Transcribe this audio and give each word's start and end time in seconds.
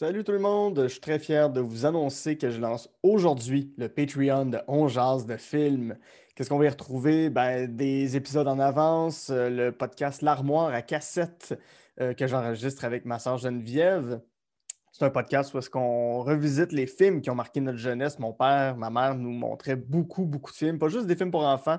Salut 0.00 0.22
tout 0.22 0.30
le 0.30 0.38
monde, 0.38 0.84
je 0.84 0.86
suis 0.86 1.00
très 1.00 1.18
fier 1.18 1.50
de 1.50 1.60
vous 1.60 1.84
annoncer 1.84 2.38
que 2.38 2.50
je 2.50 2.60
lance 2.60 2.88
aujourd'hui 3.02 3.74
le 3.78 3.88
Patreon 3.88 4.46
de 4.46 4.60
On 4.68 4.86
de 4.86 5.36
films. 5.36 5.98
Qu'est-ce 6.36 6.48
qu'on 6.48 6.58
va 6.58 6.66
y 6.66 6.68
retrouver? 6.68 7.30
Ben, 7.30 7.66
des 7.66 8.14
épisodes 8.14 8.46
en 8.46 8.60
avance, 8.60 9.30
euh, 9.30 9.50
le 9.50 9.72
podcast 9.72 10.22
L'armoire 10.22 10.72
à 10.72 10.82
cassette 10.82 11.58
euh, 12.00 12.14
que 12.14 12.28
j'enregistre 12.28 12.84
avec 12.84 13.06
ma 13.06 13.18
soeur 13.18 13.38
Geneviève. 13.38 14.20
C'est 14.98 15.04
un 15.04 15.10
podcast 15.10 15.54
où 15.54 15.58
est-ce 15.58 15.70
qu'on 15.70 16.24
revisite 16.24 16.72
les 16.72 16.88
films 16.88 17.20
qui 17.20 17.30
ont 17.30 17.36
marqué 17.36 17.60
notre 17.60 17.78
jeunesse. 17.78 18.18
Mon 18.18 18.32
père, 18.32 18.76
ma 18.76 18.90
mère 18.90 19.14
nous 19.14 19.30
montraient 19.30 19.76
beaucoup, 19.76 20.24
beaucoup 20.24 20.50
de 20.50 20.56
films, 20.56 20.76
pas 20.76 20.88
juste 20.88 21.06
des 21.06 21.14
films 21.14 21.30
pour 21.30 21.46
enfants. 21.46 21.78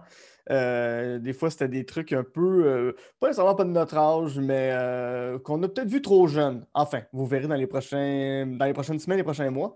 Euh, 0.49 1.19
des 1.19 1.33
fois, 1.33 1.49
c'était 1.49 1.67
des 1.67 1.85
trucs 1.85 2.13
un 2.13 2.23
peu, 2.23 2.65
euh, 2.65 2.95
pas 3.19 3.27
nécessairement 3.27 3.55
pas 3.55 3.65
de 3.65 3.71
notre 3.71 3.97
âge, 3.97 4.39
mais 4.39 4.69
euh, 4.71 5.37
qu'on 5.37 5.61
a 5.63 5.67
peut-être 5.67 5.89
vu 5.89 6.01
trop 6.01 6.27
jeune. 6.27 6.65
Enfin, 6.73 7.01
vous 7.11 7.25
verrez 7.25 7.47
dans 7.47 7.55
les, 7.55 7.67
prochains, 7.67 8.47
dans 8.57 8.63
les 8.63 8.71
prochaines 8.71 8.99
semaines, 8.99 9.17
les 9.17 9.25
prochains 9.25 9.49
mois. 9.49 9.73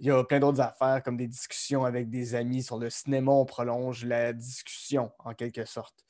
Il 0.00 0.06
y 0.06 0.10
a 0.10 0.24
plein 0.24 0.40
d'autres 0.40 0.62
affaires 0.62 1.02
comme 1.02 1.18
des 1.18 1.28
discussions 1.28 1.84
avec 1.84 2.08
des 2.08 2.34
amis 2.34 2.62
sur 2.62 2.78
le 2.78 2.88
cinéma. 2.88 3.32
On 3.32 3.44
prolonge 3.44 4.06
la 4.06 4.32
discussion 4.32 5.12
en 5.18 5.34
quelque 5.34 5.66
sorte. 5.66 6.06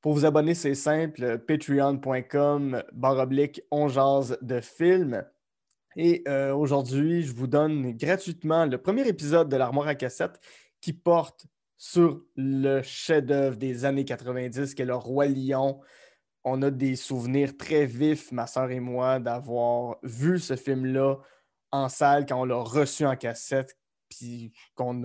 Pour 0.00 0.12
vous 0.12 0.24
abonner, 0.24 0.54
c'est 0.54 0.76
simple, 0.76 1.40
patreon.com, 1.40 2.84
barre 2.92 3.18
oblique, 3.18 3.60
on 3.72 3.88
jase 3.88 4.38
de 4.40 4.60
films. 4.60 5.24
Et 5.96 6.22
euh, 6.26 6.54
aujourd'hui, 6.54 7.22
je 7.22 7.34
vous 7.34 7.46
donne 7.46 7.92
gratuitement 7.92 8.66
le 8.66 8.78
premier 8.78 9.06
épisode 9.06 9.48
de 9.48 9.56
l'Armoire 9.56 9.88
à 9.88 9.94
cassette 9.94 10.40
qui 10.80 10.92
porte 10.92 11.46
sur 11.76 12.22
le 12.36 12.80
chef-d'œuvre 12.82 13.56
des 13.56 13.84
années 13.84 14.04
90, 14.04 14.74
qui 14.74 14.82
est 14.82 14.86
le 14.86 14.94
Roi 14.94 15.26
Lion. 15.26 15.80
On 16.44 16.62
a 16.62 16.70
des 16.70 16.96
souvenirs 16.96 17.56
très 17.56 17.86
vifs, 17.86 18.32
ma 18.32 18.46
soeur 18.46 18.70
et 18.70 18.80
moi, 18.80 19.18
d'avoir 19.18 19.96
vu 20.02 20.38
ce 20.38 20.56
film-là 20.56 21.16
en 21.70 21.88
salle 21.88 22.26
quand 22.26 22.40
on 22.40 22.44
l'a 22.44 22.56
reçu 22.56 23.04
en 23.04 23.16
cassette, 23.16 23.76
puis 24.08 24.52
qu'on 24.74 25.02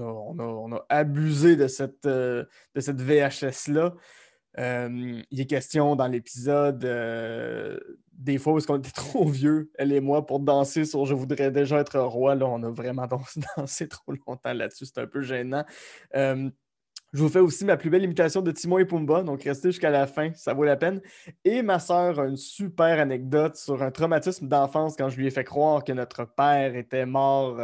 a, 0.71 0.85
abusé 0.89 1.55
de 1.55 1.67
cette, 1.67 2.05
euh, 2.05 2.45
VHS-là. 2.75 3.95
Euh, 4.59 5.21
il 5.29 5.41
est 5.41 5.45
question 5.45 5.95
dans 5.95 6.07
l'épisode 6.07 6.83
des 8.27 8.37
fois 8.37 8.53
où 8.53 8.57
est-ce 8.57 8.67
qu'on 8.67 8.77
était 8.77 8.91
trop 8.95 9.25
vieux, 9.25 9.71
elle 9.75 9.91
et 9.91 10.01
moi, 10.01 10.25
pour 10.25 10.39
danser 10.39 10.85
sur 10.85 11.05
Je 11.05 11.15
voudrais 11.15 11.49
déjà 11.49 11.79
être 11.79 11.99
roi. 11.99 12.35
Là, 12.35 12.45
on 12.45 12.61
a 12.63 12.69
vraiment 12.69 13.07
dansé 13.57 13.87
trop 13.87 14.11
longtemps 14.27 14.53
là-dessus. 14.53 14.85
C'est 14.85 14.99
un 14.99 15.07
peu 15.07 15.21
gênant. 15.21 15.65
Euh, 16.15 16.49
je 17.13 17.23
vous 17.23 17.29
fais 17.29 17.39
aussi 17.39 17.63
ma 17.63 17.77
plus 17.77 17.89
belle 17.89 18.03
imitation 18.03 18.41
de 18.41 18.51
Timon 18.51 18.79
et 18.79 18.85
Pumba, 18.85 19.23
donc 19.23 19.41
restez 19.43 19.69
jusqu'à 19.69 19.89
la 19.89 20.07
fin, 20.07 20.33
ça 20.33 20.53
vaut 20.53 20.65
la 20.65 20.75
peine. 20.75 21.01
Et 21.45 21.61
ma 21.61 21.79
soeur 21.79 22.19
a 22.19 22.25
une 22.25 22.35
super 22.35 22.99
anecdote 22.99 23.55
sur 23.55 23.81
un 23.81 23.91
traumatisme 23.91 24.49
d'enfance 24.49 24.97
quand 24.97 25.07
je 25.07 25.17
lui 25.17 25.25
ai 25.25 25.31
fait 25.31 25.45
croire 25.45 25.85
que 25.85 25.93
notre 25.93 26.25
père 26.25 26.75
était 26.75 27.05
mort 27.05 27.57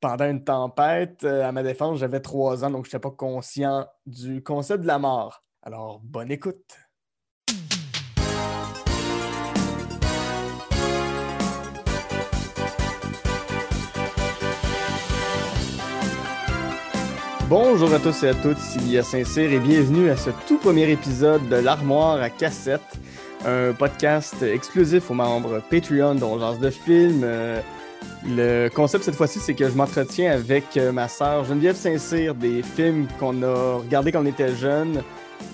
pendant 0.00 0.30
une 0.30 0.44
tempête. 0.44 1.24
À 1.24 1.50
ma 1.50 1.64
défense, 1.64 1.98
j'avais 1.98 2.20
trois 2.20 2.64
ans, 2.64 2.70
donc 2.70 2.84
je 2.84 2.90
n'étais 2.90 3.00
pas 3.00 3.10
conscient 3.10 3.88
du 4.06 4.40
concept 4.40 4.82
de 4.82 4.86
la 4.86 5.00
mort. 5.00 5.42
Alors, 5.60 5.98
bonne 6.04 6.30
écoute. 6.30 6.76
Bonjour 17.48 17.92
à 17.92 17.98
tous 17.98 18.22
et 18.22 18.28
à 18.28 18.34
toutes, 18.34 18.58
ici 18.58 18.78
Lia 18.78 19.02
Saint-Cyr 19.02 19.52
et 19.52 19.58
bienvenue 19.58 20.08
à 20.10 20.16
ce 20.16 20.30
tout 20.46 20.58
premier 20.58 20.90
épisode 20.90 21.48
de 21.48 21.56
l'Armoire 21.56 22.20
à 22.22 22.30
cassette, 22.30 22.80
un 23.44 23.72
podcast 23.72 24.42
exclusif 24.42 25.10
aux 25.10 25.14
membres 25.14 25.60
Patreon 25.70 26.14
dont 26.14 26.38
genre 26.38 26.56
de 26.56 26.70
film. 26.70 27.22
Euh, 27.24 27.60
le 28.24 28.68
concept 28.68 29.04
cette 29.04 29.16
fois-ci, 29.16 29.40
c'est 29.40 29.54
que 29.54 29.68
je 29.68 29.74
m'entretiens 29.74 30.32
avec 30.32 30.76
euh, 30.76 30.92
ma 30.92 31.08
sœur 31.08 31.44
Geneviève 31.44 31.76
Saint-Cyr 31.76 32.34
des 32.34 32.62
films 32.62 33.06
qu'on 33.18 33.42
a 33.42 33.78
regardés 33.78 34.12
quand 34.12 34.22
on 34.22 34.26
était 34.26 34.54
jeunes, 34.54 35.02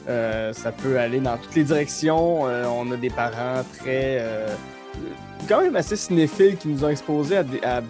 euh, 0.08 0.52
ça 0.52 0.70
peut 0.70 0.98
aller 0.98 1.20
dans 1.20 1.36
toutes 1.38 1.56
les 1.56 1.64
directions. 1.64 2.42
On 2.42 2.92
a 2.92 2.96
des 2.96 3.10
parents 3.10 3.64
très. 3.78 4.22
Quand 5.48 5.62
même 5.62 5.76
assez 5.76 5.96
cinéphiles 5.96 6.56
qui 6.56 6.68
nous 6.68 6.84
ont 6.84 6.90
exposés 6.90 7.38
à, 7.38 7.80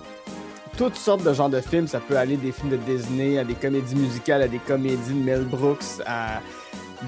toutes 0.78 0.94
sortes 0.94 1.25
de 1.25 1.34
genres 1.34 1.50
de 1.50 1.61
films. 1.61 1.89
Ça 1.89 1.99
peut 1.99 2.16
aller 2.16 2.37
des 2.37 2.53
films 2.53 2.71
de 2.71 2.77
Disney, 2.77 3.37
à 3.37 3.44
des 3.44 3.55
comédies 3.55 3.97
musicales, 3.97 4.43
à 4.43 4.49
des 4.49 4.61
comédies 4.61 5.12
de 5.12 5.25
Mel 5.25 5.44
Brooks, 5.44 6.00
à 6.06 6.41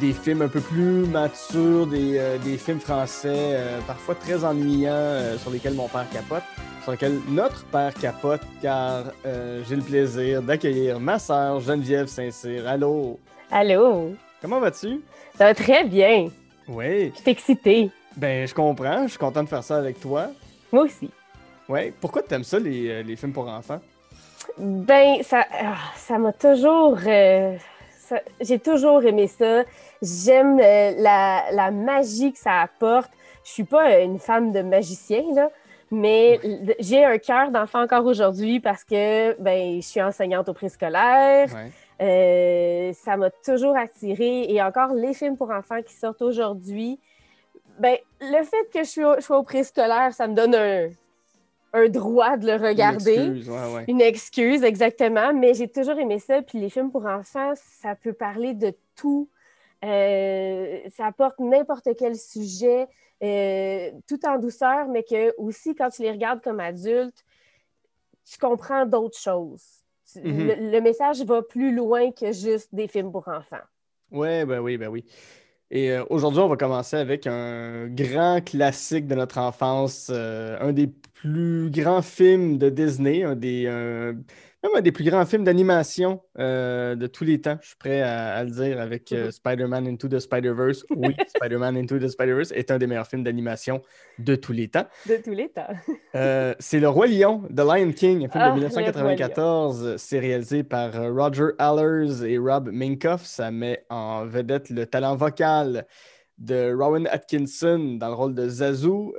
des 0.01 0.13
films 0.13 0.43
un 0.43 0.49
peu 0.49 0.61
plus 0.61 1.07
matures, 1.07 1.87
des, 1.87 2.59
films 2.59 2.81
français 2.81 3.57
parfois 3.87 4.15
très 4.17 4.45
ennuyants 4.45 5.37
sur 5.39 5.51
lesquels 5.51 5.75
mon 5.75 5.89
père 5.89 6.07
capote, 6.13 6.43
sur 6.83 6.93
lesquels 6.93 7.19
notre 7.29 7.65
père 7.67 7.95
capote, 7.95 8.41
car 8.61 9.05
j'ai 9.25 9.77
le 9.77 9.83
plaisir 9.83 10.43
d'accueillir 10.43 11.01
ma 11.01 11.19
sœur 11.19 11.61
Geneviève 11.61 12.07
Saint-Cyr. 12.07 12.69
Allô? 12.69 13.19
Allô? 13.51 14.15
Comment 14.41 14.61
vas-tu? 14.61 15.01
Ça 15.37 15.45
va 15.45 15.55
très 15.55 15.85
bien. 15.85 16.29
Oui. 16.69 17.13
Je 17.15 17.21
suis 17.21 17.31
excitée. 17.31 17.91
Ben, 18.17 18.47
je 18.47 18.55
comprends. 18.55 19.05
Je 19.05 19.11
suis 19.11 19.19
content 19.19 19.43
de 19.43 19.49
faire 19.49 19.65
ça 19.65 19.77
avec 19.77 20.01
toi. 20.01 20.29
Moi 20.73 20.85
aussi. 20.85 21.11
Oui. 21.71 21.93
Pourquoi 22.01 22.23
tu 22.23 22.35
aimes 22.35 22.45
ça, 22.45 22.59
les, 22.59 22.89
euh, 22.89 23.03
les, 23.03 23.17
films 23.17 23.33
pour 23.33 23.49
enfants? 23.49 23.81
Ben, 24.59 25.23
ça 25.23 25.47
ah, 25.53 25.77
ça 25.97 26.19
m'a 26.19 26.33
toujours. 26.33 26.99
Euh, 27.07 27.57
j'ai 28.41 28.59
toujours 28.59 29.05
aimé 29.05 29.29
ça. 29.29 29.63
J'aime 30.03 30.59
euh, 30.61 30.95
la, 30.99 31.45
la, 31.53 31.71
magie 31.71 32.33
que 32.33 32.39
ça 32.39 32.61
apporte. 32.61 33.11
Je 33.45 33.51
suis 33.51 33.65
pas 33.65 34.01
une 34.01 34.19
femme 34.19 34.53
de 34.53 34.63
magicien, 34.63 35.23
là, 35.35 35.51
mais 35.91 36.41
j'ai 36.79 37.05
un 37.05 37.19
cœur 37.19 37.51
d'enfant 37.51 37.83
encore 37.83 38.05
aujourd'hui 38.05 38.61
parce 38.61 38.85
que 38.85 39.41
ben, 39.41 39.77
je 39.77 39.87
suis 39.87 40.03
enseignante 40.03 40.49
au 40.49 40.55
préscolaire. 40.55 41.49
Ouais. 41.55 41.71
Euh, 42.01 42.93
ça 42.95 43.17
m'a 43.17 43.31
toujours 43.31 43.77
attiré. 43.77 44.45
Et 44.49 44.63
encore, 44.63 44.95
les 44.95 45.15
films 45.15 45.37
pour 45.37 45.51
enfants 45.51 45.83
qui 45.83 45.95
sortent 45.95 46.23
aujourd'hui, 46.23 46.99
ben, 47.79 47.97
le 48.21 48.43
fait 48.45 48.71
que 48.73 48.85
je 48.85 49.21
sois 49.21 49.39
au, 49.39 49.43
préscolaire, 49.43 50.13
ça 50.13 50.27
me 50.27 50.35
donne 50.35 50.55
un, 50.55 50.89
droit 51.89 52.37
de 52.37 52.47
le 52.47 52.57
regarder. 52.57 53.17
Une 53.17 53.37
excuse, 53.37 53.85
Une 53.89 54.01
excuse, 54.01 54.65
exactement. 54.65 55.33
Mais 55.33 55.55
j'ai 55.55 55.69
toujours 55.69 55.99
aimé 55.99 56.19
ça. 56.19 56.43
Puis 56.43 56.59
les 56.59 56.71
films 56.71 56.91
pour 56.91 57.07
enfants, 57.07 57.53
ça 57.55 57.95
peut 57.95 58.13
parler 58.13 58.55
de 58.55 58.75
tout. 58.97 59.29
Euh, 59.85 60.81
ça 60.91 61.07
apporte 61.07 61.39
n'importe 61.39 61.89
quel 61.99 62.17
sujet, 62.17 62.87
euh, 63.23 63.91
tout 64.07 64.27
en 64.27 64.39
douceur, 64.39 64.89
mais 64.89 65.03
que 65.03 65.35
aussi, 65.39 65.75
quand 65.75 65.89
tu 65.89 66.03
les 66.03 66.11
regardes 66.11 66.43
comme 66.43 66.61
adulte, 66.61 67.25
tu 68.31 68.39
comprends 68.39 68.85
d'autres 68.85 69.19
choses. 69.19 69.65
Mhm. 70.17 70.73
le, 70.73 70.81
message 70.81 71.23
va 71.23 71.41
plus 71.41 71.73
loin 71.73 72.11
que 72.11 72.33
juste 72.33 72.75
des 72.75 72.89
films 72.89 73.13
pour 73.13 73.29
enfants. 73.29 73.63
Ouais, 74.11 74.45
ben 74.45 74.59
oui, 74.59 74.77
ben 74.77 74.89
oui. 74.89 75.05
Et 75.71 75.91
euh, 75.93 76.05
aujourd'hui, 76.11 76.41
on 76.41 76.49
va 76.49 76.57
commencer 76.57 76.97
avec 76.97 77.27
un 77.27 77.87
grand 77.89 78.41
classique 78.45 79.07
de 79.07 79.15
notre 79.15 79.39
enfance, 79.39 80.09
euh, 80.11 80.59
un 80.61 80.73
des 80.73 80.89
plus 80.89 81.71
grands 81.71 82.03
films 82.03 82.59
de 82.59 82.71
Disney, 82.71 83.23
un 83.23 83.37
des, 83.37 83.67
même 84.63 84.73
un 84.77 84.81
des 84.81 84.93
plus 84.93 85.05
grands 85.05 85.25
films 85.25 85.45
d'animation 85.45 86.21
euh, 86.39 86.95
de 86.95 87.07
tous 87.07 87.25
les 87.25 87.41
temps. 87.41 87.59
Je 87.63 87.69
suis 87.69 87.77
prêt 87.77 88.03
à, 88.03 88.43
le 88.45 88.51
dire 88.51 88.81
avec 88.81 89.11
euh, 89.13 89.27
mhm. 89.27 89.31
Spider-Man 89.31 89.87
Into 89.87 90.09
the 90.09 90.19
Spider-Verse. 90.19 90.85
Oui, 90.91 91.17
Spider-Man 91.37 91.77
Into 91.77 91.99
the 91.99 92.09
Spider-Verse 92.09 92.53
est 92.53 92.71
un 92.71 92.79
des 92.79 92.87
meilleurs 92.87 93.07
films 93.07 93.25
d'animation 93.25 93.83
de 94.19 94.35
tous 94.35 94.53
les 94.53 94.69
temps. 94.69 94.87
De 95.09 95.17
tous 95.17 95.33
les 95.33 95.49
temps. 95.49 95.69
Euh, 96.15 96.55
c'est 96.59 96.81
Le 96.81 96.89
Roi 96.89 97.07
Lion, 97.07 97.43
The 97.55 97.61
Lion 97.61 97.93
King, 97.93 98.27
un 98.27 98.29
film 98.29 98.45
de 98.45 98.53
1994. 98.55 99.87
Ah, 99.87 99.99
c'est 99.99 100.19
réalisé 100.19 100.63
par 100.63 100.93
Roger 100.93 101.53
Allers 101.59 102.25
et 102.25 102.37
Rob 102.37 102.71
Minkoff. 102.71 103.25
Ça 103.25 103.51
met 103.51 103.85
en 103.89 104.27
vedette 104.27 104.69
le 104.71 104.87
talent 104.87 105.17
vocal 105.17 105.87
de 106.37 106.75
Rowan 106.75 107.07
Atkinson 107.11 107.97
dans 107.99 108.09
le 108.09 108.15
rôle 108.15 108.35
de 108.35 108.49
Zazu. 108.49 109.13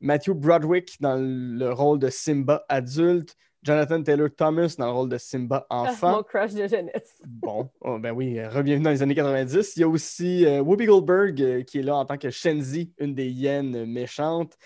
Matthew 0.00 0.30
Broderick 0.30 0.96
dans 1.00 1.16
le 1.20 1.70
rôle 1.72 1.98
de 1.98 2.08
Simba 2.08 2.64
adulte. 2.68 3.36
Jonathan 3.62 4.02
Taylor 4.02 4.28
Thomas 4.34 4.74
dans 4.78 4.86
le 4.86 4.92
rôle 4.92 5.08
de 5.10 5.18
Simba 5.18 5.66
ah, 5.68 5.82
enfant. 5.82 6.16
mon 6.16 6.22
crush 6.22 6.54
de 6.54 6.66
jeunesse. 6.66 7.20
bon, 7.26 7.68
oh, 7.82 7.98
ben 7.98 8.12
oui, 8.12 8.38
euh, 8.38 8.62
bienvenue 8.62 8.84
dans 8.84 8.90
les 8.90 9.02
années 9.02 9.14
90. 9.14 9.76
Il 9.76 9.80
y 9.80 9.82
a 9.82 9.88
aussi 9.88 10.46
euh, 10.46 10.60
Whoopi 10.60 10.86
Goldberg 10.86 11.42
euh, 11.42 11.62
qui 11.62 11.80
est 11.80 11.82
là 11.82 11.96
en 11.96 12.06
tant 12.06 12.16
que 12.16 12.30
Shenzi, 12.30 12.94
une 12.98 13.14
des 13.14 13.28
hyènes 13.28 13.84
méchantes. 13.84 14.56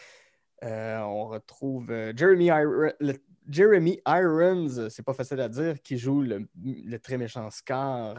on 0.62 1.26
retrouve 1.26 1.92
Jeremy, 2.16 2.50
Jeremy 3.48 4.00
Irons, 4.06 4.88
c'est 4.88 5.04
pas 5.04 5.12
facile 5.12 5.40
à 5.40 5.48
dire, 5.48 5.82
qui 5.82 5.98
joue 5.98 6.22
le, 6.22 6.98
très 6.98 7.18
méchant 7.18 7.50
Scar. 7.50 8.14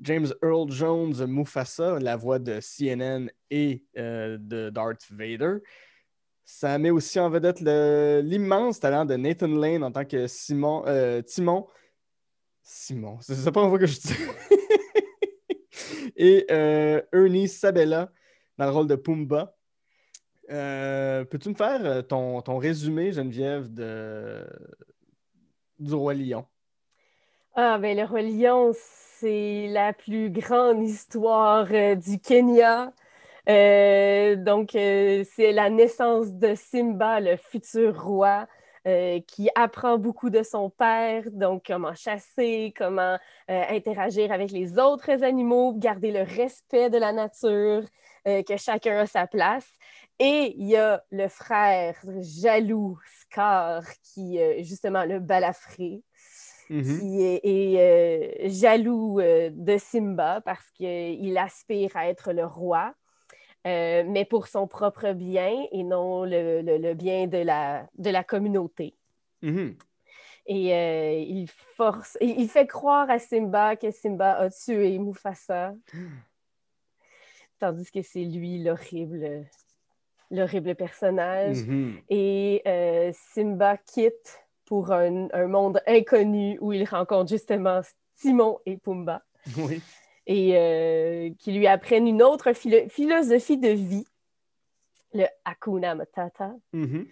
James 0.00 0.28
Earl 0.42 0.70
Jones, 0.70 1.26
Mufasa, 1.26 1.98
la 1.98 2.16
voix 2.16 2.38
de 2.38 2.60
CNN 2.60 3.28
et 3.50 3.84
de 3.94 4.70
Darth 4.70 5.06
Vader. 5.10 5.58
Ça 6.44 6.76
met 6.78 6.90
aussi 6.90 7.18
en 7.18 7.30
vedette 7.30 7.60
l'immense 7.60 8.78
talent 8.78 9.06
de 9.06 9.16
Nathan 9.16 9.48
Lane 9.48 9.82
en 9.82 9.90
tant 9.90 10.04
que 10.04 10.26
Simon, 10.26 10.84
euh, 10.86 11.22
Timon. 11.22 11.66
Simon, 12.62 13.18
c'est 13.20 13.44
la 13.44 13.52
première 13.52 13.70
fois 13.70 13.78
que 13.78 13.86
je 13.86 14.00
dis. 14.00 14.14
Et 16.16 16.46
euh, 16.50 17.00
Ernie 17.12 17.48
Sabella 17.48 18.12
dans 18.58 18.66
le 18.66 18.70
rôle 18.70 18.86
de 18.86 18.94
Pumba. 18.94 19.56
Euh, 20.50 21.24
peux-tu 21.24 21.48
me 21.48 21.54
faire 21.54 22.06
ton, 22.06 22.42
ton 22.42 22.58
résumé, 22.58 23.12
Geneviève, 23.12 23.72
de... 23.72 24.46
du 25.78 25.94
Roi 25.94 26.14
Lion? 26.14 26.46
Ah, 27.54 27.78
ben 27.78 27.96
le 27.96 28.04
Roi 28.04 28.22
Lion, 28.22 28.72
c'est 29.18 29.68
la 29.68 29.94
plus 29.94 30.30
grande 30.30 30.82
histoire 30.82 31.66
du 31.96 32.18
Kenya. 32.18 32.92
Donc, 33.46 34.70
c'est 34.72 35.52
la 35.52 35.70
naissance 35.70 36.32
de 36.32 36.54
Simba, 36.54 37.20
le 37.20 37.36
futur 37.36 38.02
roi. 38.02 38.46
qui 39.26 39.48
apprend 39.54 39.96
beaucoup 39.96 40.28
de 40.28 40.42
son 40.42 40.68
père, 40.68 41.24
donc 41.32 41.64
comment 41.66 41.94
chasser, 41.94 42.74
comment 42.76 43.18
interagir 43.48 44.30
avec 44.30 44.50
les 44.50 44.78
autres 44.78 45.24
animaux, 45.24 45.72
garder 45.74 46.12
le 46.12 46.22
respect 46.22 46.90
de 46.90 46.98
la 46.98 47.12
nature, 47.12 47.84
que 48.26 48.56
chacun 48.58 48.98
a 48.98 49.06
sa 49.06 49.26
place. 49.26 49.68
Et 50.18 50.54
il 50.58 50.68
y 50.68 50.76
a 50.76 51.02
le 51.10 51.28
frère 51.28 51.96
jaloux, 52.20 52.98
Scar, 53.20 53.82
qui 54.02 54.38
justement 54.62 55.04
le 55.04 55.18
balafré, 55.18 56.02
mm-hmm. 56.70 56.98
qui 57.00 57.22
est, 57.22 58.46
euh, 58.46 58.48
jaloux 58.48 59.20
euh, 59.20 59.50
de 59.52 59.78
Simba 59.78 60.40
parce 60.40 60.70
qu'il 60.72 61.36
aspire 61.38 61.96
à 61.96 62.08
être 62.08 62.32
le 62.32 62.44
roi, 62.44 62.94
euh, 63.66 64.04
mais 64.06 64.24
pour 64.24 64.46
son 64.46 64.66
propre 64.66 65.12
bien 65.12 65.66
et 65.72 65.82
non 65.82 66.24
le, 66.24 66.94
bien 66.94 67.26
de 67.26 67.38
la, 67.38 67.86
de 67.96 68.10
la 68.10 68.24
communauté. 68.24 68.94
Mm-hmm. 69.42 69.74
Et 70.46 71.22
il 71.22 71.48
force, 71.48 72.18
il 72.20 72.48
fait 72.48 72.66
croire 72.66 73.08
à 73.08 73.18
Simba 73.18 73.76
que 73.76 73.90
Simba 73.90 74.32
a 74.32 74.50
tué 74.50 74.98
Mufasa, 74.98 75.74
tandis 77.58 77.90
que 77.90 78.02
c'est 78.02 78.24
lui 78.24 78.62
l'horrible 78.62 79.46
l'horrible 80.30 80.74
personnage. 80.74 81.58
Mm-hmm. 81.58 82.02
Et 82.10 82.62
euh, 82.66 83.12
Simba 83.32 83.76
quitte 83.76 84.44
pour 84.66 84.92
un, 84.92 85.28
monde 85.46 85.80
inconnu 85.86 86.58
où 86.60 86.72
il 86.72 86.84
rencontre 86.84 87.30
justement 87.30 87.80
Timon 88.16 88.58
et 88.66 88.76
Pumba. 88.76 89.22
Oui. 89.58 89.80
Et 90.26 90.56
euh, 90.56 91.30
qui 91.38 91.52
lui 91.52 91.66
apprennent 91.66 92.06
une 92.06 92.22
autre 92.22 92.52
philosophie 92.52 93.58
de 93.58 93.68
vie, 93.68 94.06
le 95.12 95.24
Hakuna 95.44 95.94
Matata. 95.94 96.54
Mm-hmm. 96.72 97.06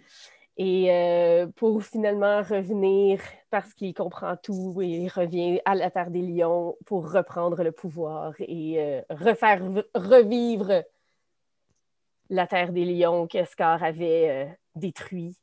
Et 0.57 0.91
euh, 0.91 1.47
pour 1.55 1.83
finalement 1.83 2.41
revenir, 2.41 3.19
parce 3.49 3.73
qu'il 3.73 3.93
comprend 3.93 4.35
tout, 4.35 4.79
et 4.81 4.87
il 4.87 5.09
revient 5.09 5.61
à 5.65 5.75
la 5.75 5.89
Terre 5.91 6.11
des 6.11 6.21
Lions 6.21 6.75
pour 6.85 7.11
reprendre 7.11 7.63
le 7.63 7.71
pouvoir 7.71 8.33
et 8.39 9.01
refaire 9.09 9.61
revivre 9.95 10.83
la 12.29 12.47
terre 12.47 12.71
des 12.71 12.85
lions 12.85 13.27
que 13.27 13.43
Scar 13.45 13.83
avait 13.83 14.29
euh, 14.29 14.45
détruit. 14.75 15.35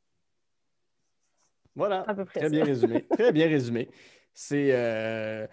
Voilà, 1.77 2.05
très 2.27 2.51
bien 2.51 2.65
résumé. 2.65 3.07
Très 3.11 3.33
bien 3.33 3.49
résumé. 3.49 3.89
C'est 4.35 4.71
euh, 4.73 5.47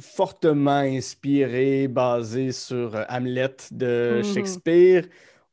fortement 0.00 0.78
inspiré, 0.78 1.88
basé 1.88 2.52
sur 2.52 2.94
euh, 2.94 3.04
Hamlet 3.08 3.56
de 3.70 4.20
mm-hmm. 4.20 4.34
Shakespeare. 4.34 5.04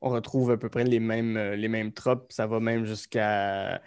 On 0.01 0.09
retrouve 0.09 0.51
à 0.51 0.57
peu 0.57 0.69
près 0.69 0.83
les 0.83 0.99
mêmes, 0.99 1.37
les 1.37 1.67
mêmes 1.67 1.91
tropes. 1.91 2.31
Ça 2.31 2.47
va 2.47 2.59
même 2.59 2.85
jusqu'à 2.85 3.81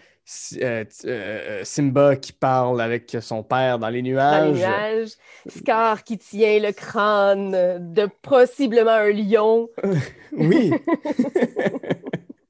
euh, 0.62 0.84
euh, 1.04 1.60
Simba 1.64 2.16
qui 2.16 2.32
parle 2.32 2.80
avec 2.80 3.16
son 3.20 3.42
père 3.42 3.78
dans 3.78 3.88
les 3.88 4.00
nuages. 4.00 4.48
Dans 4.48 4.54
les 4.54 4.60
nuages. 4.60 5.10
Scar 5.48 6.04
qui 6.04 6.16
tient 6.16 6.60
le 6.60 6.72
crâne 6.72 7.92
de 7.92 8.08
possiblement 8.22 8.92
un 8.92 9.10
lion. 9.10 9.68
oui. 10.32 10.72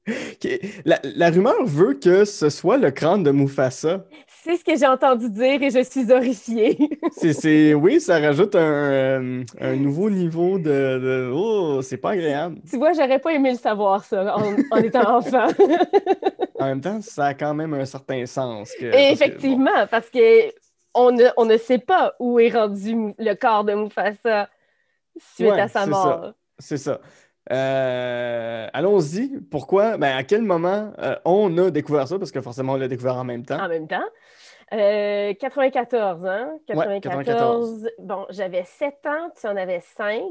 la, 0.85 1.29
rumeur 1.29 1.65
veut 1.65 1.95
que 1.95 2.25
ce 2.25 2.49
soit 2.49 2.77
le 2.77 2.91
crâne 2.91 3.23
de 3.23 3.31
Mufasa. 3.31 4.05
C'est 4.45 4.57
ce 4.57 4.63
que 4.63 4.77
j'ai 4.77 4.85
entendu 4.85 5.27
dire 5.27 5.63
et 5.63 5.71
je 5.71 5.83
suis 5.83 6.11
horrifiée. 6.11 6.77
c'est, 7.11 7.73
oui, 7.73 7.99
ça 7.99 8.19
rajoute 8.19 8.53
un, 8.53 8.59
euh, 8.59 9.75
nouveau 9.75 10.11
niveau 10.11 10.59
de, 10.59 11.31
Oh, 11.33 11.81
c'est 11.81 11.97
pas 11.97 12.11
agréable. 12.11 12.59
Tu 12.69 12.77
vois, 12.77 12.93
j'aurais 12.93 13.17
pas 13.17 13.33
aimé 13.33 13.53
le 13.53 13.57
savoir, 13.57 14.03
ça, 14.03 14.35
en 14.37 14.77
étant 14.77 15.17
enfant. 15.17 15.47
en 16.59 16.65
même 16.65 16.79
temps, 16.79 17.01
ça 17.01 17.25
a 17.25 17.33
quand 17.33 17.55
même 17.55 17.73
un 17.73 17.85
certain 17.85 18.23
sens. 18.27 18.71
effectivement, 18.79 19.87
parce 19.89 20.11
que 20.11 20.51
on 20.93 21.11
ne, 21.11 21.25
on 21.37 21.45
ne 21.45 21.57
sait 21.57 21.79
pas 21.79 22.13
où 22.19 22.39
est 22.39 22.51
rendu 22.51 23.15
le 23.17 23.33
corps 23.33 23.63
de 23.63 23.73
Mufasa 23.73 24.47
suite 25.17 25.53
à 25.53 25.67
sa 25.67 25.87
mort. 25.87 26.33
C'est 26.59 26.77
ça. 26.77 27.01
Euh, 27.51 28.67
allons-y. 28.73 29.39
Pourquoi? 29.51 29.97
Ben, 29.97 30.15
à 30.15 30.23
quel 30.23 30.41
moment 30.41 30.93
euh, 30.99 31.15
on 31.25 31.55
a 31.57 31.69
découvert 31.69 32.07
ça? 32.07 32.17
Parce 32.17 32.31
que 32.31 32.41
forcément, 32.41 32.73
on 32.73 32.77
l'a 32.77 32.87
découvert 32.87 33.17
en 33.17 33.23
même 33.23 33.45
temps. 33.45 33.63
En 33.63 33.69
même 33.69 33.87
temps. 33.87 34.01
94, 34.71 36.25
euh, 36.25 36.27
hein? 36.27 36.57
94. 36.67 37.87
Bon, 37.99 38.25
j'avais 38.31 38.63
7 38.65 38.95
ans, 39.05 39.29
tu 39.39 39.45
en 39.45 39.55
avais 39.55 39.83
5. 39.95 40.23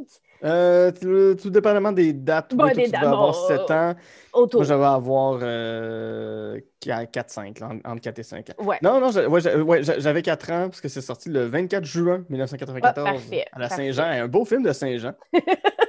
Euh, 0.45 0.91
tout, 1.37 1.51
dépendamment 1.51 1.93
des 1.93 2.13
dates. 2.13 2.53
Bon, 2.53 2.67
des 2.67 2.91
tu 2.91 2.97
avoir 2.97 3.33
7 3.33 3.71
ans. 3.71 3.95
Autour. 4.33 4.61
Moi, 4.61 4.67
j'avais 4.67 4.85
avoir 4.85 5.39
4-5, 5.39 7.63
entre 7.85 8.01
4 8.01 8.19
et 8.19 8.23
5 8.25 8.51
ans. 8.51 8.55
Ouais. 8.65 8.79
Non, 8.83 8.99
non, 8.99 9.13
j'avais 9.13 10.23
4 10.23 10.51
ans 10.51 10.69
parce 10.69 10.81
que 10.81 10.89
c'est 10.89 11.01
sorti 11.01 11.29
le 11.29 11.47
24 11.47 11.85
juin 11.85 12.25
1994 12.29 13.09
à 13.53 13.59
la 13.59 13.69
Saint-Jean. 13.69 14.03
Un 14.03 14.27
beau 14.27 14.45
film 14.45 14.65
de 14.65 14.73
Saint-Jean. 14.73 15.13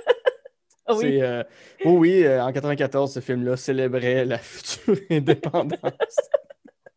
Ah 0.87 0.95
oui. 0.95 1.21
Euh, 1.21 1.43
oui, 1.83 2.27
en 2.27 2.51
94, 2.51 3.13
ce 3.13 3.19
film-là 3.19 3.57
célébrait 3.57 4.25
la 4.25 4.37
future 4.37 4.97
indépendance. 5.09 6.19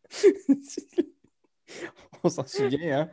on 2.23 2.29
s'en 2.29 2.45
souvient, 2.45 3.01
hein? 3.01 3.09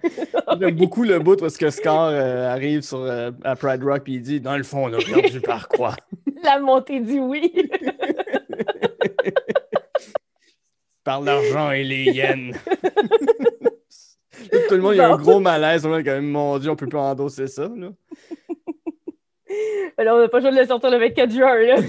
J'aime 0.61 0.76
beaucoup 0.76 1.05
le 1.05 1.19
bout 1.19 1.37
parce 1.37 1.56
que 1.56 1.70
Scar 1.70 2.08
euh, 2.08 2.49
arrive 2.49 2.82
sur, 2.82 2.99
euh, 2.99 3.31
à 3.44 3.56
Pride 3.56 3.82
Rock 3.82 4.08
et 4.08 4.12
il 4.12 4.23
dit 4.23 4.40
Dans 4.40 4.56
le 4.56 4.62
fond, 4.62 4.87
on 4.87 4.93
a 4.93 4.99
perdu 4.99 5.40
par 5.40 5.69
quoi? 5.69 5.94
La 6.43 6.58
montée 6.58 7.00
du 7.00 7.19
oui. 7.19 7.52
par 11.05 11.20
l'argent 11.20 11.70
et 11.70 11.84
les 11.84 12.05
yens. 12.05 12.56
tout 14.69 14.75
le 14.75 14.81
monde, 14.81 14.94
il 14.94 14.99
y 14.99 15.00
a 15.00 15.12
un 15.12 15.17
gros 15.17 15.40
malaise. 15.40 15.87
On 15.87 15.93
a 15.93 16.02
quand 16.02 16.12
même, 16.12 16.28
mon 16.28 16.58
Dieu, 16.58 16.70
on 16.70 16.76
peut 16.76 16.87
plus 16.87 16.99
endosser 16.99 17.46
ça. 17.46 17.70
Là. 17.75 17.90
Alors, 19.96 20.19
on 20.19 20.20
n'a 20.20 20.28
pas 20.28 20.38
le 20.38 20.43
choix 20.43 20.50
de 20.52 20.58
le 20.58 20.66
sortir 20.66 20.90
le 20.90 20.98
24 20.98 21.31
juin. 21.31 21.54
Là. 21.58 21.76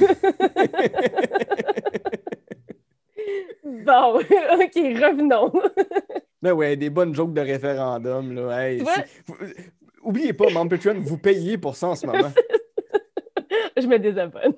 bon, 3.65 4.19
ok, 4.19 4.75
revenons. 4.75 5.51
Ben 6.41 6.53
ouais, 6.53 6.75
des 6.75 6.89
bonnes 6.89 7.15
jokes 7.15 7.34
de 7.34 7.41
référendum. 7.41 8.34
Là. 8.34 8.70
Oubliez 10.03 10.34
pas, 10.34 10.50
mon 10.51 10.67
Patreon, 10.67 11.00
vous 11.00 11.17
payez 11.17 11.58
pour 11.58 11.75
ça 11.75 11.88
en 11.88 11.96
ce 11.96 12.05
moment. 12.05 12.32
Je 13.77 13.88
me 13.88 14.00
désabonne. 14.00 14.53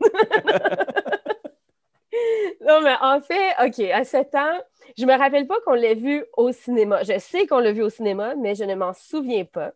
non, 2.61 2.81
mais 2.81 2.95
en 3.01 3.19
fait, 3.21 3.55
OK, 3.65 3.79
à 3.91 4.03
7 4.03 4.35
ans, 4.35 4.59
je 4.97 5.05
me 5.05 5.17
rappelle 5.17 5.47
pas 5.47 5.59
qu'on 5.65 5.73
l'ait 5.73 5.95
vu 5.95 6.23
au 6.37 6.51
cinéma. 6.51 7.03
Je 7.03 7.17
sais 7.19 7.45
qu'on 7.45 7.59
l'a 7.59 7.71
vu 7.71 7.83
au 7.83 7.89
cinéma, 7.89 8.35
mais 8.35 8.55
je 8.55 8.63
ne 8.63 8.75
m'en 8.75 8.93
souviens 8.93 9.45
pas. 9.45 9.73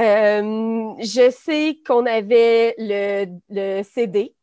Euh, 0.00 0.94
je 0.98 1.30
sais 1.30 1.78
qu'on 1.86 2.06
avait 2.06 2.74
le, 2.78 3.26
le 3.50 3.82
CD. 3.82 4.34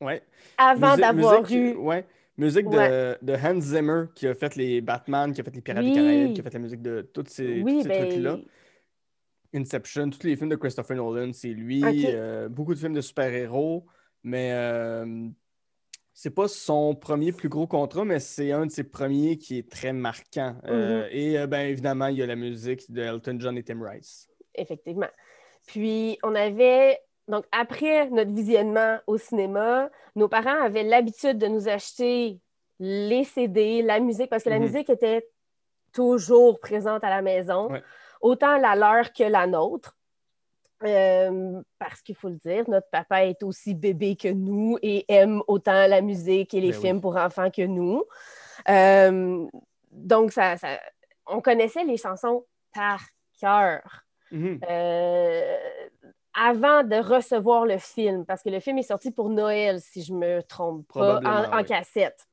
Ouais. 0.00 0.22
Avant 0.56 0.96
d'avoir 0.96 1.50
eu. 1.50 1.74
Ouais. 1.74 2.06
Musique 2.36 2.68
de, 2.68 3.16
de, 3.24 3.32
Hans 3.34 3.60
Zimmer 3.60 4.06
qui 4.14 4.26
a 4.26 4.34
fait 4.34 4.56
les 4.56 4.80
Batman, 4.80 5.32
qui 5.32 5.40
a 5.40 5.44
fait 5.44 5.54
les 5.54 5.60
Pirates 5.60 5.84
des 5.84 5.92
Caraïbes, 5.92 6.34
qui 6.34 6.40
a 6.40 6.42
fait 6.42 6.52
la 6.54 6.58
musique 6.58 6.82
de 6.82 7.08
tous 7.14 7.24
ces, 7.28 7.62
ben 7.62 7.80
trucs-là. 7.82 8.38
Inception, 9.54 10.10
tous 10.10 10.26
les 10.26 10.34
films 10.34 10.50
de 10.50 10.56
Christopher 10.56 10.96
Nolan, 10.96 11.30
c'est 11.32 11.50
lui. 11.50 11.84
Euh, 12.08 12.48
beaucoup 12.48 12.74
de 12.74 12.78
films 12.80 12.94
de 12.94 13.00
super-héros, 13.00 13.86
mais 14.24 14.50
euh, 14.52 15.28
c'est 16.12 16.34
pas 16.34 16.48
son 16.48 16.96
premier 16.96 17.30
plus 17.30 17.48
gros 17.48 17.68
contrat, 17.68 18.04
mais 18.04 18.18
c'est 18.18 18.50
un 18.50 18.66
de 18.66 18.72
ses 18.72 18.82
premiers 18.82 19.38
qui 19.38 19.58
est 19.58 19.70
très 19.70 19.92
marquant. 19.92 20.56
Euh, 20.66 21.06
mm-hmm. 21.06 21.12
et 21.12 21.46
bien 21.46 21.62
évidemment, 21.66 22.08
il 22.08 22.16
y 22.16 22.22
a 22.22 22.26
la 22.26 22.34
musique 22.34 22.90
de 22.90 23.00
Elton 23.00 23.36
John 23.38 23.56
et 23.56 23.62
Tim 23.62 23.80
Rice. 23.80 24.28
Effectivement. 24.54 25.08
Puis 25.66 26.18
on 26.22 26.34
avait 26.34 27.00
donc, 27.28 27.46
après 27.52 28.10
notre 28.10 28.32
visionnement 28.32 28.98
au 29.06 29.16
cinéma, 29.16 29.88
nos 30.14 30.28
parents 30.28 30.62
avaient 30.62 30.82
l'habitude 30.82 31.38
de 31.38 31.46
nous 31.46 31.68
acheter 31.68 32.38
les 32.78 33.24
CD, 33.24 33.82
la 33.82 34.00
musique, 34.00 34.28
parce 34.28 34.44
que 34.44 34.50
la 34.50 34.58
mhm. 34.58 34.64
musique 34.64 34.90
était 34.90 35.26
toujours 35.92 36.60
présente 36.60 37.04
à 37.04 37.10
la 37.10 37.22
maison, 37.22 37.70
autant 38.20 38.58
la 38.58 38.74
leur 38.74 39.12
que 39.12 39.24
la 39.24 39.46
nôtre. 39.46 39.96
Euh, 40.82 41.62
parce 41.78 42.02
qu'il 42.02 42.14
faut 42.14 42.28
le 42.28 42.36
dire, 42.36 42.68
notre 42.68 42.90
papa 42.90 43.24
est 43.24 43.42
aussi 43.42 43.74
bébé 43.74 44.16
que 44.16 44.28
nous 44.28 44.76
et 44.82 45.06
aime 45.08 45.40
autant 45.46 45.86
la 45.86 46.02
musique 46.02 46.52
et 46.52 46.60
les 46.60 46.72
ben 46.72 46.80
films 46.80 47.00
pour 47.00 47.16
enfants 47.16 47.50
que 47.50 47.62
nous. 47.62 48.04
Euh, 48.68 49.46
donc, 49.90 50.32
ça, 50.32 50.56
on 51.26 51.40
connaissait 51.40 51.84
les 51.84 51.96
chansons 51.96 52.44
par 52.74 53.00
cœur. 53.40 54.03
Mhm. 54.34 54.60
Euh, 54.68 55.56
avant 56.34 56.82
de 56.82 56.96
recevoir 56.96 57.64
le 57.64 57.78
film, 57.78 58.26
parce 58.26 58.42
que 58.42 58.50
le 58.50 58.58
film 58.58 58.78
est 58.78 58.82
sorti 58.82 59.12
pour 59.12 59.30
Noël, 59.30 59.80
si 59.80 60.02
je 60.02 60.12
me 60.12 60.42
trompe 60.42 60.86
pas, 60.92 61.20
en, 61.52 61.62
cassette. 61.62 62.26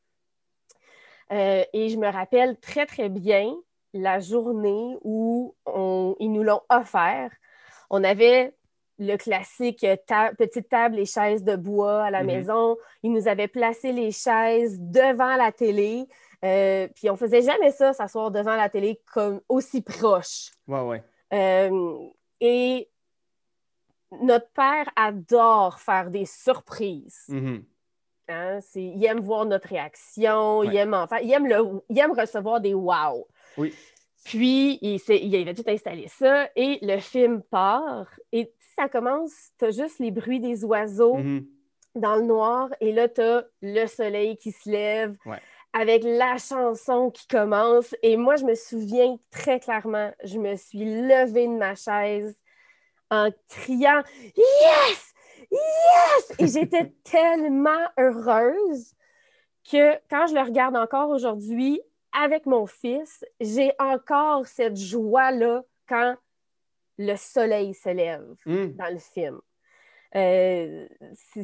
Euh, 1.32 1.64
et 1.72 1.90
je 1.90 1.98
me 1.98 2.12
rappelle 2.12 2.58
très, 2.60 2.88
très 2.88 3.10
bien 3.10 3.56
la 3.94 4.20
journée 4.20 4.98
où 5.04 5.56
ils 6.20 6.32
nous 6.32 6.44
l'ont 6.44 6.62
offert. 6.70 7.32
On 7.92 8.04
avait 8.04 8.56
le 8.98 9.18
classique 9.18 9.86
petite 10.38 10.70
table 10.70 11.00
et 11.00 11.06
chaises 11.06 11.44
de 11.44 11.56
bois 11.56 12.06
à 12.06 12.12
la 12.12 12.24
mm-hmm. 12.24 12.26
maison. 12.26 12.78
Ils 13.04 13.12
nous 13.12 13.28
avaient 13.28 13.48
placé 13.48 13.92
les 13.92 14.12
chaises 14.12 14.80
devant 14.80 15.36
la 15.36 15.52
télé. 15.52 16.08
Euh, 16.44 16.88
puis 16.96 17.10
on 17.10 17.16
faisait 17.16 17.44
jamais 17.44 17.72
ça, 17.72 17.94
s'asseoir 17.94 18.32
devant 18.32 18.56
la 18.56 18.70
télé 18.70 19.00
comme 19.14 19.42
aussi 19.48 19.82
proche. 19.82 20.52
Ouais, 20.68 20.82
ouais. 20.82 21.04
Euh, 21.34 21.98
et 22.40 22.90
notre 24.22 24.50
père 24.50 24.90
adore 24.96 25.80
faire 25.80 26.10
des 26.10 26.26
surprises. 26.26 27.28
Hein, 28.28 28.60
il 28.76 29.04
aime 29.06 29.20
voir 29.20 29.46
notre 29.46 29.68
réaction, 29.68 30.64
il, 30.64 30.76
aime 30.76 30.96
il, 31.22 31.32
aime 31.32 31.48
le, 31.48 31.82
il 31.90 32.00
aime 32.00 32.14
recevoir 32.14 32.62
des 32.62 32.74
wow. 32.74 33.28
Oui. 33.58 33.74
Puis, 34.24 34.80
il, 34.82 35.00
il 35.10 35.36
avait 35.36 35.54
tout 35.54 35.68
installé 35.68 36.08
ça 36.08 36.50
et 36.56 36.80
le 36.82 37.00
film 37.00 37.42
part. 37.42 38.08
Et 38.32 38.54
ça 38.76 38.88
commence, 38.88 39.52
tu 39.58 39.66
as 39.66 39.72
juste 39.72 40.00
les 40.00 40.12
bruits 40.12 40.40
des 40.40 40.64
oiseaux 40.64 41.18
mm-hmm. 41.18 41.46
dans 41.96 42.16
le 42.16 42.24
noir 42.24 42.70
et 42.80 42.92
là, 42.92 43.10
tu 43.10 43.22
as 43.22 43.46
le 43.62 43.86
soleil 43.88 44.38
qui 44.38 44.52
se 44.52 44.70
lève. 44.70 45.18
Avec 45.74 46.04
la 46.04 46.38
chanson 46.38 47.12
qui 47.12 47.28
commence. 47.28 47.96
Et 48.04 48.18
moi, 48.18 48.36
je 48.36 48.46
me 48.46 48.56
souviens 48.56 49.18
très 49.30 49.60
clairement, 49.60 50.12
je 50.24 50.38
me 50.38 50.56
suis 50.56 50.84
levée 50.84 51.48
de 51.48 51.58
ma 51.58 51.76
chaise 51.76 52.36
en 53.10 53.30
criant 53.50 54.02
Yes! 54.36 55.14
Yes! 55.52 56.40
Et 56.40 56.48
j'étais 56.48 56.94
tellement 57.04 57.88
heureuse 57.98 58.94
que 59.70 59.96
quand 60.10 60.28
je 60.28 60.36
le 60.36 60.42
regarde 60.42 60.76
encore 60.76 61.10
aujourd'hui 61.10 61.82
avec 62.14 62.46
mon 62.46 62.66
fils, 62.66 63.24
j'ai 63.40 63.72
encore 63.80 64.46
cette 64.48 64.78
joie-là 64.78 65.62
quand 65.88 66.16
le 66.98 67.16
soleil 67.16 67.74
se 67.74 67.90
lève 67.90 68.36
hmm. 68.46 68.76
dans 68.76 68.92
le 68.92 69.00
film. 69.00 69.40
Euh, 70.16 70.88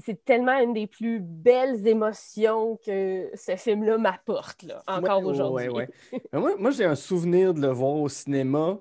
c'est 0.04 0.26
tellement 0.26 0.60
une 0.60 0.74
des 0.74 0.88
plus 0.88 1.20
belles 1.22 1.88
émotions 1.88 2.78
que 2.86 3.30
ce 3.34 3.56
film-là 3.56 3.98
m'apporte, 3.98 4.66
encore 4.88 5.24
aujourd'hui. 5.24 5.70
moi, 6.34 6.56
moi 6.58 6.72
j'ai 6.72 6.84
un 6.84 6.96
souvenir 6.96 7.54
de 7.54 7.62
le 7.62 7.70
voir 7.70 7.94
au 7.94 8.10
cinéma 8.10 8.78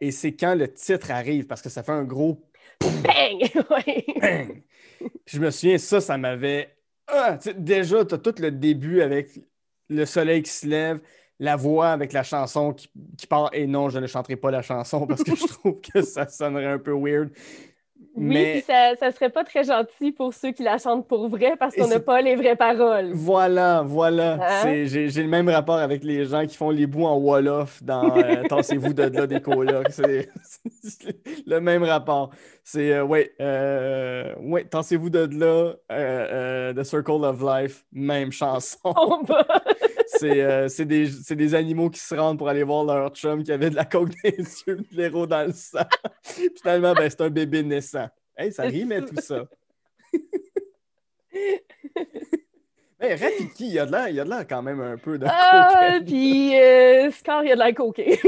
et 0.00 0.10
c'est 0.10 0.32
quand 0.32 0.56
le 0.56 0.72
titre 0.72 1.12
arrive 1.12 1.46
parce 1.46 1.62
que 1.62 1.68
ça 1.68 1.84
fait 1.84 1.92
un 1.92 2.04
gros 2.04 2.42
Bang! 2.80 3.50
Bang! 4.20 4.62
je 5.26 5.38
me 5.38 5.50
souviens, 5.50 5.78
ça, 5.78 6.00
ça 6.00 6.18
m'avait. 6.18 6.76
Ah, 7.06 7.38
déjà, 7.56 8.04
tu 8.04 8.14
as 8.14 8.18
tout 8.18 8.34
le 8.38 8.50
début 8.50 9.02
avec 9.02 9.30
le 9.88 10.04
soleil 10.04 10.42
qui 10.42 10.50
se 10.50 10.66
lève, 10.66 11.00
la 11.38 11.56
voix 11.56 11.90
avec 11.90 12.12
la 12.12 12.22
chanson 12.22 12.72
qui, 12.72 12.90
qui 13.16 13.26
part. 13.26 13.50
Et 13.52 13.66
non, 13.66 13.88
je 13.88 13.98
ne 13.98 14.06
chanterai 14.06 14.36
pas 14.36 14.50
la 14.50 14.62
chanson 14.62 15.06
parce 15.06 15.22
que 15.22 15.34
je 15.34 15.46
trouve 15.46 15.80
que 15.80 16.02
ça 16.02 16.28
sonnerait 16.28 16.66
un 16.66 16.78
peu 16.78 16.92
weird. 16.92 17.30
Oui, 18.18 18.62
ça, 18.66 18.94
ça 18.98 19.12
serait 19.12 19.30
pas 19.30 19.44
très 19.44 19.64
gentil 19.64 20.12
pour 20.12 20.34
ceux 20.34 20.52
qui 20.52 20.62
la 20.62 20.78
chantent 20.78 21.06
pour 21.06 21.28
vrai 21.28 21.54
parce 21.58 21.74
qu'on 21.74 21.86
n'a 21.86 22.00
pas 22.00 22.20
les 22.20 22.36
vraies 22.36 22.56
paroles. 22.56 23.10
Voilà, 23.14 23.82
voilà. 23.86 24.38
Hein? 24.42 24.84
J'ai 24.84 25.22
le 25.22 25.28
même 25.28 25.48
rapport 25.48 25.78
avec 25.78 26.04
les 26.04 26.24
gens 26.24 26.46
qui 26.46 26.56
font 26.56 26.70
les 26.70 26.86
bouts 26.86 27.06
en 27.06 27.16
Wolof 27.16 27.82
dans 27.82 28.16
euh, 28.16 28.42
Tassez-vous 28.48 28.92
de 28.92 29.04
là 29.04 29.26
des 29.26 29.40
colocs. 29.40 29.90
C'est 29.90 30.28
le 31.46 31.60
même 31.60 31.84
rapport. 31.84 32.30
C'est, 32.70 32.92
euh, 32.92 33.02
ouais, 33.02 33.32
euh, 33.40 34.34
ouais, 34.40 34.64
Tassez-vous 34.64 35.08
de 35.08 35.26
là, 35.38 35.72
euh, 35.90 36.74
The 36.74 36.84
Circle 36.84 37.24
of 37.24 37.40
Life, 37.40 37.84
même 37.92 38.30
chanson. 38.30 38.78
c'est 40.08 40.84
des, 40.84 41.08
des, 41.30 41.54
animaux 41.54 41.90
qui 41.90 42.00
se 42.00 42.14
rendent 42.14 42.38
pour 42.38 42.48
aller 42.48 42.62
voir 42.62 42.84
leur 42.84 43.10
chum 43.10 43.42
qui 43.42 43.52
avait 43.52 43.70
de 43.70 43.76
la 43.76 43.84
coke 43.84 44.10
dans 44.10 44.16
les 44.24 44.62
yeux, 44.66 44.76
de 44.76 44.86
l'héros 44.92 45.26
dans 45.26 45.46
le 45.46 45.52
sang. 45.52 45.86
Finalement, 46.62 46.94
ben, 46.94 47.08
c'est 47.10 47.20
un 47.20 47.30
bébé 47.30 47.62
naissant. 47.62 48.08
Hey, 48.36 48.52
ça 48.52 48.62
rimait 48.64 49.02
tout 49.02 49.20
ça. 49.20 49.44
Mais 53.00 53.14
Rafiki, 53.14 53.66
il 53.66 53.72
y 53.72 53.78
a 53.78 53.86
de 53.86 53.92
l'air, 53.92 54.08
il 54.08 54.14
y 54.16 54.20
a 54.20 54.24
de 54.24 54.30
l'air 54.30 54.46
quand 54.48 54.62
même 54.62 54.80
un 54.80 54.96
peu 54.96 55.18
de 55.18 55.26
ah, 55.28 55.98
Puis 56.06 56.58
euh, 56.58 57.10
Scar, 57.10 57.44
il 57.44 57.48
y 57.48 57.52
a 57.52 57.54
de 57.56 57.60
l'air 57.60 57.74
coqué. 57.74 58.18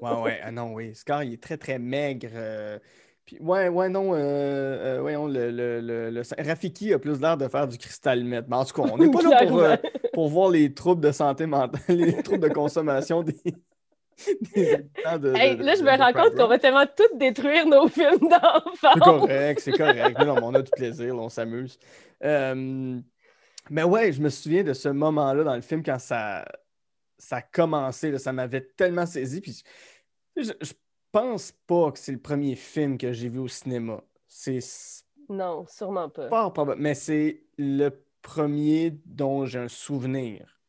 ouais, 0.00 0.22
ouais, 0.22 0.40
ah 0.42 0.50
non, 0.50 0.72
oui. 0.74 0.94
Scar, 0.94 1.22
il 1.22 1.34
est 1.34 1.42
très, 1.42 1.56
très 1.56 1.78
maigre. 1.78 2.30
Euh, 2.34 2.78
puis, 3.26 3.38
ouais, 3.40 3.68
ouais, 3.68 3.88
non, 3.88 4.14
euh, 4.14 4.18
euh 4.18 5.00
voyons, 5.00 5.26
le, 5.26 5.50
le, 5.50 5.80
le, 5.80 6.22
Rafiki 6.38 6.92
a 6.92 6.98
plus 7.00 7.20
l'air 7.20 7.36
de 7.36 7.48
faire 7.48 7.66
du 7.66 7.76
cristal 7.76 8.22
Mais 8.22 8.40
en 8.52 8.64
tout 8.64 8.80
cas, 8.80 8.88
on 8.88 8.96
n'est 8.96 9.10
pas 9.10 9.20
là 9.20 9.44
pour, 9.46 9.58
euh, 9.58 9.76
pour, 10.12 10.28
voir 10.28 10.48
les 10.48 10.72
troubles 10.72 11.00
de 11.00 11.10
santé 11.10 11.46
mentale, 11.46 11.80
les 11.88 12.22
troubles 12.22 12.48
de 12.48 12.54
consommation 12.54 13.24
des, 13.24 13.34
de, 14.54 15.62
là, 15.62 15.74
je 15.74 15.82
me 15.82 15.98
rends 15.98 16.12
compte 16.12 16.36
qu'on 16.36 16.46
va 16.46 16.58
tellement 16.58 16.86
tout 16.86 17.18
détruire 17.18 17.66
nos 17.66 17.88
films 17.88 18.28
d'enfants. 18.30 18.92
C'est 18.94 19.00
correct, 19.00 19.60
c'est 19.60 19.72
correct. 19.72 20.18
non, 20.20 20.36
on 20.42 20.54
a 20.54 20.62
du 20.62 20.70
plaisir, 20.70 21.16
on 21.16 21.28
s'amuse. 21.28 21.78
Mais 22.22 23.82
ouais, 23.82 24.12
je 24.12 24.22
me 24.22 24.28
souviens 24.28 24.62
de 24.62 24.72
ce 24.72 24.88
moment-là 24.88 25.42
dans 25.42 25.56
le 25.56 25.62
film 25.62 25.82
quand 25.82 25.98
ça, 25.98 26.44
ça 27.18 27.38
a 27.38 27.42
commencé. 27.42 28.16
ça 28.18 28.32
m'avait 28.32 28.60
tellement 28.60 29.04
saisi. 29.04 29.40
Puis 29.40 29.64
je, 30.36 30.52
pense 31.16 31.52
pas 31.66 31.92
que 31.92 31.98
c'est 31.98 32.12
le 32.12 32.18
premier 32.18 32.54
film 32.56 32.98
que 32.98 33.12
j'ai 33.12 33.28
vu 33.28 33.38
au 33.38 33.48
cinéma. 33.48 34.02
C'est. 34.28 34.58
Non, 35.30 35.64
sûrement 35.66 36.10
pas. 36.10 36.28
Pas 36.28 36.50
probable, 36.50 36.80
mais 36.80 36.94
c'est 36.94 37.42
le 37.56 37.90
premier 38.20 38.98
dont 39.06 39.46
j'ai 39.46 39.58
un 39.58 39.68
souvenir 39.68 40.60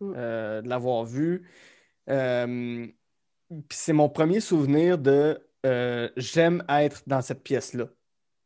mm. 0.00 0.12
euh, 0.16 0.62
de 0.62 0.68
l'avoir 0.68 1.04
vu. 1.04 1.46
Euh, 2.08 2.86
c'est 3.70 3.92
mon 3.92 4.08
premier 4.08 4.40
souvenir 4.40 4.96
de 4.96 5.38
euh, 5.66 6.08
j'aime 6.16 6.64
être 6.68 7.02
dans 7.06 7.20
cette 7.20 7.42
pièce-là. 7.42 7.86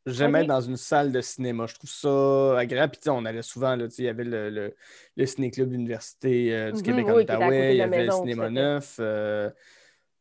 J'aime 0.06 0.34
être 0.34 0.49
dans 0.49 0.61
une 0.61 0.76
salle 0.76 1.12
de 1.12 1.20
cinéma. 1.23 1.66
Je 1.66 1.75
trouve 1.76 1.88
ça 1.88 2.58
agréable. 2.58 2.92
Puis, 3.00 3.08
on 3.08 3.25
allait 3.25 3.40
souvent, 3.40 3.75
là, 3.75 3.87
il 3.96 4.04
y 4.04 4.08
avait 4.08 4.25
le, 4.25 4.75
le, 5.16 5.26
ciné-club 5.26 5.68
de 5.68 5.73
l'Université 5.73 6.73
du 6.73 6.78
mm-hmm. 6.78 6.82
Québec 6.82 7.06
en 7.08 7.14
Outaouais, 7.14 7.75
il 7.75 7.78
y 7.78 7.82
avait 7.82 8.04
le 8.04 8.11
cinéma 8.11 8.50
neuf 8.50 9.00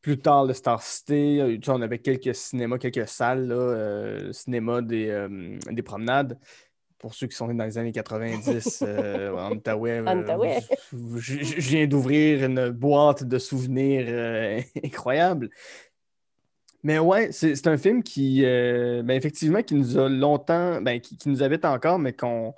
plus 0.03 0.19
tard, 0.19 0.45
le 0.45 0.53
Star 0.53 0.83
City, 0.83 1.39
euh, 1.39 1.57
on 1.69 1.81
avait 1.81 1.97
quelques 1.97 2.35
cinémas, 2.35 2.77
quelques 2.77 3.07
salles, 3.07 3.47
là, 3.47 3.55
euh, 3.55 4.33
cinéma 4.33 4.81
des, 4.81 5.07
euh, 5.09 5.57
des, 5.71 5.81
promenades. 5.81 6.37
Pour 6.99 7.13
ceux 7.13 7.27
qui 7.27 7.35
sont 7.35 7.47
dans 7.47 7.63
les 7.63 7.77
années 7.77 7.93
90 7.93 8.83
en 9.37 9.51
Outaouais, 9.53 10.03
je 10.91 11.61
viens 11.61 11.87
d'ouvrir 11.87 12.43
une 12.43 12.69
boîte 12.69 13.23
de 13.23 13.39
souvenirs 13.39 14.63
incroyable. 14.83 15.49
Mais 16.83 16.99
ouais, 16.99 17.31
c'est 17.31 17.67
un 17.67 17.77
film 17.77 18.03
qui, 18.03 18.41
ben, 18.41 19.11
effectivement, 19.11 19.63
qui 19.63 19.75
nous 19.75 19.97
a 19.97 20.09
longtemps, 20.09 20.81
ben, 20.81 20.99
qui, 20.99 21.17
qui, 21.17 21.29
nous 21.29 21.43
habite 21.43 21.63
encore, 21.63 21.97
mais 21.97 22.11
qu'on 22.11 22.53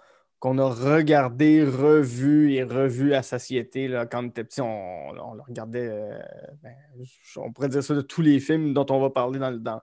qu'on 0.45 0.59
a 0.59 0.69
regardé, 0.69 1.63
revu 1.63 2.53
et 2.53 2.63
revu 2.63 3.15
à 3.15 3.23
satiété. 3.23 3.87
Là, 3.87 4.05
quand 4.05 4.23
on 4.23 4.27
était 4.27 4.43
petit, 4.43 4.61
on, 4.61 5.11
le 5.11 5.41
regardait, 5.41 5.87
euh, 5.87 6.19
ben, 6.61 6.75
on 7.37 7.51
pourrait 7.51 7.69
dire 7.69 7.83
ça 7.83 7.95
de 7.95 8.01
tous 8.01 8.21
les 8.21 8.39
films 8.39 8.71
dont 8.71 8.85
on 8.91 9.01
va 9.01 9.09
parler 9.09 9.39
dans, 9.39 9.51
dans, 9.51 9.81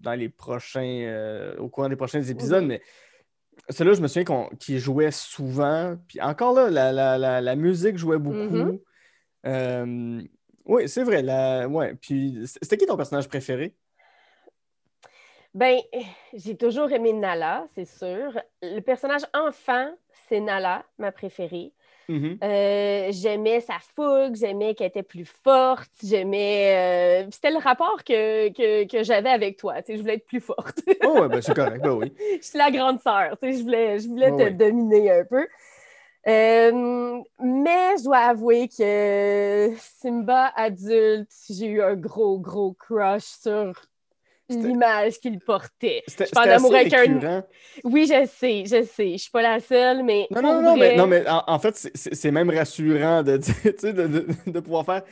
dans 0.00 0.12
les 0.12 0.28
prochains, 0.28 1.04
euh, 1.06 1.56
au 1.56 1.70
cours 1.70 1.88
des 1.88 1.96
prochains 1.96 2.20
épisodes, 2.20 2.66
mais 2.66 2.82
celui-là, 3.70 3.94
je 3.94 4.02
me 4.02 4.08
souviens 4.08 4.48
qu'il 4.58 4.78
jouait 4.78 5.10
souvent. 5.10 5.96
Puis 6.06 6.20
encore 6.20 6.52
là, 6.52 6.68
la, 7.40 7.56
musique 7.56 7.96
jouait 7.96 8.18
beaucoup. 8.18 8.36
Mm-hmm. 8.36 8.80
Euh, 9.46 10.22
oui, 10.66 10.86
c'est 10.86 11.02
vrai. 11.02 11.22
La... 11.22 11.66
Ouais. 11.66 11.94
Puis 11.94 12.42
c'était 12.44 12.76
qui 12.76 12.84
ton 12.84 12.98
personnage 12.98 13.26
préféré? 13.26 13.74
Ben, 15.54 15.78
j'ai 16.32 16.56
toujours 16.56 16.90
aimé 16.92 17.12
Nala, 17.12 17.66
c'est 17.74 17.86
sûr. 17.86 18.40
Le 18.62 18.80
personnage 18.80 19.22
enfant, 19.34 19.90
c'est 20.28 20.40
Nala, 20.40 20.84
ma 20.98 21.12
préférée. 21.12 21.72
Mm-hmm. 22.08 22.38
Euh, 22.42 23.08
j'aimais 23.12 23.60
sa 23.60 23.78
fougue, 23.78 24.34
j'aimais 24.34 24.74
qu'elle 24.74 24.88
était 24.88 25.04
plus 25.04 25.24
forte, 25.24 25.90
j'aimais. 26.02 27.24
Euh, 27.24 27.28
c'était 27.30 27.52
le 27.52 27.58
rapport 27.58 28.02
que, 28.02 28.48
que, 28.84 29.02
j'avais 29.04 29.30
avec 29.30 29.58
toi. 29.58 29.76
je 29.88 29.94
voulais 29.94 30.14
être 30.14 30.26
plus 30.26 30.40
forte. 30.40 30.80
oh, 31.04 31.20
ouais, 31.20 31.28
ben, 31.28 31.40
c'est 31.40 31.54
correct, 31.54 31.80
ben 31.80 31.92
oui. 31.92 32.12
je 32.40 32.44
suis 32.44 32.58
la 32.58 32.72
grande 32.72 33.00
sœur, 33.00 33.36
je 33.42 33.62
voulais, 33.62 34.00
je 34.00 34.08
voulais 34.08 34.30
te 34.32 34.48
dominer 34.50 35.10
un 35.12 35.24
peu. 35.24 35.46
Euh, 36.26 37.22
mais 37.38 37.96
je 37.96 38.04
dois 38.04 38.18
avouer 38.18 38.68
que 38.68 39.72
Simba 39.78 40.52
adulte, 40.54 41.30
j'ai 41.48 41.66
eu 41.66 41.82
un 41.82 41.94
gros, 41.94 42.38
gros 42.38 42.74
crush 42.74 43.24
sur 43.24 43.72
l'image 44.54 45.18
qu'il 45.20 45.38
portait. 45.40 46.02
Je 46.06 46.24
d'amour 46.32 46.74
avec 46.74 46.92
un. 46.94 47.44
Oui, 47.84 48.06
je 48.06 48.26
sais, 48.26 48.64
je 48.66 48.84
sais. 48.84 49.12
Je 49.12 49.22
suis 49.22 49.30
pas 49.30 49.42
la 49.42 49.60
seule, 49.60 50.02
mais. 50.02 50.26
Non, 50.30 50.42
non, 50.42 50.62
non, 50.62 50.76
mais, 50.76 50.96
non, 50.96 51.06
mais 51.06 51.24
en, 51.28 51.58
fait, 51.58 51.90
c'est 51.94 52.30
même 52.30 52.50
rassurant 52.50 53.22
de, 53.22 53.36
de, 53.82 54.06
de, 54.06 54.26
de 54.46 54.60
pouvoir 54.60 54.84
faire. 54.84 55.02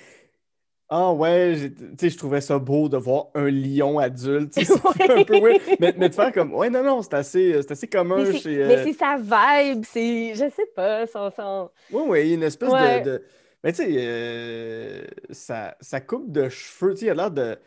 Ah 0.90 1.12
ouais, 1.12 1.54
je 2.00 2.16
trouvais 2.16 2.40
ça 2.40 2.58
beau 2.58 2.88
de 2.88 2.96
voir 2.96 3.26
un 3.34 3.50
lion 3.50 3.98
adulte. 3.98 4.54
C'est 4.54 4.72
un 5.10 5.22
peu 5.22 5.38
weird. 5.38 5.60
Mais, 5.80 5.94
mais, 5.98 6.08
de 6.08 6.14
faire 6.14 6.32
comme, 6.32 6.54
ouais, 6.54 6.70
non, 6.70 6.82
non, 6.82 7.02
c'est 7.02 7.12
assez, 7.12 7.54
assez 7.56 7.86
commun 7.86 8.24
mais 8.24 8.38
chez. 8.38 8.64
Mais 8.64 8.84
c'est 8.84 8.94
sa 8.94 9.16
vibe, 9.18 9.84
c'est, 9.84 10.34
je 10.34 10.48
sais 10.48 10.66
pas, 10.74 11.06
son. 11.06 11.30
son... 11.30 11.70
Oui, 11.92 12.02
oui, 12.06 12.34
une 12.34 12.42
espèce 12.42 12.70
de, 12.70 13.04
de, 13.04 13.22
Mais 13.62 13.72
tu 13.72 13.82
sais, 13.82 13.94
euh, 13.98 15.04
sa, 15.30 16.00
coupe 16.00 16.32
de 16.32 16.48
cheveux, 16.48 16.94
tu 16.94 17.00
sais, 17.00 17.06
il 17.06 17.10
a 17.10 17.14
l'air 17.14 17.30
de 17.30 17.58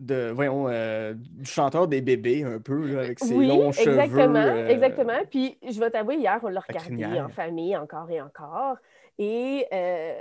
de, 0.00 0.30
voyons, 0.34 0.66
euh, 0.68 1.12
du 1.14 1.44
chanteur 1.44 1.86
des 1.86 2.00
bébés 2.00 2.42
un 2.42 2.58
peu, 2.58 2.98
avec 2.98 3.18
ses 3.18 3.34
longs 3.34 3.70
cheveux. 3.70 3.98
Exactement, 4.00 4.36
euh, 4.36 4.68
exactement. 4.68 5.18
Puis 5.30 5.58
je 5.62 5.78
vais 5.78 5.90
t'avouer, 5.90 6.16
hier, 6.16 6.40
on 6.42 6.48
l'a 6.48 6.60
regardé 6.60 7.20
en 7.20 7.28
famille 7.28 7.76
encore 7.76 8.10
et 8.10 8.20
encore. 8.20 8.76
Et 9.18 9.66
euh, 9.72 10.14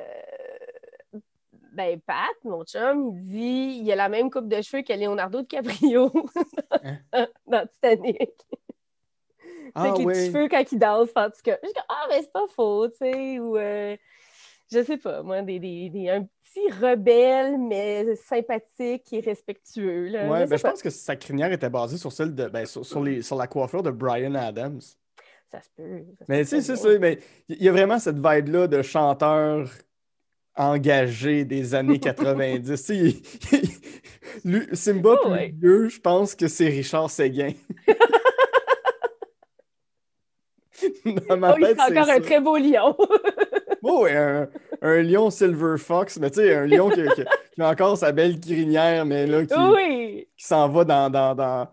ben, 1.71 1.99
Pat, 2.01 2.35
mon 2.43 2.65
chum, 2.65 3.13
il 3.15 3.23
dit 3.23 3.79
il 3.81 3.91
a 3.91 3.95
la 3.95 4.09
même 4.09 4.29
coupe 4.29 4.49
de 4.49 4.61
cheveux 4.61 4.83
que 4.83 4.91
Leonardo 4.91 5.41
DiCaprio 5.41 6.11
hein? 7.13 7.27
dans 7.47 7.65
Titanic. 7.67 8.31
Ah, 9.75 9.83
avec 9.83 9.99
les 9.99 10.05
petits 10.05 10.25
cheveux 10.25 10.49
quand 10.49 10.71
il 10.71 10.79
danse, 10.79 11.09
en 11.15 11.29
tout 11.29 11.41
cas. 11.43 11.57
Je 11.63 11.67
dis, 11.69 11.73
ah, 11.87 12.07
mais 12.09 12.21
c'est 12.21 12.33
pas 12.33 12.47
faux, 12.53 12.89
tu 12.89 12.97
sais, 12.97 13.39
ou 13.39 13.55
je 14.71 14.83
sais 14.83 14.97
pas, 14.97 15.23
moi, 15.23 15.41
des, 15.41 15.59
des, 15.59 16.09
un 16.09 16.27
petit 16.49 16.71
rebelle, 16.71 17.57
mais 17.57 18.15
sympathique 18.15 19.11
et 19.11 19.19
respectueux. 19.19 20.07
Là. 20.07 20.27
Ouais, 20.29 20.45
je, 20.45 20.49
ben, 20.49 20.57
je 20.57 20.63
pense 20.63 20.81
que 20.81 20.89
sa 20.89 21.15
crinière 21.15 21.51
était 21.51 21.69
basée 21.69 21.97
sur 21.97 22.11
celle 22.11 22.33
de 22.35 22.47
ben, 22.47 22.65
sur, 22.65 23.03
les, 23.03 23.21
sur 23.21 23.35
la 23.35 23.47
coiffure 23.47 23.83
de 23.83 23.91
Brian 23.91 24.35
Adams. 24.35 24.81
Ça 25.51 25.61
se 25.61 25.69
peut. 25.75 26.03
mais 26.27 26.43
tu 26.43 26.49
sais, 26.49 26.61
c'est 26.61 26.75
ça, 26.75 26.89
mais 26.99 27.17
il 27.47 27.63
y 27.63 27.69
a 27.69 27.71
vraiment 27.71 27.97
cette 27.97 28.17
vibe-là 28.17 28.67
de 28.67 28.83
chanteur 28.83 29.67
engagé 30.55 31.43
des 31.45 31.73
années 31.73 31.99
90. 32.01 32.91
lui, 34.45 34.67
Simba 34.73 35.17
oh, 35.23 35.31
plus 35.31 35.51
vieux, 35.59 35.89
je 35.89 35.99
pense 35.99 36.35
que 36.35 36.47
c'est 36.47 36.67
Richard 36.67 37.09
Séguin. 37.09 37.53
Dans 41.27 41.37
ma 41.37 41.53
oh, 41.53 41.57
il 41.59 41.65
c'est 41.65 41.81
encore 41.81 42.09
un 42.09 42.21
très 42.21 42.39
beau 42.39 42.55
lion. 42.57 42.95
oh, 43.81 44.07
un, 44.09 44.47
un, 44.81 45.01
lion 45.01 45.29
Silver 45.29 45.77
Fox, 45.77 46.17
mais 46.17 46.29
tu 46.31 46.39
sais, 46.39 46.55
un 46.55 46.65
lion 46.65 46.89
qui, 46.89 47.01
qui, 47.15 47.61
a 47.61 47.69
encore 47.69 47.97
sa 47.97 48.11
belle 48.11 48.39
crinière, 48.39 49.05
mais 49.05 49.25
là, 49.25 49.45
qui, 49.45 50.27
qui 50.37 50.43
s'en 50.45 50.69
va 50.69 50.83
dans, 50.83 51.09
dans, 51.09 51.35
dans, 51.35 51.67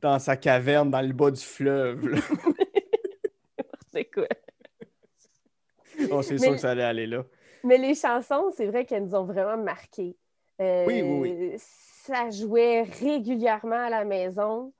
dans, 0.00 0.18
sa 0.18 0.36
caverne, 0.36 0.90
dans 0.90 1.00
le 1.00 1.12
bas 1.12 1.30
du 1.30 1.42
fleuve. 1.42 2.20
c'est 3.92 4.04
quoi? 4.04 4.28
Oh, 6.10 6.22
c'est 6.22 6.38
sûr 6.38 6.52
que 6.52 6.58
ça 6.58 6.70
allait 6.70 6.84
aller 6.84 7.06
là. 7.06 7.24
Mais 7.64 7.78
les 7.78 7.94
chansons, 7.94 8.52
c'est 8.56 8.66
vrai 8.66 8.84
qu'elles 8.84 9.04
nous 9.04 9.14
ont 9.14 9.24
vraiment 9.24 9.56
marqué. 9.56 10.16
Euh, 10.60 10.84
oui, 10.86 11.02
oui, 11.02 11.36
oui. 11.38 11.54
Ça 11.58 12.30
jouait 12.30 12.82
régulièrement 12.82 13.86
à 13.86 13.90
la 13.90 14.04
maison. 14.04 14.72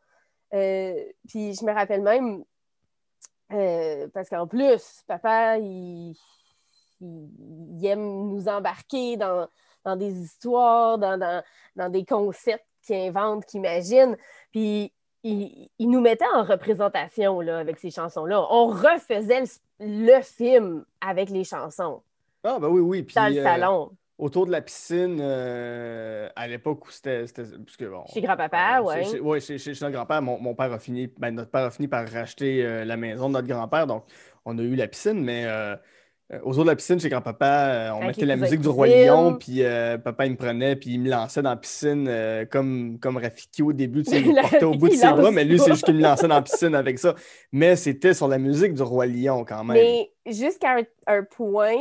Euh, 0.55 0.95
puis 1.29 1.55
je 1.55 1.65
me 1.65 1.73
rappelle 1.73 2.03
même, 2.03 2.43
euh, 3.53 4.09
parce 4.15 4.29
qu'en 4.29 4.47
plus, 4.47 5.03
papa, 5.07 5.59
il, 5.59 6.17
aime 7.01 8.29
nous 8.29 8.49
embarquer 8.49 9.17
dans, 9.17 9.49
des 9.97 10.21
histoires, 10.21 10.99
dans, 10.99 11.91
des 11.91 12.05
concepts 12.05 12.65
qu'il 12.83 12.97
invente, 12.97 13.47
qu'il 13.47 13.59
imagine. 13.59 14.17
Puis 14.53 14.93
il, 15.23 15.69
nous 15.81 16.01
mettait 16.01 16.25
en 16.35 16.43
représentation 16.43 17.41
là, 17.41 17.59
avec 17.59 17.79
ces 17.79 17.91
chansons-là. 17.91 18.47
On 18.51 18.67
refaisait 18.69 19.45
le, 19.81 20.21
film 20.23 20.85
avec 21.01 21.31
les 21.31 21.45
chansons. 21.45 22.03
Ah, 22.45 22.59
ben 22.61 22.69
oui, 22.69 22.81
oui. 22.81 23.03
Puis, 23.03 23.15
dans 23.15 23.29
le 23.29 23.39
euh, 23.39 23.43
salon 23.43 23.91
autour 24.19 24.47
de 24.47 24.51
la 24.51 24.61
piscine 24.61 25.19
euh, 25.21 26.29
à 26.35 26.49
l'époque 26.49 26.87
où 26.87 26.91
c'était. 26.91 27.25
Bon, 27.81 28.05
chez 28.13 28.21
grand-papa, 28.21 28.83
oui. 28.83 29.21
Oui, 29.21 29.41
chez, 29.41 29.59
chez, 29.59 29.71
notre 29.71 29.91
grand-père. 29.91 30.21
Mon, 30.23 30.55
père 30.55 30.73
a 30.73 30.79
fini. 30.79 31.09
Ben, 31.19 31.31
notre 31.31 31.51
père 31.51 31.65
a 31.65 31.71
fini 31.71 31.89
par 31.89 32.09
racheter 32.09 32.65
euh, 32.65 32.85
la 32.85 32.97
maison 32.97 33.29
de 33.29 33.35
notre 33.35 33.49
grand-père. 33.49 33.87
Donc, 33.87 34.05
on 34.45 34.59
a 34.59 34.63
eu 34.63 34.75
la 34.75 34.89
piscine, 34.89 35.23
mais 35.23 35.47
euh, 36.33 36.39
autour 36.43 36.65
de 36.65 36.71
la 36.71 36.77
piscine, 36.77 37.01
chez 37.01 37.09
grand-papa, 37.09 37.95
on 37.95 38.07
mettait 38.07 38.27
la 38.27 38.37
musique 38.37 38.61
du 38.61 38.69
Roi 38.69 38.87
Lion, 38.89 39.35
puis 39.35 39.63
papa, 40.05 40.27
il 40.27 40.33
me 40.33 40.37
prenait, 40.37 40.77
puis 40.77 40.95
il 40.95 41.01
me 41.01 41.11
lançait 41.11 41.43
dans 41.43 41.51
la 41.51 41.57
piscine 41.57 42.11
comme, 42.51 42.99
comme 43.01 43.17
Rafiki 43.17 43.63
au 43.63 43.73
début. 43.73 44.03
Il 44.13 44.35
me 44.35 44.41
portait 44.41 44.65
au 44.65 44.75
bout 44.75 44.89
de 44.89 44.95
ses 44.95 45.09
bras, 45.09 45.31
mais 45.31 45.45
lui, 45.45 45.59
c'est 45.59 45.73
juste 45.73 45.85
qu'il 45.85 45.97
me 45.97 46.03
lançait 46.03 46.29
dans 46.29 46.35
la 46.37 46.43
piscine 46.43 46.75
avec 46.75 46.99
ça. 46.99 47.15
Mais 47.53 47.77
c'était 47.77 48.15
sur 48.15 48.29
la 48.29 48.39
musique 48.39 48.75
du 48.75 48.83
Roi 48.83 49.07
Lion 49.07 49.45
quand 49.45 49.65
même. 49.65 49.77
Mais 49.77 50.11
jusqu'à 50.27 50.77
un 51.07 51.23
point 51.23 51.77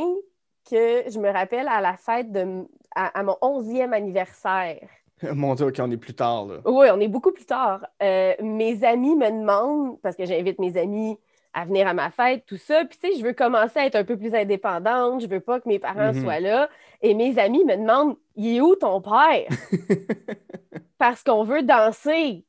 que 0.68 1.10
je 1.10 1.18
me 1.18 1.30
rappelle 1.30 1.68
à 1.68 1.80
la 1.80 1.96
fête 1.96 2.30
de 2.30 2.66
à, 2.94 3.22
mon 3.22 3.36
11e 3.40 3.92
anniversaire. 3.92 4.88
Mon 5.32 5.54
Dieu, 5.54 5.66
OK, 5.66 5.76
on 5.80 5.90
est 5.90 5.96
plus 5.96 6.14
tard, 6.14 6.46
là. 6.46 6.56
Oui, 6.64 6.86
on 6.92 7.00
est 7.00 7.08
beaucoup 7.08 7.32
plus 7.32 7.44
tard. 7.44 7.84
Euh, 8.02 8.34
mes 8.40 8.84
amis 8.84 9.16
me 9.16 9.28
demandent, 9.30 10.00
parce 10.00 10.14
que 10.14 10.24
j'invite 10.24 10.58
mes 10.60 10.76
amis 10.76 11.18
à 11.54 11.64
venir 11.64 11.86
à 11.86 11.94
ma 11.94 12.10
fête, 12.10 12.44
tout 12.46 12.56
ça. 12.56 12.84
Puis, 12.84 12.98
tu 12.98 13.08
sais, 13.08 13.18
je 13.18 13.24
veux 13.24 13.32
commencer 13.32 13.78
à 13.78 13.86
être 13.86 13.96
un 13.96 14.04
peu 14.04 14.16
plus 14.16 14.34
indépendante. 14.34 15.22
Je 15.22 15.26
veux 15.26 15.40
pas 15.40 15.60
que 15.60 15.68
mes 15.68 15.78
parents 15.78 16.12
mhm. 16.12 16.22
soient 16.22 16.40
là. 16.40 16.68
Et 17.02 17.14
mes 17.14 17.38
amis 17.38 17.64
me 17.64 17.76
demandent, 17.76 18.16
il 18.36 18.56
est 18.56 18.60
où 18.60 18.74
ton 18.74 19.00
père? 19.00 19.48
parce 20.98 21.22
qu'on 21.22 21.44
veut 21.44 21.62
danser 21.62 22.44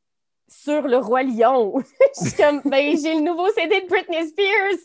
sur 0.48 0.88
le 0.88 0.98
Roi 0.98 1.24
Lion. 1.24 1.76
je 2.20 2.30
suis 2.30 2.38
comme, 2.38 2.62
ben, 2.66 2.98
j'ai 3.02 3.16
le 3.16 3.22
nouveau 3.22 3.48
CD 3.52 3.82
de 3.82 3.88
Britney 3.88 4.28
Spears. 4.28 4.80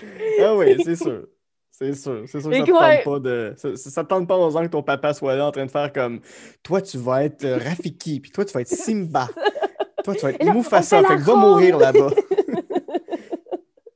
ah 0.40 0.56
oui, 0.56 0.76
c'est 0.82 0.96
sûr. 0.96 1.26
C'est 1.70 1.94
sûr. 1.94 2.24
C'est 2.26 2.40
sûr 2.40 2.50
que 2.50 2.56
ça 2.56 2.62
ne 2.62 2.66
tente 2.66 3.04
pas 3.04 3.18
de. 3.20 3.54
Ça, 3.76 4.04
tente 4.04 4.28
pas 4.28 4.36
aux 4.36 4.56
ans 4.56 4.62
que 4.62 4.68
ton 4.70 4.82
papa 4.82 5.14
soit 5.14 5.36
là 5.36 5.46
en 5.46 5.50
train 5.50 5.64
de 5.64 5.70
faire 5.70 5.92
comme 5.92 6.20
Toi, 6.62 6.82
tu 6.82 6.98
vas 6.98 7.24
être 7.24 7.44
euh, 7.44 7.56
Rafiki, 7.56 8.20
puis 8.20 8.30
toi, 8.30 8.44
tu 8.44 8.52
vas 8.52 8.60
être 8.60 8.68
Simba. 8.68 9.28
Toi, 10.04 10.14
tu 10.14 10.22
vas 10.22 10.30
être 10.30 10.54
Mufasa, 10.54 11.02
fait 11.02 11.16
que 11.16 11.22
va 11.22 11.34
mourir 11.34 11.78
là-bas. 11.78 12.10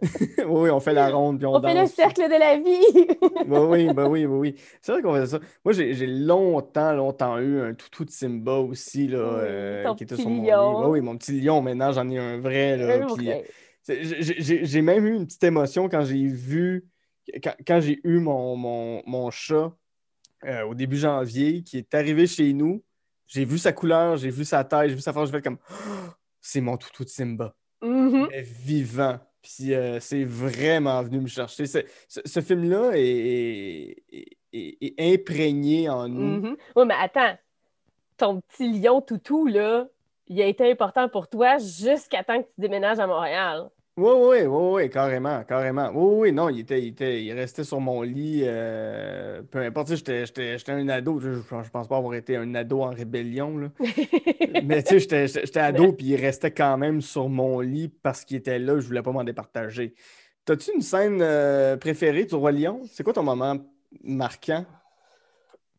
oui, 0.48 0.70
on 0.70 0.80
fait 0.80 0.92
la 0.92 1.10
ronde, 1.10 1.38
puis 1.38 1.46
on, 1.46 1.54
on 1.54 1.62
fait 1.62 1.80
le 1.80 1.86
cercle 1.86 2.22
de 2.24 2.38
la 2.38 2.58
vie. 2.58 3.46
bah 3.46 3.64
oui, 3.64 3.92
bah 3.92 4.08
oui, 4.08 4.26
bah 4.26 4.34
oui. 4.34 4.54
C'est 4.80 4.92
vrai 4.92 5.02
qu'on 5.02 5.14
fait 5.14 5.26
ça. 5.26 5.40
Moi, 5.64 5.72
j'ai 5.72 6.06
longtemps, 6.06 6.92
longtemps 6.92 7.38
eu 7.38 7.60
un 7.60 7.74
toutou 7.74 8.04
de 8.04 8.10
Simba 8.10 8.58
aussi, 8.58 9.08
là, 9.08 9.18
euh, 9.18 9.94
qui 9.94 10.04
était 10.04 10.16
sur 10.16 10.28
mon 10.28 10.42
lit. 10.42 10.50
Bah 10.50 10.88
oui, 10.88 11.00
mon 11.00 11.16
petit 11.16 11.40
lion, 11.40 11.62
maintenant, 11.62 11.92
j'en 11.92 12.08
ai 12.10 12.18
un 12.18 12.38
vrai, 12.38 12.76
là. 12.76 13.06
J'ai 13.86 14.82
même 14.82 15.06
eu 15.06 15.14
une 15.14 15.26
petite 15.26 15.44
émotion 15.44 15.88
quand 15.88 16.04
j'ai 16.04 16.26
vu, 16.26 16.86
quand, 17.66 17.80
j'ai 17.80 18.00
eu 18.04 18.18
mon, 18.18 18.56
mon, 19.06 19.30
chat 19.30 19.72
euh, 20.44 20.62
au 20.64 20.74
début 20.74 20.96
janvier 20.96 21.62
qui 21.62 21.78
est 21.78 21.94
arrivé 21.94 22.26
chez 22.26 22.52
nous. 22.52 22.82
J'ai 23.26 23.44
vu 23.44 23.58
sa 23.58 23.72
couleur, 23.72 24.16
j'ai 24.16 24.30
vu 24.30 24.44
sa 24.44 24.64
taille, 24.64 24.90
j'ai 24.90 24.94
vu 24.94 25.00
sa 25.00 25.12
forme, 25.12 25.26
je 25.26 25.32
fais 25.32 25.42
comme 25.42 25.58
c'est 26.40 26.60
mon 26.60 26.76
toutou 26.76 27.04
de 27.04 27.08
Simba. 27.08 27.54
Mm-hmm. 27.82 28.42
vivant. 28.42 29.18
Puis 29.42 29.74
euh, 29.74 30.00
c'est 30.00 30.24
vraiment 30.24 31.02
venu 31.02 31.20
me 31.20 31.26
chercher. 31.26 31.66
Ce, 31.66 32.40
film-là 32.40 32.92
est, 32.94 34.02
est, 34.52 34.94
imprégné 34.98 35.90
en 35.90 36.08
nous. 36.08 36.40
Mm-hmm. 36.40 36.56
Oui, 36.76 36.84
mais 36.86 36.94
attends, 36.98 37.36
ton 38.16 38.40
petit 38.40 38.72
lion 38.80 39.02
toutou, 39.02 39.46
là, 39.46 39.86
il 40.28 40.40
a 40.40 40.46
été 40.46 40.70
important 40.70 41.08
pour 41.10 41.28
toi 41.28 41.58
jusqu'à 41.58 42.24
temps 42.24 42.42
que 42.42 42.48
tu 42.48 42.60
déménages 42.60 42.98
à 42.98 43.06
Montréal. 43.06 43.68
Oui, 43.96 44.10
oui, 44.12 44.38
oui, 44.46 44.72
oui, 44.72 44.90
carrément, 44.90 45.44
carrément. 45.44 45.88
Oui, 45.94 46.14
oui, 46.18 46.32
non, 46.32 46.48
il, 46.48 46.60
était, 46.60 46.82
il, 46.82 46.88
était, 46.88 47.22
il 47.22 47.32
restait 47.32 47.62
sur 47.62 47.78
mon 47.78 48.02
lit. 48.02 48.42
Euh, 48.44 49.40
peu 49.48 49.60
importe, 49.60 49.94
j'étais 49.94 50.24
un 50.66 50.88
ado. 50.88 51.20
Je, 51.20 51.34
je, 51.34 51.70
pense 51.70 51.86
pas 51.86 51.96
avoir 51.96 52.14
été 52.14 52.36
un 52.36 52.56
ado 52.56 52.82
en 52.82 52.90
rébellion. 52.90 53.56
Là. 53.56 53.68
Mais 54.64 54.82
tu 54.82 54.98
sais, 54.98 55.28
j'étais 55.28 55.60
ado, 55.60 55.92
puis 55.92 56.06
il 56.06 56.16
restait 56.16 56.50
quand 56.50 56.76
même 56.76 57.00
sur 57.00 57.28
mon 57.28 57.60
lit 57.60 57.88
parce 57.88 58.24
qu'il 58.24 58.36
était 58.38 58.58
là. 58.58 58.80
Je 58.80 58.86
voulais 58.88 59.02
pas 59.02 59.12
m'en 59.12 59.22
départager. 59.22 59.94
T'as-tu 60.44 60.72
une 60.74 60.82
scène 60.82 61.20
euh, 61.22 61.76
préférée 61.76 62.24
du 62.24 62.34
Roi 62.34 62.50
Lion? 62.50 62.80
C'est 62.90 63.04
quoi 63.04 63.12
ton 63.12 63.22
moment 63.22 63.58
marquant? 64.02 64.66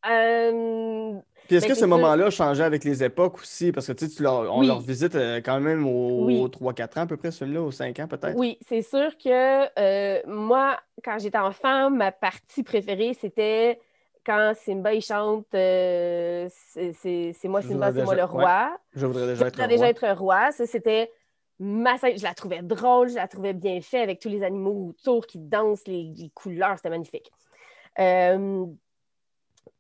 Euh, 0.10 1.20
puis 1.48 1.58
est-ce 1.58 1.68
ben, 1.68 1.74
que 1.74 1.78
ce 1.80 1.86
moment-là 1.86 2.28
a 2.28 2.30
changé 2.30 2.64
avec 2.64 2.84
les 2.84 3.04
époques 3.04 3.40
aussi? 3.40 3.72
Parce 3.72 3.88
que 3.88 3.94
tu 3.94 4.08
sais, 4.08 4.26
on 4.28 4.62
leur 4.62 4.80
visite 4.80 5.16
euh, 5.16 5.42
quand 5.44 5.60
même 5.60 5.86
aux, 5.88 6.48
3-4 6.48 7.00
ans 7.00 7.02
à 7.02 7.06
peu 7.06 7.18
près, 7.18 7.32
ce 7.32 7.44
film-là, 7.44 7.62
aux 7.62 7.72
5 7.72 8.00
ans 8.00 8.08
peut-être? 8.08 8.36
Oui, 8.36 8.58
c'est 8.68 8.82
sûr 8.82 9.16
que 9.18 9.66
euh, 9.80 10.22
moi, 10.26 10.80
quand 11.04 11.20
j'étais 11.20 11.38
enfant, 11.38 11.92
ma 11.92 12.12
partie 12.12 12.64
préférée, 12.64 13.16
c'était 13.20 13.80
quand 14.26 14.54
Simba 14.56 14.94
il 14.94 15.02
chante 15.02 15.46
euh, 15.54 16.48
C'est 16.50 17.36
moi 17.46 17.62
Simba, 17.62 17.94
c'est 17.94 18.04
moi 18.04 18.16
le 18.16 18.24
roi. 18.24 18.78
Je 18.96 19.06
voudrais 19.06 19.28
déjà, 19.28 19.48
être, 19.48 19.68
déjà 19.68 19.88
être 19.88 20.10
roi. 20.18 20.52
Ça, 20.52 20.66
c'était 20.66 21.12
ma 21.60 21.96
Je 21.98 22.24
la 22.24 22.34
trouvais 22.34 22.64
drôle, 22.64 23.10
je 23.10 23.16
la 23.16 23.28
trouvais 23.28 23.54
bien 23.54 23.80
faite 23.82 24.02
avec 24.02 24.20
tous 24.20 24.30
les 24.30 24.44
animaux 24.44 24.90
autour 24.90 25.28
qui 25.28 25.38
dansent, 25.38 25.86
les, 25.86 26.12
les 26.18 26.32
couleurs, 26.34 26.76
c'était 26.78 26.90
magnifique. 26.90 27.32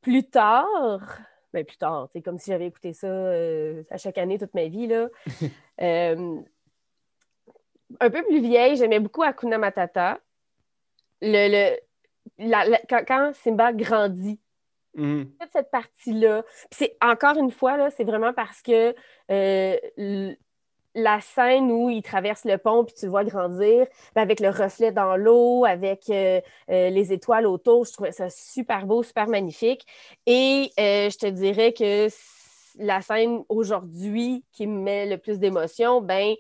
plus 0.02 0.24
tard, 0.30 1.02
ben, 1.56 1.66
plus 1.66 1.78
tard, 1.78 2.10
c'est 2.12 2.22
comme 2.22 2.38
si 2.38 2.52
j'avais 2.52 2.68
écouté 2.68 2.94
ça 2.94 3.08
euh, 3.08 3.84
à 3.90 3.98
chaque 3.98 4.18
année 4.18 4.38
toute 4.38 4.54
ma 4.54 4.66
vie. 4.68 4.88
Là. 4.88 5.10
Euh, 5.82 6.40
un 8.00 8.10
peu 8.10 8.24
plus 8.24 8.40
vieille, 8.40 8.78
j'aimais 8.78 9.02
beaucoup 9.02 9.24
Akuna 9.24 9.58
Matata. 9.58 10.20
Le, 11.22 11.76
quand, 12.88 13.34
Simba 13.34 13.74
grandit, 13.74 14.40
Mhm. 14.94 15.32
toute 15.38 15.52
cette 15.52 15.70
partie-là. 15.72 16.46
C'est 16.72 16.96
encore 17.02 17.36
une 17.38 17.52
fois, 17.52 17.76
là, 17.76 17.90
c'est 17.92 18.06
vraiment 18.06 18.32
parce 18.32 18.62
que 18.62 18.96
euh, 19.30 20.34
la 20.98 21.20
scène 21.20 21.72
où 21.72 21.90
il 21.90 22.02
traverse 22.02 22.46
le 22.46 22.58
pont 22.58 22.86
puis 22.86 22.96
tu 22.96 23.06
le 23.06 23.12
vois 23.12 23.26
grandir, 23.26 23.86
ben, 24.16 24.22
avec 24.22 24.40
le 24.40 24.50
reflet 24.50 24.92
dans 24.94 25.18
l'eau, 25.18 25.66
avec 25.66 26.10
euh, 26.10 26.40
euh, 26.72 26.90
les 26.90 27.12
étoiles 27.12 27.46
autour, 27.46 27.84
je 27.86 27.92
trouvais 27.92 28.14
ça 28.14 28.30
super 28.30 28.86
beau, 28.86 29.04
super 29.04 29.28
magnifique. 29.28 29.86
Et 30.26 30.72
euh, 30.80 31.10
je 31.10 31.18
te 31.18 31.28
dirais 31.28 31.74
que 31.74 32.08
la 32.78 33.02
scène 33.02 33.44
aujourd'hui 33.50 34.44
qui 34.54 34.68
me 34.68 34.80
met 34.82 35.06
le 35.06 35.18
plus 35.18 35.38
d'émotion, 35.38 36.02
ben, 36.02 36.34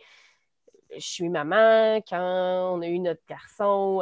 je 0.93 0.99
suis 1.05 1.29
maman 1.29 1.99
quand 2.09 2.75
on 2.77 2.81
a 2.81 2.87
eu 2.87 2.99
notre 2.99 3.21
garçon. 3.27 4.01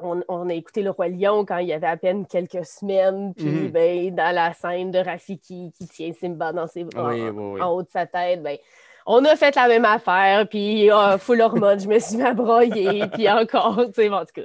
on, 0.00 0.22
on 0.28 0.48
a 0.48 0.54
écouté 0.54 0.82
Le 0.82 0.90
Roi 0.90 1.08
Lion 1.08 1.44
quand 1.46 1.58
il 1.58 1.68
y 1.68 1.72
avait 1.72 1.86
à 1.86 1.96
peine 1.96 2.26
quelques 2.26 2.64
semaines, 2.66 3.32
puis 3.34 3.44
Mhm. 3.46 3.70
ben, 3.70 4.14
dans 4.14 4.34
la 4.34 4.52
scène 4.52 4.90
de 4.90 4.98
Rafiki 4.98 5.72
qui 5.78 5.86
tient 5.86 6.12
Simba 6.12 6.52
dans 6.52 6.66
ses 6.66 6.84
bras 6.84 7.08
Oui, 7.10 7.22
en, 7.22 7.30
oui, 7.30 7.52
oui. 7.54 7.62
en 7.62 7.70
haut 7.72 7.82
de 7.82 7.90
sa 7.90 8.04
tête, 8.06 8.42
ben, 8.42 8.58
on 9.06 9.24
a 9.24 9.36
fait 9.36 9.54
la 9.56 9.68
même 9.68 9.84
affaire, 9.84 10.48
puis 10.48 10.90
ah, 10.90 11.18
full 11.18 11.40
hormone, 11.40 11.78
je 11.80 11.88
me 11.88 11.98
suis 11.98 12.16
broyer, 12.34 13.06
puis 13.12 13.28
encore, 13.28 13.84
tu 13.86 13.94
sais, 13.94 14.08
en 14.08 14.24
tout 14.24 14.32
cas. 14.34 14.42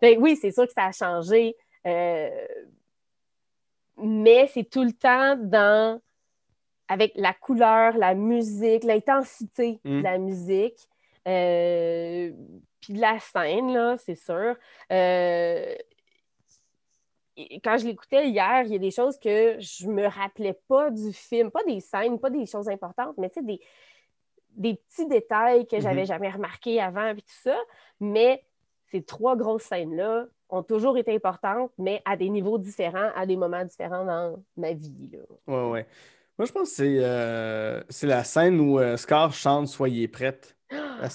Que 0.00 0.18
oui, 0.18 0.36
c'est 0.36 0.50
sûr 0.50 0.66
que 0.66 0.72
ça 0.72 0.86
a 0.86 0.92
changé, 0.92 1.56
euh, 1.86 2.30
mais 3.98 4.46
c'est 4.52 4.64
tout 4.64 4.82
le 4.82 4.92
temps 4.92 5.36
dans 5.36 6.00
avec 6.88 7.12
la 7.14 7.32
couleur, 7.32 7.96
la 7.96 8.14
musique, 8.14 8.82
l'intensité 8.82 9.78
Mm. 9.84 9.98
de 9.98 10.02
la 10.02 10.18
musique, 10.18 10.88
euh, 11.28 12.32
puis 12.80 12.94
de 12.94 13.00
la 13.00 13.18
scène, 13.20 13.72
là, 13.72 13.96
c'est 13.98 14.16
sûr. 14.16 14.56
Euh, 14.90 15.74
quand 17.62 17.76
je 17.78 17.86
l'écoutais 17.86 18.28
hier, 18.28 18.62
il 18.64 18.72
y 18.72 18.76
a 18.76 18.78
des 18.78 18.90
choses 18.90 19.18
que 19.18 19.56
je 19.60 19.86
me 19.88 20.06
rappelais 20.06 20.58
pas 20.68 20.90
du 20.90 21.12
film, 21.12 21.50
pas 21.50 21.64
des 21.64 21.80
scènes, 21.80 22.18
pas 22.18 22.30
des 22.30 22.46
choses 22.46 22.68
importantes, 22.68 23.16
mais 23.18 23.28
tu 23.30 23.40
sais, 23.40 23.42
des, 23.46 23.60
des 24.56 24.74
petits 24.74 25.06
détails 25.06 25.66
que 25.66 25.80
j'avais 25.80 26.02
Mhm. 26.02 26.06
jamais 26.06 26.30
remarqués 26.30 26.80
avant, 26.80 27.12
puis 27.12 27.22
tout 27.22 27.42
ça. 27.42 27.56
Mais 28.00 28.44
ces 28.90 29.02
trois 29.02 29.36
grosses 29.36 29.62
scènes-là 29.64 30.26
ont 30.48 30.62
toujours 30.64 30.98
été 30.98 31.14
importantes, 31.14 31.70
mais 31.78 32.02
à 32.04 32.16
des 32.16 32.28
niveaux 32.28 32.58
différents, 32.58 33.10
à 33.14 33.24
des 33.26 33.36
moments 33.36 33.64
différents 33.64 34.04
dans 34.04 34.42
ma 34.56 34.72
vie. 34.72 35.10
Là. 35.12 35.18
Ouais, 35.46 35.70
ouais. 35.70 35.86
Moi, 36.38 36.46
je 36.46 36.52
pense 36.52 36.70
que 36.70 36.74
c'est 36.76 36.96
euh, 36.98 37.82
c'est 37.88 38.06
la 38.06 38.24
scène 38.24 38.58
où 38.60 38.78
euh, 38.80 38.96
Scar 38.96 39.32
chante 39.32 39.68
Soyez 39.68 40.08
prête 40.08 40.56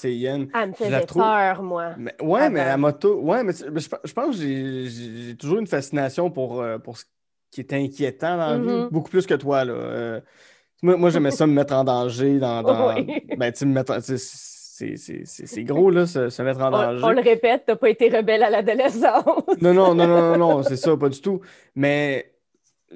hyènes. 0.03 0.49
Ah, 0.53 0.63
elle 0.63 0.67
me 0.69 0.71
la 0.71 0.77
faisait 0.77 1.05
trouve- 1.05 1.21
peur, 1.23 1.63
moi. 1.63 1.93
Mais, 1.97 2.13
ouais, 2.21 2.49
mais 2.49 2.61
à 2.61 2.77
moto. 2.77 3.19
Ouais, 3.21 3.43
mais, 3.43 3.53
je, 3.53 3.65
je 4.03 4.13
pense 4.13 4.37
que 4.37 4.41
j'ai- 4.41 5.35
toujours 5.37 5.59
une 5.59 5.67
fascination 5.67 6.29
pour, 6.29 6.61
euh, 6.61 6.77
pour 6.77 6.97
ce 6.97 7.05
qui 7.51 7.61
est 7.61 7.73
inquiétant 7.73 8.37
dans 8.37 8.49
la 8.51 8.57
vie, 8.57 8.81
Mhm. 8.83 8.89
beaucoup 8.91 9.09
plus 9.09 9.25
que 9.25 9.33
toi. 9.35 9.63
Là. 9.65 9.73
Euh, 9.73 10.21
moi, 10.81 10.97
moi 10.97 11.09
j'aimais 11.09 11.31
ça 11.31 11.47
me 11.47 11.53
mettre 11.53 11.73
en 11.73 11.83
danger 11.83 12.37
dans. 12.39 12.61
dans- 12.63 12.95
Oui. 12.95 13.23
Ben, 13.37 13.51
tu 13.51 13.65
me 13.65 13.73
mettre 13.73 13.99
c'est- 14.01 15.63
gros, 15.63 15.89
là, 15.89 16.05
se, 16.05 16.29
se 16.29 16.41
mettre 16.41 16.59
en 16.59 16.67
On, 16.67 16.71
danger. 16.71 17.03
on 17.05 17.09
le 17.11 17.21
répète, 17.21 17.63
t'as 17.65 17.77
pas 17.77 17.89
été 17.89 18.09
rebelle 18.09 18.43
à 18.43 18.49
l'adolescence. 18.49 19.23
Non, 19.61 19.73
non, 19.73 19.95
non, 19.95 20.05
non, 20.05 20.21
non, 20.31 20.37
non, 20.57 20.63
c'est 20.63 20.75
ça, 20.75 20.97
pas 20.97 21.07
du 21.07 21.21
tout. 21.21 21.39
Mais, 21.75 22.33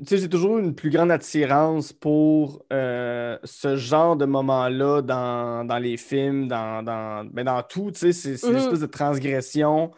sais, 0.07 0.17
j'ai 0.17 0.29
toujours 0.29 0.57
eu 0.57 0.61
une 0.63 0.75
plus 0.75 0.89
grande 0.89 1.11
attirance 1.11 1.93
pour 1.93 2.63
euh, 2.73 3.37
ce 3.43 3.75
genre 3.77 4.15
de 4.15 4.25
moments-là 4.25 5.01
dans, 5.01 5.65
dans 5.65 5.77
les 5.79 5.97
films, 5.97 6.47
dans, 6.47 6.83
dans, 6.83 7.25
ben, 7.25 7.45
dans 7.45 7.61
tout, 7.63 7.91
tu 7.91 7.99
sais, 7.99 8.13
c'est 8.13 8.37
c'est 8.37 8.47
Mhm. 8.47 8.53
l'espèce 8.55 8.79
de 8.81 8.85
transgression. 8.87 9.91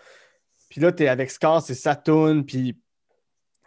Puis 0.69 0.81
là, 0.81 0.91
t'es 0.91 1.07
avec 1.07 1.31
Scar, 1.31 1.61
c'est 1.61 1.75
Saturn, 1.75 2.45
puis, 2.45 2.79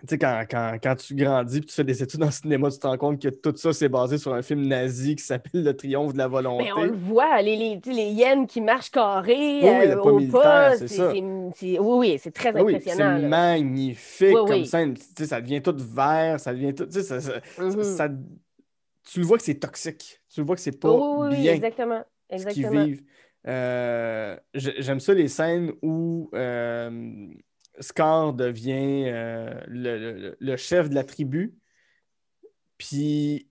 sais, 0.08 0.18
quand, 0.18 0.44
quand, 0.50 0.78
quand 0.82 0.96
tu 0.96 1.14
grandis, 1.14 1.60
puis 1.60 1.66
tu 1.68 1.74
fais 1.74 1.84
des 1.84 2.02
études 2.02 2.22
en 2.22 2.30
cinéma, 2.30 2.70
tu 2.70 2.78
te 2.78 2.86
rends 2.86 2.96
compte 2.98 3.20
que 3.22 3.28
tout 3.28 3.54
ça, 3.56 3.72
c'est 3.72 3.88
basé 3.88 4.18
sur 4.18 4.34
un 4.34 4.42
film 4.42 4.66
nazi 4.66 5.16
qui 5.16 5.22
s'appelle 5.24 5.62
Le 5.64 5.76
Triomphe 5.76 6.12
de 6.12 6.18
la 6.18 6.28
volonté. 6.28 6.64
Mais 6.64 6.72
on 6.72 6.84
le 6.84 6.92
voit, 6.92 7.40
les, 7.42 7.56
les, 7.56 7.80
tu 7.80 7.90
les 7.92 8.10
hyènes 8.10 8.46
qui 8.46 8.60
marchent 8.60 8.90
carrés 8.90 9.60
Oui, 9.62 9.70
oui, 9.78 9.86
euh, 9.86 10.00
au 10.00 10.20
pas. 10.32 10.76
c'est 10.76 11.20
Oui, 11.20 11.78
oui, 11.78 12.18
c'est 12.20 12.32
très 12.32 12.52
oui, 12.60 12.74
impressionnant. 12.74 13.16
c'est 13.16 13.22
là. 13.22 13.28
magnifique 13.28 14.32
comme 14.46 14.64
scène. 14.64 14.94
Tu 14.94 15.02
sais, 15.18 15.26
ça 15.26 15.40
devient 15.40 15.62
tout 15.62 15.76
vert, 15.78 16.38
ça 16.40 16.52
devient 16.52 16.74
tout. 16.74 16.86
Tu 16.86 16.92
sais, 16.92 17.02
ça, 17.02 17.20
ça- 17.20 17.40
Mhm. 17.58 17.82
ça- 17.82 18.08
tu 19.10 19.20
le 19.20 19.26
vois 19.26 19.36
que 19.38 19.44
c'est 19.44 19.54
toxique. 19.58 20.20
Tu 20.32 20.40
le 20.40 20.46
vois 20.46 20.56
que 20.56 20.62
c'est 20.62 20.78
pas 20.78 20.90
Oui, 20.90 21.00
oui, 21.18 21.28
oui, 21.36 21.42
bien 21.42 21.54
exactement. 21.54 22.02
ce 22.30 22.46
qu'ils 22.46 22.64
exactement. 22.64 22.84
vivent. 22.84 23.02
Euh, 23.46 24.36
j'ai- 24.54 24.80
J'aime 24.82 25.00
ça 25.00 25.12
les 25.12 25.28
scènes 25.28 25.72
où 25.82 26.30
euh, 26.34 27.28
Scar 27.80 28.32
devient 28.32 29.04
euh, 29.08 29.60
le, 29.66 29.98
le- 29.98 30.36
le 30.38 30.56
chef 30.56 30.88
de 30.90 30.94
la 30.94 31.04
tribu. 31.04 31.54
Puis 32.78 33.48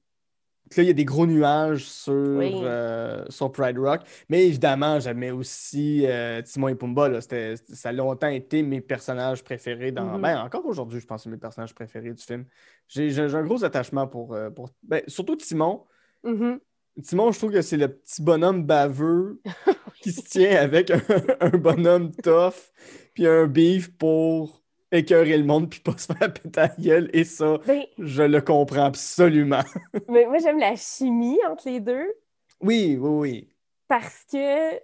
là, 0.78 0.84
il 0.84 0.88
y 0.88 0.90
a 0.90 0.94
des 0.94 1.06
gros 1.06 1.26
nuages 1.28 1.86
sur, 1.86 2.14
Oui. 2.14 2.52
euh, 2.64 3.24
sur 3.30 3.52
Pride 3.52 3.78
Rock. 3.78 4.02
Mais 4.30 4.48
évidemment, 4.48 5.00
j'aimais 5.00 5.32
aussi 5.32 6.06
euh, 6.08 6.42
Timon 6.42 6.70
et 6.70 6.76
Pumba. 6.76 7.10
là. 7.10 7.20
Ça 7.22 7.90
a 7.90 7.92
longtemps 7.92 8.28
été 8.28 8.64
mes 8.64 8.82
personnages 8.82 9.44
préférés 9.44 9.92
dans. 9.92 10.16
Mhm. 10.18 10.22
Ben, 10.22 10.40
encore 10.42 10.66
aujourd'hui, 10.66 11.00
je 11.00 11.06
pense 11.06 11.22
que 11.22 11.24
c'est 11.26 11.30
mes 11.30 11.38
personnages 11.38 11.76
préférés 11.76 12.14
du 12.14 12.24
film. 12.24 12.46
J'ai 12.88 13.18
un 13.20 13.44
gros 13.44 13.64
attachement 13.64 14.08
pour. 14.08 14.36
pour... 14.56 14.70
Ben, 14.84 15.04
surtout 15.08 15.36
Timon. 15.36 15.84
Mhm. 16.24 16.60
Timon, 17.04 17.32
je 17.32 17.40
trouve 17.40 17.52
que 17.52 17.62
c'est 17.62 17.78
le 17.78 17.88
petit 17.88 18.22
bonhomme 18.22 18.66
baveux 18.66 19.42
qui 20.02 20.12
se 20.12 20.22
tient 20.22 20.58
avec 20.62 20.92
un, 20.92 21.02
un 21.40 21.50
bonhomme 21.50 22.12
tough, 22.12 22.72
puis 23.14 23.28
un 23.28 23.48
beef 23.48 23.96
pour 23.98 24.62
écœurer 24.92 25.38
le 25.38 25.44
monde, 25.44 25.70
puis 25.70 25.80
pas 25.80 25.98
se 25.98 26.12
faire 26.14 26.34
péter 26.34 26.50
la 26.60 26.68
gueule. 26.70 27.10
Et 27.14 27.24
ça, 27.24 27.58
Ben, 27.66 27.84
je 27.98 28.24
le 28.24 28.42
comprends 28.42 28.86
absolument. 28.86 29.64
mais 30.08 30.26
moi, 30.26 30.38
j'aime 30.40 30.60
la 30.60 30.76
chimie 30.76 31.40
entre 31.50 31.68
les 31.70 31.80
deux 31.80 32.14
Oui, 32.62 32.98
oui, 33.00 33.10
oui. 33.10 33.50
parce 33.88 34.24
que 34.32 34.80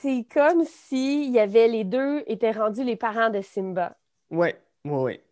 c'est 0.00 0.24
comme 0.32 0.64
si 0.64 1.24
il 1.26 1.30
y 1.30 1.38
avait 1.38 1.68
les 1.68 1.84
deux 1.84 2.22
étaient 2.26 2.50
rendus 2.50 2.84
les 2.84 2.96
parents 2.96 3.30
de 3.30 3.40
Simba. 3.40 3.96
Ouais, 4.30 4.56
ouais, 4.84 5.00
ouais. 5.02 5.24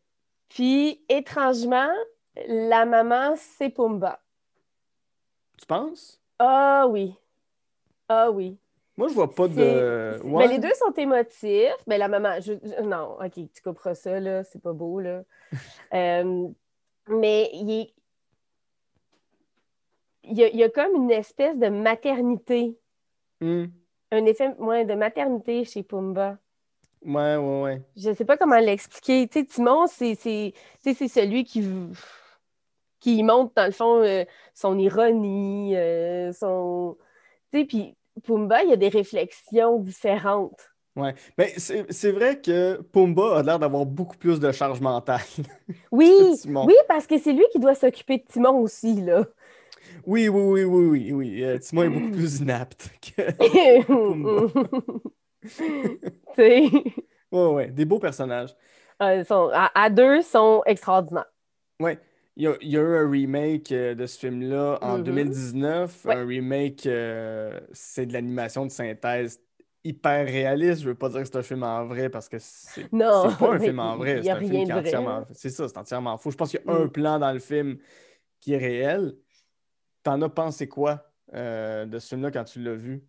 Puis, 0.49 1.05
étrangement, 1.09 1.91
la 2.47 2.87
maman, 2.87 3.35
c'est 3.37 3.71
Pumba. 3.71 4.21
Tu 5.59 5.67
penses? 5.67 6.21
Ah 6.39 6.87
oui. 6.89 7.15
Ah 8.09 8.31
oui. 8.31 8.57
Moi, 9.01 9.09
je 9.09 9.15
vois 9.15 9.35
pas 9.35 9.49
de. 9.49 10.21
Ouais. 10.25 10.47
Mais 10.47 10.53
les 10.53 10.59
deux 10.59 10.75
sont 10.75 10.93
émotifs. 10.93 11.73
Mais 11.87 11.97
la 11.97 12.07
maman, 12.07 12.39
je- 12.39 12.83
non, 12.83 13.17
ok, 13.19 13.33
tu 13.33 13.63
couperas 13.65 13.95
ça, 13.95 14.21
là, 14.21 14.45
c'est 14.45 14.61
pas 14.61 14.75
beau, 14.75 15.01
là. 15.01 15.23
Euh, 15.95 16.49
mais 17.09 17.49
il 17.55 17.71
est- 17.71 17.95
il 20.25 20.37
y 20.37 20.45
a, 20.45 20.49
il 20.49 20.57
y 20.57 20.63
a 20.63 20.69
comme 20.69 20.95
une 20.95 21.11
espèce 21.11 21.59
de 21.59 21.69
maternité, 21.69 22.77
Hmm. 23.41 23.65
un 24.13 24.27
effet 24.27 24.51
ouais, 24.59 24.85
de 24.85 24.93
maternité 24.93 25.65
chez 25.65 25.83
Pumba. 25.83 26.37
Ouais, 27.03 27.37
ouais, 27.37 27.63
ouais. 27.63 27.83
Je 27.97 28.13
sais 28.13 28.27
pas 28.27 28.37
comment 28.37 28.59
l'expliquer. 28.59 29.27
Tu 29.29 29.41
sais, 29.41 29.47
Timon, 29.47 29.87
c'est 29.87 30.15
c'est- 30.15 30.53
tu 30.85 30.93
sais, 30.93 30.95
c'est 30.95 31.09
celui 31.09 31.45
qui, 31.45 31.65
qui 33.01 33.23
montre, 33.23 33.55
dans 33.57 33.65
le 33.65 33.73
fond, 33.73 34.03
euh, 34.03 34.27
son 34.55 34.79
ironie, 34.79 35.75
euh, 35.75 36.33
son... 36.35 36.99
Tu 37.51 37.61
sais, 37.61 37.65
puis 37.65 37.97
Pumba, 38.25 38.63
il 38.65 38.71
y 38.71 38.73
a 38.73 38.77
des 38.77 38.89
réflexions 38.89 39.79
différentes. 39.79 40.61
Ouais. 40.97 41.15
Mais 41.39 41.53
c'est 41.57 41.91
c'est 41.93 42.13
vrai 42.13 42.41
que 42.41 42.81
Pumba 42.93 43.39
a 43.39 43.43
l'air 43.43 43.59
d'avoir 43.59 43.87
beaucoup 43.87 44.17
plus 44.17 44.41
de 44.41 44.51
charge 44.53 44.81
mentale. 44.81 45.21
Oui, 45.93 46.11
oui, 46.47 46.75
parce 46.89 47.07
que 47.07 47.19
c'est 47.19 47.33
lui 47.33 47.45
qui 47.53 47.59
doit 47.59 47.75
s'occuper 47.75 48.19
de 48.19 48.25
Timon 48.31 48.59
aussi, 48.59 49.01
là. 49.01 49.25
Oui, 50.07 50.29
oui, 50.29 50.43
oui, 50.43 50.65
oui, 50.65 50.87
oui, 50.89 51.13
oui. 51.13 51.45
Euh, 51.45 51.59
Timon 51.59 51.83
est 51.85 51.89
beaucoup 51.91 52.11
plus 52.11 52.41
inapte 52.41 52.91
que. 53.01 53.23
sais, 56.37 56.69
Ouais, 57.33 57.47
ouais. 57.47 57.71
Des 57.71 57.85
beaux 57.85 58.01
personnages. 58.01 58.55
euh, 59.03 59.25
sont- 59.25 59.51
à, 59.53 59.71
à 59.75 59.91
deux, 59.91 60.17
ils 60.19 60.23
sont 60.25 60.63
extraordinaires. 60.67 61.31
Ouais. 61.81 61.99
Il 62.41 62.45
y 62.45 62.47
a, 62.47 62.55
il 62.63 62.69
y 62.71 62.79
a 62.79 62.81
eu 62.81 62.97
un 62.97 63.11
remake 63.11 63.71
euh, 63.71 63.95
de 63.95 64.07
ce 64.07 64.19
film-là 64.19 64.79
en 64.81 64.97
Mhm. 64.97 65.05
2019. 65.05 66.07
Ouais. 66.07 66.15
Un 66.15 66.25
remake, 66.27 66.87
euh, 66.87 67.61
c'est 67.75 68.07
de 68.07 68.15
l'animation 68.15 68.65
de 68.65 68.71
synthèse 68.71 69.43
hyper 69.85 70.25
réaliste. 70.27 70.81
Je 70.81 70.89
veux 70.89 70.95
pas 70.95 71.11
dire 71.11 71.19
que 71.21 71.27
c'est 71.27 71.37
un 71.37 71.43
film 71.43 71.63
en 71.65 71.85
vrai 71.85 72.09
parce 72.09 72.31
que 72.31 72.39
c'est 72.39 72.89
pas 72.91 73.27
un 73.53 73.59
film 73.59 73.79
en 73.79 73.99
vrai. 73.99 74.23
C'est 74.23 74.31
un 74.31 74.39
film 74.39 74.65
qui 74.65 74.71
est 74.71 74.73
entièrement. 74.73 75.27
C'est 75.33 75.51
ça, 75.51 75.69
c'est 75.69 75.77
entièrement 75.77 76.17
faux. 76.17 76.31
Je 76.31 76.37
pense 76.39 76.51
qu'il 76.51 76.63
y 76.67 76.71
a 76.71 76.73
un 76.73 76.87
Mm. 76.87 76.91
plan 76.91 77.19
dans 77.19 77.33
le 77.33 77.41
film 77.41 77.77
qui 78.41 78.55
est 78.55 78.59
réel. 78.59 79.17
T'en 80.03 80.23
as 80.23 80.31
pensé 80.31 80.67
quoi 80.67 81.13
euh, 81.35 81.85
de 81.85 81.99
ce 81.99 82.09
film-là 82.09 82.31
quand 82.31 82.45
tu 82.45 82.63
l'as 82.63 82.75
vu? 82.75 83.05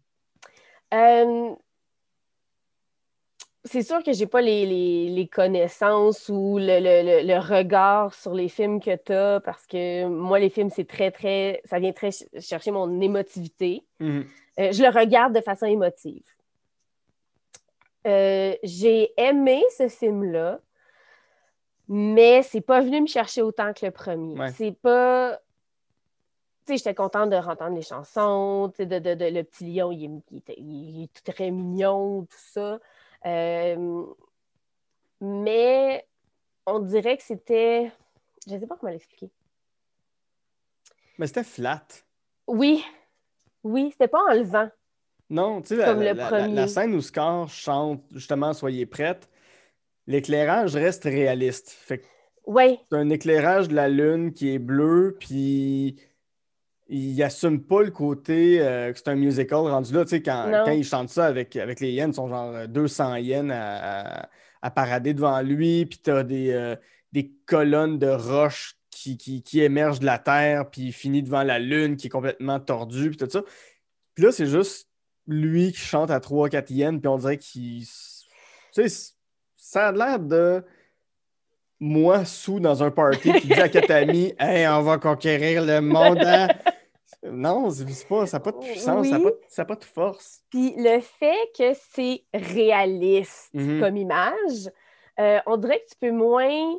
Euh, 0.94 1.56
c'est 3.63 3.84
sûr 3.84 4.02
que 4.04 4.12
j'ai 4.13 4.26
pas 4.28 4.41
les, 4.41 4.65
les- 4.65 5.10
les 5.10 5.28
connaissances 5.28 6.30
ou 6.30 6.58
le, 6.58 6.80
le- 6.80 7.21
le- 7.21 7.28
le 7.28 7.39
regard 7.39 8.13
sur 8.13 8.34
les 8.34 8.50
films 8.50 8.80
que 8.80 8.95
tu 8.95 9.12
as 9.13 9.39
parce 9.39 9.67
que 9.67 10.06
moi, 10.08 10.39
les 10.39 10.50
films, 10.50 10.69
c'est 10.69 10.88
très, 10.88 11.12
très. 11.12 11.62
Ça 11.65 11.80
vient 11.80 11.91
très 11.91 12.12
ch- 12.12 12.28
chercher 12.39 12.71
mon 12.71 13.00
émotivité. 13.02 13.84
Mhm. 14.00 14.26
Euh, 14.60 14.71
je 14.71 14.82
le 14.84 14.89
regarde 14.89 15.34
de 15.36 15.41
façon 15.41 15.65
émotive. 15.67 16.24
Euh, 18.08 18.56
j'ai 18.63 19.12
aimé 19.15 19.63
ce 19.78 19.88
film-là, 19.88 20.60
mais 21.88 22.41
c'est 22.41 22.62
pas 22.62 22.82
venu 22.82 23.02
me 23.02 23.08
chercher 23.08 23.41
autant 23.43 23.74
que 23.74 23.86
le 23.86 23.91
premier. 23.91 24.36
C'est 24.52 24.71
pas. 24.71 25.39
Tu 26.65 26.74
sais, 26.74 26.78
j'étais 26.78 26.95
contente 26.95 27.30
de 27.30 27.36
entendre 27.36 27.76
les 27.76 27.82
chansons, 27.82 28.71
tu 28.76 28.78
sais, 28.78 28.86
de, 28.86 29.00
de, 29.00 29.26
le 29.26 29.43
petit 29.43 29.65
lion, 29.65 29.91
il 29.91 30.06
est, 30.06 30.56
il 30.58 31.04
est, 31.04 31.24
très 31.32 31.52
mignon, 31.52 32.21
tout 32.24 32.38
ça. 32.38 32.80
Euh, 33.25 34.05
mais 35.19 36.07
on 36.65 36.79
dirait 36.79 37.17
que 37.17 37.23
c'était. 37.23 37.91
Je 38.47 38.55
ne 38.55 38.60
sais 38.60 38.67
pas 38.67 38.75
comment 38.77 38.91
l'expliquer. 38.91 39.29
Mais 41.17 41.27
c'était 41.27 41.43
flat. 41.43 41.86
Oui. 42.47 42.84
Oui, 43.63 43.89
c'était 43.91 44.07
pas 44.07 44.23
enlevant. 44.29 44.69
Non, 45.29 45.62
tu 45.62 45.69
sais, 45.69 45.77
la, 45.77 46.47
la, 46.47 46.67
scène 46.67 46.93
où 46.93 47.01
Scar 47.01 47.47
chante 47.47 48.03
justement 48.12 48.53
Soyez 48.53 48.86
prête, 48.86 49.29
l'éclairage 50.07 50.75
reste 50.75 51.05
réaliste. 51.05 51.69
Fait 51.69 52.03
ouais. 52.45 52.79
C'est 52.91 52.97
un 52.97 53.10
éclairage 53.10 53.69
de 53.69 53.75
la 53.75 53.88
lune 53.88 54.34
qui 54.34 54.53
est 54.53 54.60
bleu, 54.60 55.15
puis 55.19 56.01
il 56.93 57.23
assume 57.23 57.63
pas 57.63 57.84
le 57.84 57.89
côté 57.89 58.60
euh, 58.60 58.91
que 58.91 58.97
c'est 58.97 59.08
un 59.08 59.15
musical 59.15 59.60
rendu 59.60 59.93
là. 59.93 60.04
Tu 60.04 60.10
sais, 60.10 60.21
quand, 60.21 60.51
quand, 60.65 60.71
il 60.71 60.84
chante 60.84 61.10
ça 61.10 61.25
avec, 61.25 61.56
avec 61.56 61.80
les 61.80 61.91
yens, 61.93 62.13
ils 62.13 62.15
sont 62.15 62.27
genre 62.27 62.67
200 62.67 63.15
yens 63.15 63.51
à, 63.51 64.30
parader 64.75 65.13
devant 65.13 65.41
lui, 65.41 65.86
puis 65.86 65.99
tu 66.04 66.12
as 66.12 66.23
des, 66.23 66.51
euh, 66.51 66.75
des 67.13 67.32
colonnes 67.45 67.97
de 67.97 68.10
roches 68.10 68.75
qui, 68.89 69.17
qui, 69.17 69.62
émergent 69.62 70.01
de 70.01 70.06
la 70.06 70.19
terre, 70.19 70.69
puis 70.69 70.82
il 70.84 70.91
finit 70.91 71.23
devant 71.23 71.43
la 71.43 71.60
lune 71.60 71.95
qui 71.95 72.08
est 72.08 72.10
complètement 72.12 72.60
tordue, 72.60 73.10
puis 73.10 73.17
tout 73.17 73.30
ça. 73.30 73.41
Puis 74.13 74.25
là, 74.25 74.32
c'est 74.32 74.45
juste 74.45 74.89
lui 75.27 75.71
qui 75.71 75.80
chante 75.80 76.12
à 76.12 76.19
3-4 76.19 76.71
yens, 76.73 76.99
puis 76.99 77.08
on 77.08 77.17
dirait 77.17 77.38
qu'il. 77.38 77.86
Tu 78.73 78.89
sais, 78.89 79.13
ça 79.56 79.88
a 79.88 79.91
l'air 79.93 80.19
de 80.19 80.63
moi 81.80 82.25
sous 82.25 82.60
dans 82.60 82.84
un 82.84 82.91
party 82.91 83.34
qui 83.34 83.47
dit 83.47 83.54
à 83.54 83.69
quatre 83.69 83.91
amis 83.91 84.34
Hey, 84.39 84.67
on 84.67 84.84
va 84.84 84.97
conquérir 84.97 85.63
le 85.63 85.82
monde. 85.82 86.19
Hein? 86.19 86.49
Non, 87.23 87.69
c'est 87.69 88.07
pas, 88.07 88.25
ça 88.25 88.38
n'a 88.38 88.41
pas 88.41 88.51
de 88.51 88.57
puissance, 88.57 89.07
ça 89.07 89.19
n'a 89.62 89.65
pas, 89.65 89.75
de 89.75 89.84
force. 89.84 90.43
Puis 90.49 90.73
le 90.77 90.99
fait 91.01 91.51
que 91.57 91.73
c'est 91.93 92.23
réaliste 92.34 93.53
mm-hmm. 93.53 93.79
comme 93.79 93.97
image, 93.97 94.71
euh, 95.19 95.39
on 95.45 95.57
dirait 95.57 95.79
que 95.79 95.91
tu 95.91 95.97
peux 95.99 96.12
moins 96.12 96.75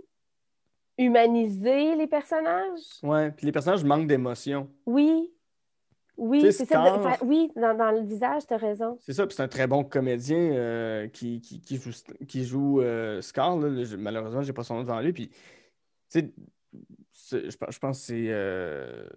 humaniser 0.99 1.95
les 1.95 2.07
personnages. 2.07 2.81
Ouais, 3.03 3.31
puis 3.31 3.47
les 3.47 3.53
personnages 3.53 3.85
manquent 3.85 4.09
d'émotion. 4.09 4.69
Oui. 4.85 5.31
Oui, 6.17 6.53
c'est 6.53 6.67
ça. 6.67 7.19
oui, 7.23 7.51
dans, 7.57 7.91
le 7.91 8.03
visage, 8.03 8.47
tu 8.47 8.53
as 8.53 8.59
raison. 8.59 8.99
C'est 9.01 9.15
ça, 9.15 9.27
puis 9.27 9.35
c'est 9.35 9.43
un 9.43 9.49
très 9.49 9.67
bon 9.67 9.83
comédien 9.83 10.39
euh, 10.39 11.09
qui, 11.09 11.41
qui, 11.41 11.77
joue, 11.77 11.91
qui 12.29 12.45
joue 12.45 12.81
euh, 12.81 13.23
Scar. 13.23 13.57
Malheureusement, 13.57 14.43
j'ai 14.43 14.53
pas 14.53 14.63
son 14.63 14.75
nom 14.75 14.83
devant 14.83 15.01
lui. 15.01 15.13
Puis, 15.13 15.31
je, 16.15 16.21
je 17.31 17.79
pense 17.79 17.99
que 17.99 18.05
c'est 18.05 18.27
euh, 18.29 19.09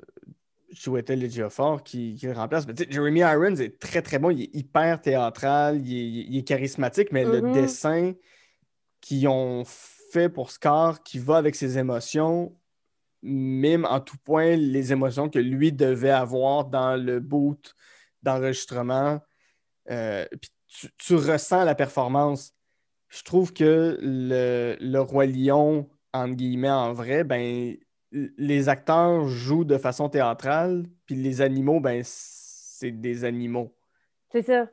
Chiwetel 0.74 1.24
Ejiofor 1.24 1.84
qui, 1.84 2.16
qui 2.16 2.26
le 2.28 2.34
remplace. 2.34 2.66
Mais, 2.68 2.74
Jeremy 2.90 3.22
Irons 3.22 3.56
est 3.56 3.80
très, 3.80 4.02
très 4.02 4.20
bon. 4.20 4.30
Il 4.30 4.44
est 4.44 4.56
hyper 4.56 5.02
théâtral, 5.02 5.86
il 5.86 6.38
est, 6.38 6.44
charismatique, 6.44 7.12
mais 7.12 7.26
le 7.26 7.42
mm-hmm. 7.42 7.54
dessin 7.54 8.14
qu'ils 9.02 9.28
ont 9.28 9.64
fait 9.66 10.30
pour 10.30 10.52
Scar, 10.52 11.04
qui 11.04 11.20
va 11.20 11.38
avec 11.38 11.56
ses 11.56 11.78
émotions, 11.78 12.56
mime 13.22 13.86
en 13.86 14.00
tout 14.00 14.18
point 14.24 14.56
les 14.56 14.92
émotions 14.92 15.30
que 15.30 15.40
lui 15.40 15.72
devait 15.72 16.10
avoir 16.10 16.66
dans 16.66 16.96
le 16.96 17.20
boot 17.20 17.76
d'enregistrement. 18.24 19.22
Euh, 19.90 20.26
puis 20.42 20.52
tu, 20.98 21.16
ressens 21.16 21.64
la 21.64 21.76
performance. 21.76 22.54
Je 23.10 23.24
trouve 23.24 23.54
que 23.54 23.98
le, 24.02 25.00
Roi 25.00 25.28
Lion, 25.28 25.90
entre 26.14 26.34
guillemets, 26.36 26.70
en 26.70 26.94
vrai, 26.94 27.24
ben, 27.24 27.76
les 28.38 28.70
acteurs 28.70 29.28
jouent 29.28 29.66
de 29.66 29.78
façon 29.78 30.10
théâtrale, 30.10 30.86
puis 31.06 31.16
les 31.16 31.42
animaux, 31.42 31.80
ben, 31.80 32.02
c'est 32.04 32.92
des 32.92 33.26
animaux. 33.26 33.76
C'est 34.32 34.44
ça. 34.44 34.60
là, 34.62 34.70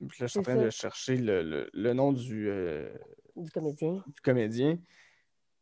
je 0.00 0.26
suis 0.26 0.38
en 0.38 0.42
train 0.42 0.56
de 0.56 0.70
chercher 0.70 1.16
le, 1.16 1.92
nom 1.92 2.12
du, 2.12 2.48
euh, 2.48 2.88
du 3.36 3.50
comédien. 3.50 4.02
Du 4.06 4.20
comédien 4.22 4.78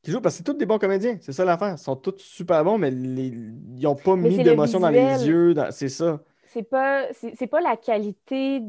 qui 0.03 0.11
jouent 0.11 0.21
parce 0.21 0.35
que 0.35 0.39
c'est 0.39 0.45
tous 0.45 0.59
des 0.59 0.67
bons 0.67 0.79
comédiens. 0.79 1.19
C'est 1.21 1.33
ça 1.33 1.45
l'affaire. 1.45 1.75
Ils 1.75 1.79
sont 1.79 1.97
tous 1.97 2.19
super 2.19 2.65
bons, 2.65 2.79
mais 2.79 2.91
ils 2.91 3.81
n'ont 3.81 3.97
pas 3.97 4.17
mis 4.17 4.43
d'émotion 4.43 4.81
dans 4.81 4.91
les 4.91 5.27
yeux. 5.27 5.55
C'est 5.71 5.89
ça. 5.89 6.23
C'est 6.47 6.63
pas, 6.63 7.09
c'est 7.13 7.47
pas 7.47 7.61
la 7.61 7.77
qualité 7.77 8.63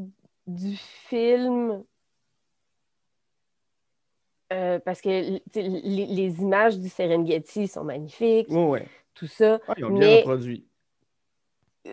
du 0.47 0.75
film. 0.75 1.83
Euh, 4.51 4.79
parce 4.79 5.01
que 5.01 5.39
les, 5.55 6.41
images 6.41 6.79
du 6.79 6.89
Serengeti 6.89 7.67
sont 7.67 7.83
magnifiques. 7.83 8.49
Tout 9.13 9.27
ça. 9.27 9.59
ils 9.77 9.85
ont 9.85 9.91
bien 9.91 10.17
reproduit. 10.17 10.65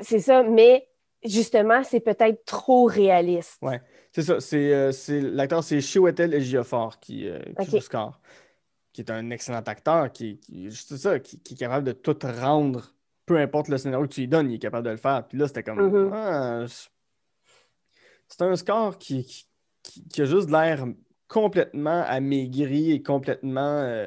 C'est 0.00 0.20
ça, 0.20 0.42
mais 0.42 0.88
justement, 1.24 1.82
c'est 1.82 2.00
peut-être 2.00 2.44
trop 2.44 2.84
réaliste. 2.84 3.58
Oui, 3.62 3.74
c'est 4.12 4.22
ça. 4.22 4.40
C'est, 4.40 4.72
euh, 4.72 4.92
l'acteur, 5.32 5.62
c'est 5.62 5.80
Chiwetel 5.80 6.34
Ejiofor 6.34 6.98
qui, 7.00 7.28
euh, 7.28 7.40
qui 7.60 7.70
joue 7.70 7.80
Scar 7.80 8.20
qui 8.96 9.02
est 9.02 9.10
un 9.10 9.28
excellent 9.28 9.60
acteur, 9.66 10.10
qui, 10.10 10.38
qui 10.38 10.72
ça, 10.72 11.20
qui, 11.20 11.36
est 11.36 11.58
capable 11.58 11.86
de 11.86 11.92
tout 11.92 12.16
rendre, 12.22 12.94
peu 13.26 13.36
importe 13.36 13.68
le 13.68 13.76
scénario 13.76 14.06
que 14.06 14.14
tu 14.14 14.22
lui 14.22 14.28
donnes, 14.28 14.50
il 14.50 14.54
est 14.54 14.58
capable 14.58 14.86
de 14.86 14.92
le 14.92 14.96
faire. 14.96 15.28
Puis 15.28 15.36
là, 15.36 15.46
c'était 15.46 15.62
comme. 15.62 15.78
Mm-hmm. 15.78 16.10
Ah, 16.14 16.64
c'est 18.26 18.40
un 18.40 18.56
score 18.56 18.96
qui, 18.96 19.46
qui, 19.82 20.22
a 20.22 20.24
juste 20.24 20.50
l'air 20.50 20.86
complètement 21.28 22.02
amaigri 22.06 22.92
et 22.92 23.02
complètement. 23.02 23.80
Euh, 23.82 24.06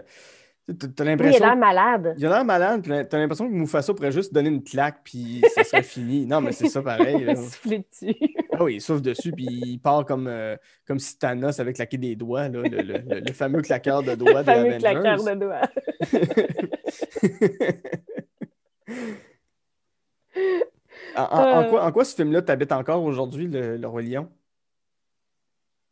T'as 0.95 1.03
l'impression. 1.03 1.39
il 1.39 1.43
a 1.43 1.47
l'air 1.47 1.57
malade. 1.57 2.13
Il 2.17 2.25
a 2.27 2.29
l'air 2.29 2.45
malade, 2.45 2.83
puis 2.83 2.91
t'as 3.09 3.17
l'impression 3.17 3.49
que 3.49 3.53
Mufasa 3.53 3.91
pourrait 3.93 4.11
juste 4.11 4.31
donner 4.31 4.49
une 4.49 4.63
claque, 4.63 4.99
puis 5.03 5.41
ça 5.55 5.63
serait 5.63 5.81
fini. 5.95 6.27
Non, 6.27 6.41
mais 6.41 6.51
c'est 6.51 6.67
ça 6.67 6.83
pareil. 6.83 7.25
Il 7.27 7.35
souffler 7.37 7.83
dessus. 7.89 8.15
Ah 8.53 8.63
oui, 8.63 8.75
il 8.75 8.81
souffle 8.81 9.01
dessus, 9.01 9.31
puis 9.31 9.47
il 9.47 9.79
part 9.79 10.05
comme, 10.05 10.27
euh, 10.27 10.55
comme 10.85 10.99
si 10.99 11.17
Thanos 11.17 11.59
avait 11.59 11.73
claqué 11.73 11.97
des 11.97 12.15
doigts, 12.15 12.49
là, 12.49 12.61
le, 12.61 12.81
le, 12.83 13.19
le, 13.19 13.33
fameux 13.33 13.63
claqueur 13.63 14.03
de 14.03 14.13
doigts. 14.13 14.41
le 14.41 14.43
fameux 14.43 14.77
claqueur 14.77 15.23
de 15.23 15.33
doigts. 15.39 15.61
en, 21.15 21.23
en, 21.23 21.69
quoi, 21.69 21.85
en, 21.85 21.91
quoi, 21.91 22.05
ce 22.05 22.15
film-là 22.15 22.41
t'habite 22.41 22.71
encore 22.71 23.03
aujourd'hui, 23.03 23.47
le, 23.47 23.85
Roi 23.87 24.01
Lion? 24.03 24.29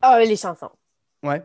Ah, 0.02 0.20
les 0.20 0.36
chansons. 0.36 0.72
Ouais 1.24 1.42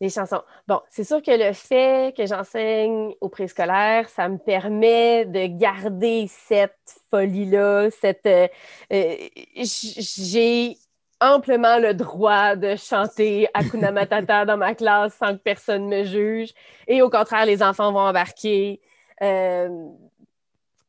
les 0.00 0.10
chansons. 0.10 0.42
Bon, 0.66 0.80
c'est 0.88 1.04
sûr 1.04 1.22
que 1.22 1.30
le 1.30 1.52
fait 1.52 2.16
que 2.16 2.26
j'enseigne 2.26 3.14
au 3.20 3.28
préscolaire, 3.28 4.08
ça 4.08 4.28
me 4.28 4.38
permet 4.38 5.24
de 5.24 5.46
garder 5.46 6.26
cette 6.28 7.00
folie-là, 7.10 7.90
cette... 7.90 8.26
Euh, 8.26 8.46
euh, 8.92 9.16
j'ai 9.64 10.76
amplement 11.20 11.78
le 11.78 11.94
droit 11.94 12.54
de 12.54 12.76
chanter 12.76 13.48
Hakuna 13.54 13.90
Matata 13.90 14.44
dans 14.46 14.56
ma 14.56 14.74
classe 14.76 15.14
sans 15.14 15.36
que 15.36 15.42
personne 15.42 15.88
me 15.88 16.04
juge. 16.04 16.50
Et 16.86 17.02
au 17.02 17.10
contraire, 17.10 17.44
les 17.44 17.60
enfants 17.62 17.92
vont 17.92 17.98
embarquer. 17.98 18.80
Euh, 19.20 19.88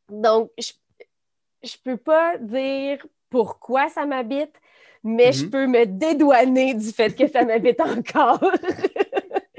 donc, 0.10 0.52
je 0.60 0.72
ne 1.64 1.70
peux 1.84 1.98
pas 1.98 2.38
dire 2.38 3.04
pourquoi 3.32 3.90
ça 3.90 4.06
m'habite, 4.06 4.54
mais 5.04 5.32
je 5.32 5.46
mm-hmm. 5.46 5.50
peux 5.50 5.68
me 5.68 5.86
dédouaner 5.86 6.74
du 6.74 6.92
fait 6.92 7.16
que 7.16 7.28
ça 7.28 7.44
m'habite 7.44 7.80
encore. 7.80 8.40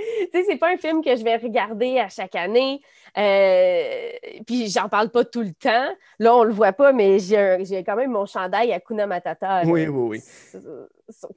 tu 0.01 0.29
sais, 0.33 0.45
c'est 0.49 0.57
pas 0.57 0.73
un 0.73 0.77
film 0.77 1.03
que 1.03 1.15
je 1.17 1.25
vais 1.25 1.37
regarder 1.37 1.99
à 1.99 2.09
chaque 2.09 2.35
année. 2.35 2.81
Euh, 3.19 4.11
puis 4.47 4.69
j'en 4.69 4.89
parle 4.89 5.11
pas 5.11 5.25
tout 5.25 5.43
le 5.43 5.53
temps. 5.53 5.89
Là, 6.19 6.37
on 6.37 6.45
le 6.45 6.53
voit 6.53 6.73
pas, 6.73 6.93
mais 6.93 7.19
j'ai 7.19 7.85
quand 7.85 7.97
même 7.97 8.11
mon 8.11 8.27
chandail 8.27 8.73
à 8.73 8.81
Kuna 8.81 9.07
Matata. 9.07 9.63
Oui, 9.65 9.89
oui, 9.89 10.21
oui. 10.23 10.61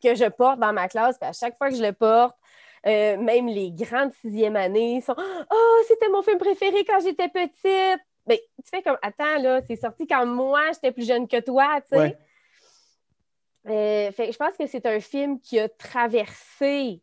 Que 0.01 0.15
je 0.15 0.29
porte 0.29 0.59
dans 0.59 0.73
ma 0.73 0.87
classe. 0.87 1.17
Puis 1.17 1.29
à 1.29 1.33
chaque 1.33 1.57
fois 1.57 1.69
que 1.69 1.75
je 1.75 1.83
le 1.83 1.93
porte, 1.93 2.35
euh, 2.85 3.17
même 3.17 3.47
les 3.47 3.71
grandes 3.71 4.11
sixième 4.21 4.55
années 4.55 5.01
sont 5.01 5.15
Oh, 5.17 5.81
c'était 5.87 6.09
mon 6.09 6.21
film 6.21 6.37
préféré 6.37 6.83
quand 6.85 6.99
j'étais 7.01 7.29
petite. 7.29 8.01
Mais 8.27 8.41
tu 8.63 8.69
fais 8.69 8.81
comme 8.81 8.97
Attends, 9.01 9.41
là, 9.41 9.61
c'est 9.67 9.75
sorti 9.75 10.05
quand 10.05 10.25
moi 10.25 10.61
j'étais 10.73 10.91
plus 10.91 11.07
jeune 11.07 11.27
que 11.27 11.39
toi, 11.39 11.79
tu 11.89 11.97
sais. 11.97 12.17
Euh, 13.67 14.11
je 14.17 14.37
pense 14.37 14.57
que 14.57 14.67
c'est 14.67 14.85
un 14.85 14.99
film 14.99 15.39
qui 15.39 15.59
a 15.59 15.69
traversé 15.69 17.01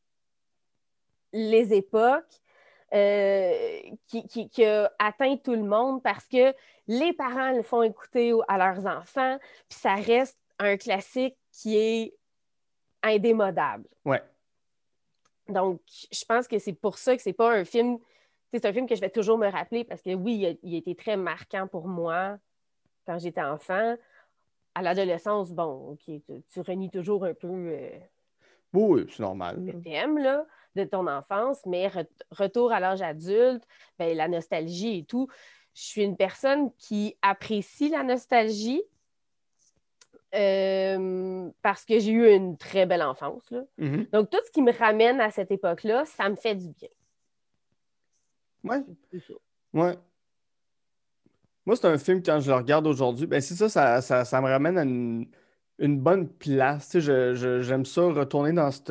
les 1.32 1.72
époques, 1.72 2.40
euh, 2.92 3.80
qui, 4.06 4.64
a 4.64 4.92
atteint 4.98 5.36
tout 5.36 5.54
le 5.54 5.62
monde 5.62 6.02
parce 6.02 6.26
que 6.26 6.54
les 6.88 7.12
parents 7.12 7.52
le 7.52 7.62
font 7.62 7.82
écouter 7.82 8.32
à 8.48 8.58
leurs 8.58 8.84
enfants, 8.86 9.38
puis 9.68 9.78
ça 9.78 9.94
reste 9.94 10.38
un 10.58 10.76
classique 10.76 11.36
qui 11.52 11.78
est 11.78 12.14
indémodable. 13.02 13.88
Ouais. 14.04 14.22
Donc, 15.48 15.80
je 16.12 16.24
pense 16.24 16.46
que 16.46 16.58
c'est 16.58 16.72
pour 16.72 16.98
ça 16.98 17.16
que 17.16 17.22
c'est 17.22 17.32
pas 17.32 17.52
un 17.52 17.64
film. 17.64 17.98
C'est 18.52 18.64
un 18.66 18.72
film 18.72 18.86
que 18.86 18.94
je 18.94 19.00
vais 19.00 19.10
toujours 19.10 19.38
me 19.38 19.48
rappeler 19.48 19.84
parce 19.84 20.02
que 20.02 20.14
oui, 20.14 20.58
il 20.62 20.74
a, 20.74 20.78
été 20.78 20.94
très 20.94 21.16
marquant 21.16 21.66
pour 21.66 21.86
moi 21.86 22.38
quand 23.06 23.18
j'étais 23.18 23.42
enfant 23.42 23.96
à 24.74 24.82
l'adolescence, 24.82 25.52
bon, 25.52 25.92
OK, 25.92 26.20
tu, 26.48 26.60
renies 26.60 26.90
toujours 26.90 27.24
un 27.24 27.34
peu. 27.34 27.48
Euh, 27.48 27.90
Oui, 28.72 29.06
c'est 29.10 29.20
normal. 29.22 29.64
que 29.64 29.76
t'aimes, 29.76 30.18
là, 30.18 30.46
de 30.76 30.84
ton 30.84 31.06
enfance, 31.06 31.64
mais 31.66 31.88
re- 31.88 32.06
retour 32.30 32.72
à 32.72 32.80
l'âge 32.80 33.02
adulte, 33.02 33.64
ben, 33.98 34.16
la 34.16 34.28
nostalgie 34.28 34.98
et 34.98 35.04
tout. 35.04 35.28
Je 35.74 35.82
suis 35.82 36.02
une 36.02 36.16
personne 36.16 36.72
qui 36.76 37.16
apprécie 37.22 37.88
la 37.88 38.02
nostalgie 38.02 38.82
euh, 40.34 41.50
parce 41.62 41.84
que 41.84 41.98
j'ai 41.98 42.12
eu 42.12 42.32
une 42.32 42.56
très 42.56 42.86
belle 42.86 43.02
enfance. 43.02 43.50
là. 43.50 43.62
Mhm. 43.78 44.06
Donc, 44.12 44.30
tout 44.30 44.38
ce 44.44 44.50
qui 44.50 44.62
me 44.62 44.72
ramène 44.72 45.20
à 45.20 45.30
cette 45.30 45.50
époque-là, 45.50 46.04
ça 46.04 46.28
me 46.28 46.36
fait 46.36 46.54
du 46.54 46.68
bien. 46.68 46.88
Ça. 49.26 49.34
Ouais. 49.72 49.94
Moi, 51.70 51.76
c'est 51.76 51.86
un 51.86 51.98
film, 51.98 52.20
quand 52.20 52.40
je 52.40 52.50
le 52.50 52.56
regarde 52.56 52.84
aujourd'hui, 52.88 53.28
ben 53.28 53.40
c'est 53.40 53.54
ça, 53.54 53.68
ça, 53.68 54.00
ça, 54.00 54.24
ça 54.24 54.40
me 54.40 54.48
ramène 54.48 54.76
à 54.76 54.82
une, 54.82 55.28
une 55.78 56.00
bonne 56.00 56.28
place. 56.28 56.88
Sais, 56.88 57.00
je- 57.00 57.34
je- 57.36 57.60
j'aime 57.62 57.84
ça 57.84 58.02
retourner 58.02 58.52
dans 58.52 58.72
cette, 58.72 58.90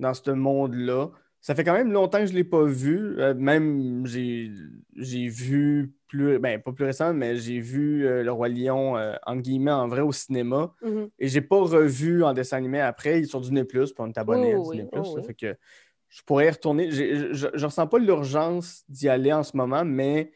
dans 0.00 0.12
ce 0.12 0.32
monde-là. 0.32 1.10
Ça 1.40 1.54
fait 1.54 1.62
quand 1.62 1.74
même 1.74 1.92
longtemps 1.92 2.18
que 2.18 2.26
je 2.26 2.32
ne 2.32 2.38
l'ai 2.38 2.42
pas 2.42 2.64
vu. 2.64 3.20
Euh, 3.20 3.34
même, 3.34 4.04
j'ai 4.04 4.50
j'ai 4.96 5.28
vu 5.28 5.94
plus, 6.08 6.40
ben 6.40 6.60
pas 6.60 6.72
plus 6.72 6.86
récent, 6.86 7.14
mais 7.14 7.36
j'ai 7.36 7.60
vu 7.60 8.04
euh, 8.04 8.24
Le 8.24 8.32
Roi 8.32 8.48
Lion, 8.48 8.96
euh, 8.96 9.14
guillemets, 9.36 9.70
en 9.70 9.86
vrai 9.86 10.00
au 10.00 10.10
cinéma. 10.10 10.74
Mhm. 10.82 11.08
Et 11.20 11.28
j'ai 11.28 11.40
pas 11.40 11.54
revu 11.60 12.24
en 12.24 12.32
dessin 12.32 12.56
animé 12.56 12.80
après. 12.80 13.20
Il 13.20 13.22
est 13.22 13.26
sur 13.26 13.40
Disney+, 13.40 13.62
puis 13.62 13.78
on 14.00 14.08
est 14.08 14.18
abonné 14.18 14.54
à 14.54 14.58
Oh 14.58 14.70
oui, 14.70 14.78
Disney+. 14.78 14.88
oh 14.92 15.04
ça 15.04 15.20
oui. 15.20 15.22
fait 15.24 15.34
que 15.34 15.54
je 16.08 16.20
pourrais 16.22 16.46
y 16.48 16.50
retourner. 16.50 16.90
Je, 16.90 17.32
je 17.32 17.64
ressens 17.64 17.86
pas 17.86 18.00
l'urgence 18.00 18.82
d'y 18.88 19.08
aller 19.08 19.32
en 19.32 19.44
ce 19.44 19.56
moment, 19.56 19.84
mais 19.84 20.32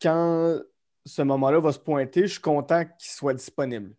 quand 0.00 0.58
ce 1.04 1.22
moment-là 1.22 1.60
va 1.60 1.72
se 1.72 1.78
pointer, 1.78 2.22
je 2.22 2.32
suis 2.32 2.40
content 2.40 2.84
qu'il 2.84 3.10
soit 3.10 3.34
disponible. 3.34 3.94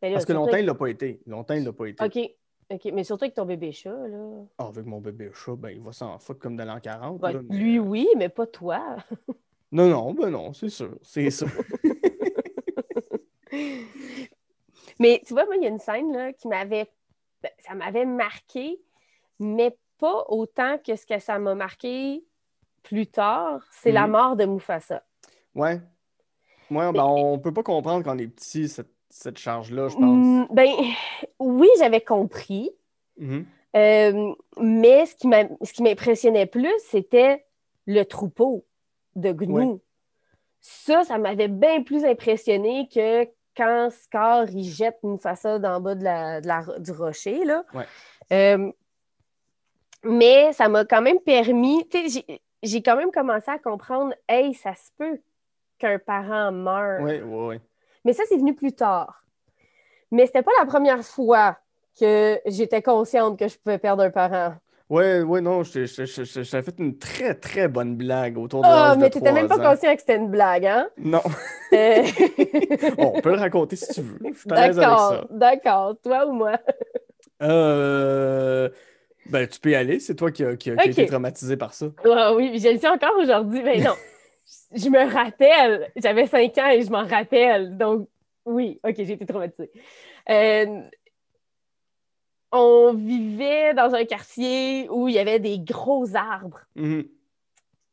Là, 0.00 0.10
Parce 0.12 0.24
que 0.24 0.32
longtemps, 0.32 0.50
il 0.52 0.54
avec- 0.54 0.66
l'a 0.66 0.74
pas 0.74 0.86
été. 0.88 1.20
Longtemps, 1.26 1.54
il 1.54 1.64
l'a 1.64 1.72
pas 1.72 1.86
été. 1.86 2.04
OK. 2.04 2.18
OK. 2.70 2.92
Mais 2.92 3.04
surtout 3.04 3.24
avec 3.24 3.34
ton 3.34 3.44
bébé 3.44 3.72
chat, 3.72 3.90
là. 4.08 4.44
Ah, 4.58 4.66
avec 4.66 4.86
mon 4.86 5.00
bébé 5.00 5.30
chat, 5.34 5.54
ben, 5.56 5.70
il 5.70 5.80
va 5.82 5.92
s'en 5.92 6.18
foutre 6.18 6.40
comme 6.40 6.56
de 6.56 6.62
l'an 6.64 6.80
40. 6.80 7.20
Ben, 7.20 7.32
là, 7.32 7.40
mais- 7.48 7.56
Lui, 7.56 7.78
oui, 7.78 8.08
mais 8.16 8.28
pas 8.28 8.46
toi. 8.46 8.96
Non, 9.74 9.88
non, 9.88 10.12
ben 10.12 10.28
non, 10.28 10.52
c'est 10.52 10.68
sûr. 10.68 10.98
C'est 11.02 11.30
sûr. 11.30 11.48
Mais 14.98 15.22
tu 15.26 15.32
vois, 15.32 15.44
moi, 15.46 15.56
il 15.56 15.62
y 15.62 15.66
a 15.66 15.70
une 15.70 15.78
scène 15.78 16.12
là, 16.12 16.32
qui 16.32 16.48
m'avait. 16.48 16.90
ben, 17.42 17.50
Ça 17.58 17.74
m'avait 17.74 18.04
marqué, 18.04 18.80
mais 19.38 19.76
pas 19.98 20.24
autant 20.28 20.78
que 20.78 20.94
ce 20.94 21.06
que 21.06 21.18
ça 21.18 21.38
m'a 21.38 21.54
marqué 21.54 22.24
plus 22.82 23.06
tard. 23.06 23.62
C'est 23.72 23.92
la 23.92 24.06
Mhm. 24.06 24.12
mort 24.12 24.36
de 24.36 24.44
Mufasa. 24.44 25.02
Ouais. 25.54 25.80
Ouais, 26.70 26.92
ben, 26.92 27.04
on 27.04 27.38
peut 27.38 27.52
pas 27.52 27.62
comprendre 27.62 28.04
quand 28.04 28.14
on 28.14 28.18
est 28.18 28.26
petit, 28.28 28.68
cette, 28.68 28.90
cette 29.10 29.38
charge-là, 29.38 29.88
je 29.88 29.94
pense. 29.94 30.04
Mm, 30.04 30.46
ben, 30.50 30.68
oui, 31.38 31.68
j'avais 31.78 32.00
compris. 32.00 32.70
Mhm. 33.18 33.44
Euh, 33.76 34.32
mais 34.58 35.06
ce 35.06 35.14
qui 35.72 35.82
m'impressionnait 35.82 36.46
plus, 36.46 36.72
c'était 36.88 37.44
le 37.86 38.04
troupeau 38.04 38.64
de 39.16 39.32
gnous. 39.32 39.72
Ouais. 39.72 39.78
Ça, 40.60 41.04
ça 41.04 41.18
m'avait 41.18 41.48
bien 41.48 41.82
plus 41.82 42.04
impressionné 42.04 42.88
que 42.94 43.24
quand 43.56 43.88
Scar 43.90 44.48
il 44.50 44.64
jette 44.64 44.98
Mufasa 45.02 45.58
dans 45.58 45.74
le 45.74 45.80
bas 45.80 45.94
de 45.94 46.04
la, 46.04 46.40
de 46.40 46.46
la- 46.48 46.78
du 46.78 46.92
rocher. 46.92 47.44
Là. 47.44 47.64
Ouais. 47.74 47.84
Euh, 48.32 48.70
mais 50.04 50.52
ça 50.52 50.68
m'a 50.68 50.84
quand 50.84 51.02
même 51.02 51.20
permis, 51.20 51.86
tu 51.88 52.08
sais, 52.08 52.22
j'ai- 52.28 52.40
j'ai 52.62 52.82
quand 52.82 52.96
même 52.96 53.10
commencé 53.10 53.50
à 53.50 53.58
comprendre, 53.58 54.14
hey, 54.28 54.54
ça 54.54 54.74
se 54.74 54.90
peut 54.96 55.20
qu'un 55.82 55.98
parent 55.98 56.52
meure. 56.52 57.02
Ouais, 57.02 57.20
ouais, 57.20 57.46
ouais. 57.46 57.60
Mais 58.04 58.12
ça, 58.12 58.22
c'est 58.28 58.36
venu 58.36 58.54
plus 58.54 58.72
tard. 58.72 59.24
Mais 60.10 60.26
c'était 60.26 60.42
pas 60.42 60.52
la 60.58 60.66
première 60.66 61.04
fois 61.04 61.58
que 61.98 62.38
j'étais 62.46 62.82
consciente 62.82 63.38
que 63.38 63.48
je 63.48 63.58
pouvais 63.58 63.78
perdre 63.78 64.04
un 64.04 64.10
parent. 64.10 64.54
Ouais, 64.88 65.22
ouais, 65.22 65.40
non, 65.40 65.62
t'ai 65.62 65.86
fait 65.86 66.78
une 66.78 66.98
très, 66.98 67.34
très 67.34 67.66
bonne 67.66 67.96
blague 67.96 68.36
autour 68.36 68.62
de 68.62 68.68
Ah, 68.68 68.94
de 68.94 69.00
mais 69.00 69.08
t'étais 69.10 69.32
même 69.32 69.48
pas 69.48 69.58
ans. 69.58 69.70
conscient 69.70 69.94
que 69.94 70.00
c'était 70.00 70.16
une 70.16 70.30
blague, 70.30 70.66
hein? 70.66 70.88
Non, 70.98 71.22
Euh, 71.72 72.02
on 72.98 73.20
peut 73.20 73.30
le 73.30 73.38
raconter 73.38 73.76
si 73.76 73.94
tu 73.94 74.02
veux. 74.02 74.18
Suis 74.34 74.50
D'accord, 74.50 75.26
d'accord. 75.30 75.96
Toi 76.02 76.26
ou 76.26 76.32
moi? 76.32 76.58
Euh... 77.42 78.68
Ben, 79.30 79.46
tu 79.48 79.60
peux 79.60 79.70
y 79.70 79.74
aller, 79.74 79.98
c'est 80.00 80.14
toi 80.14 80.30
qui 80.30 80.44
a- 80.44 80.56
qui 80.56 80.70
a 80.70 80.74
Ok. 80.74 80.86
été 80.88 81.06
traumatisé 81.06 81.56
par 81.56 81.72
ça. 81.72 81.86
Ah 82.04 82.34
oui, 82.34 82.58
je 82.58 82.68
le 82.68 82.78
sais 82.78 82.88
encore 82.88 83.16
aujourd'hui, 83.18 83.62
mais 83.62 83.80
non. 83.80 83.94
je 84.74 84.88
me 84.88 85.12
rappelle, 85.12 85.90
j'avais 85.96 86.26
5 86.26 86.58
ans 86.58 86.68
et 86.70 86.82
je 86.82 86.90
m'en 86.90 87.06
rappelle. 87.06 87.76
Donc, 87.76 88.08
oui, 88.44 88.80
OK, 88.84 88.94
j'ai 88.96 89.12
été 89.12 89.26
traumatisée. 89.26 89.70
Euh, 90.28 90.80
on 92.50 92.92
vivait 92.94 93.72
dans 93.74 93.94
un 93.94 94.04
quartier 94.04 94.88
où 94.90 95.08
il 95.08 95.14
y 95.14 95.18
avait 95.18 95.38
des 95.38 95.58
gros 95.58 96.14
arbres. 96.14 96.60
Mhm. 96.74 97.08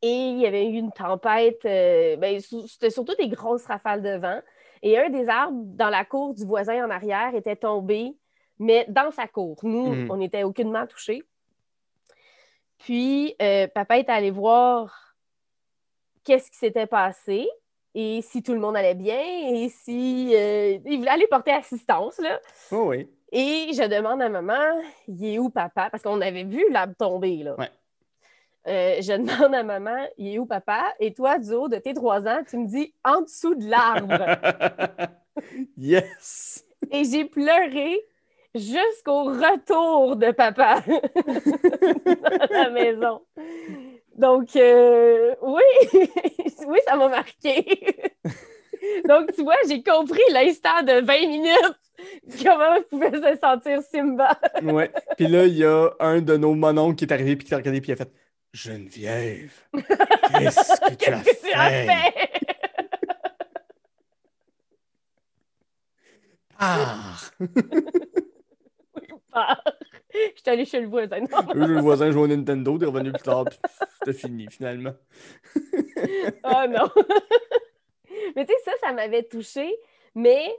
Et 0.02 0.08
il 0.30 0.38
y 0.38 0.46
avait 0.46 0.66
eu 0.66 0.78
une 0.78 0.92
tempête, 0.92 1.60
euh, 1.66 2.16
ben, 2.16 2.40
c'était 2.40 2.90
surtout 2.90 3.14
des 3.16 3.28
grosses 3.28 3.66
rafales 3.66 4.02
de 4.02 4.16
vent. 4.16 4.40
Et 4.82 4.98
un 4.98 5.10
des 5.10 5.28
arbres 5.28 5.62
dans 5.76 5.90
la 5.90 6.04
cour 6.06 6.32
du 6.34 6.44
voisin 6.46 6.86
en 6.86 6.90
arrière 6.90 7.34
était 7.34 7.56
tombé, 7.56 8.14
mais 8.58 8.86
dans 8.88 9.10
sa 9.10 9.26
cour. 9.26 9.58
Nous, 9.62 9.92
Mhm. 9.94 10.10
on 10.10 10.16
n'était 10.16 10.42
aucunement 10.42 10.86
touchés. 10.86 11.22
Puis, 12.78 13.34
euh, 13.42 13.66
papa 13.68 13.98
est 13.98 14.08
allé 14.08 14.30
voir 14.30 15.09
qu'est-ce 16.30 16.48
qui 16.48 16.58
s'était 16.58 16.86
passé 16.86 17.48
et 17.92 18.22
si 18.22 18.40
tout 18.40 18.52
le 18.52 18.60
monde 18.60 18.76
allait 18.76 18.94
bien 18.94 19.18
et 19.18 19.68
si... 19.68 20.32
euh, 20.32 20.78
il 20.86 20.98
voulait 20.98 21.10
aller 21.10 21.26
porter 21.26 21.50
assistance, 21.50 22.18
là. 22.18 22.38
Oh, 22.70 22.84
oui. 22.90 23.08
Et 23.32 23.72
je 23.72 23.88
demande 23.88 24.22
à 24.22 24.28
maman, 24.28 24.80
il 25.08 25.24
est 25.26 25.38
où 25.40 25.50
papa? 25.50 25.90
Parce 25.90 26.00
qu'on 26.00 26.20
avait 26.20 26.44
vu 26.44 26.64
l'arbre 26.70 26.94
tomber, 26.96 27.42
là. 27.42 27.56
Ouais. 27.58 27.70
Euh, 28.68 29.02
je 29.02 29.12
demande 29.12 29.56
à 29.56 29.64
maman, 29.64 30.06
il 30.18 30.34
est 30.34 30.38
où 30.38 30.46
papa? 30.46 30.94
Et 31.00 31.12
toi, 31.12 31.40
du 31.40 31.50
haut 31.52 31.66
de 31.66 31.78
tes 31.78 31.94
trois 31.94 32.28
ans, 32.28 32.42
tu 32.48 32.58
me 32.58 32.68
dis 32.68 32.94
en 33.04 33.22
dessous 33.22 33.56
de 33.56 33.68
l'arbre. 33.68 34.38
yes! 35.76 36.64
Et 36.92 37.02
j'ai 37.02 37.24
pleuré 37.24 38.00
jusqu'au 38.54 39.24
retour 39.24 40.14
de 40.14 40.30
papa 40.30 40.80
dans 40.86 42.56
la 42.56 42.70
maison. 42.70 43.20
Donc, 44.20 44.54
euh, 44.54 45.34
oui, 45.40 45.62
oui, 46.66 46.78
ça 46.86 46.94
m'a 46.94 47.08
marqué. 47.08 47.64
Donc, 49.08 49.32
tu 49.34 49.42
vois, 49.42 49.56
j'ai 49.66 49.82
compris 49.82 50.20
l'instant 50.30 50.82
de 50.82 51.00
20 51.00 51.26
minutes 51.26 51.80
comment 52.44 52.76
pouvait 52.90 53.12
se 53.12 53.38
sentir 53.40 53.80
Simba. 53.82 54.38
Ouais. 54.62 54.90
Puis 55.16 55.26
là, 55.26 55.46
il 55.46 55.56
y 55.56 55.64
a 55.64 55.88
un 56.00 56.20
de 56.20 56.36
nos 56.36 56.54
mononcles 56.54 56.96
qui 56.96 57.04
est 57.06 57.12
arrivé 57.12 57.34
puis 57.36 57.46
qui 57.46 57.50
t'a 57.50 57.56
regardé 57.56 57.80
puis 57.80 57.92
il 57.92 57.94
a 57.94 57.96
fait 57.96 58.12
Geneviève, 58.52 59.52
qu'est-ce 59.72 60.80
que 60.80 60.94
tu 60.96 61.10
as 61.10 61.20
Qu'est-ce 61.22 61.40
que 61.40 61.48
tu 61.48 61.52
as 61.54 61.70
fait? 61.70 62.40
Ah! 66.58 67.16
Ah, 69.32 69.62
Je 69.64 69.79
suis 70.36 70.50
allée 70.50 70.64
chez 70.64 70.80
le 70.80 70.88
voisin. 70.88 71.22
Eux, 71.54 71.66
le 71.66 71.80
voisin 71.80 72.10
jouait 72.10 72.22
au 72.22 72.26
Nintendo, 72.26 72.78
t'es 72.78 72.86
revenu 72.86 73.12
plus 73.12 73.22
tard, 73.22 73.44
puis 73.44 73.58
c'était 73.98 74.18
fini 74.18 74.46
finalement. 74.50 74.94
Ah 76.42 76.66
non. 76.66 76.88
mais 78.34 78.46
tu 78.46 78.52
sais, 78.52 78.58
ça, 78.64 78.72
ça 78.80 78.92
m'avait 78.92 79.22
touchée. 79.22 79.70
Mais 80.14 80.50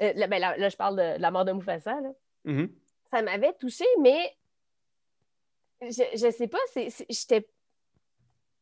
euh, 0.00 0.12
là, 0.14 0.26
ben, 0.26 0.38
là, 0.38 0.56
là, 0.56 0.68
je 0.70 0.76
parle 0.76 0.96
de, 0.96 1.16
de 1.18 1.22
la 1.22 1.30
mort 1.30 1.44
de 1.44 1.52
Mufasa. 1.52 2.00
Là. 2.00 2.10
Mhm. 2.44 2.70
Ça 3.10 3.20
m'avait 3.20 3.52
touchée, 3.52 3.86
mais 4.00 4.34
je, 5.82 6.02
je 6.14 6.30
sais 6.30 6.48
pas, 6.48 6.58
j'étais. 6.74 7.46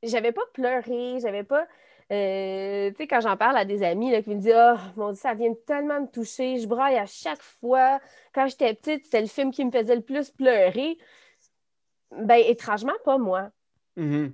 J'avais 0.03 0.33
pas 0.33 0.43
pleuré, 0.53 1.19
j'avais 1.21 1.45
pas. 1.45 1.67
Euh, 2.13 2.91
tu 2.91 2.97
sais, 2.97 3.07
quand 3.09 3.21
j'en 3.21 3.37
parle 3.37 3.57
à 3.57 3.65
des 3.65 3.83
amis 3.83 4.11
là, 4.13 4.23
qui 4.23 4.31
me 4.31 4.41
disent 4.41 4.55
Oh 4.57 4.77
mon 4.97 5.13
Dieu, 5.13 5.21
ça 5.21 5.35
vient 5.35 5.53
tellement 5.67 6.01
me 6.01 6.07
toucher, 6.07 6.59
je 6.59 6.67
braille 6.67 6.97
à 6.99 7.07
chaque 7.07 7.43
fois. 7.43 8.01
Quand 8.33 8.47
j'étais 8.47 8.75
petite, 8.75 9.05
c'était 9.05 9.21
le 9.21 9.27
film 9.27 9.51
qui 9.51 9.65
me 9.65 9.71
faisait 9.71 9.97
le 9.97 10.03
plus 10.03 10.31
pleurer. 10.31 10.99
Ben, 12.13 12.41
étrangement, 12.47 12.93
pas 13.05 13.19
moi. 13.19 13.51
Mhm. 13.97 14.33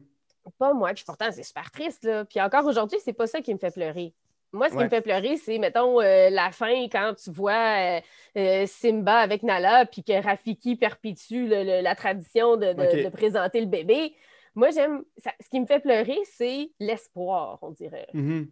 Pas 0.58 0.74
moi. 0.74 0.92
Puis 0.92 1.04
pourtant, 1.06 1.30
c'est 1.30 1.42
super 1.42 1.70
triste, 1.70 2.04
là. 2.04 2.24
Puis 2.24 2.40
encore 2.40 2.66
aujourd'hui, 2.66 2.98
c'est 3.02 3.12
pas 3.12 3.26
ça 3.26 3.40
qui 3.40 3.52
me 3.54 3.58
fait 3.58 3.70
pleurer. 3.72 4.12
Moi, 4.54 4.66
ce 4.66 4.72
qui 4.72 4.78
Ouais. 4.78 4.84
me 4.84 4.90
fait 4.90 5.00
pleurer, 5.00 5.38
c'est, 5.38 5.56
mettons, 5.56 5.98
euh, 6.02 6.28
la 6.28 6.50
fin, 6.52 6.84
quand 6.90 7.14
tu 7.14 7.30
vois 7.30 7.52
euh, 7.54 8.00
euh, 8.36 8.66
Simba 8.66 9.16
avec 9.20 9.42
Nala, 9.42 9.86
puis 9.86 10.04
que 10.04 10.12
Rafiki 10.22 10.76
perpétue 10.76 11.46
le- 11.46 11.64
le- 11.64 11.80
la 11.80 11.94
tradition 11.94 12.56
de, 12.58 12.74
de- 12.74 12.82
Ok. 12.82 13.04
de 13.04 13.08
présenter 13.08 13.60
le 13.60 13.66
bébé. 13.66 14.14
Moi, 14.54 14.70
j'aime... 14.70 15.02
ce 15.16 15.48
qui 15.50 15.60
me 15.60 15.66
fait 15.66 15.80
pleurer, 15.80 16.18
c'est 16.24 16.70
l'espoir, 16.78 17.58
on 17.62 17.70
dirait. 17.70 18.06
Mhm. 18.12 18.50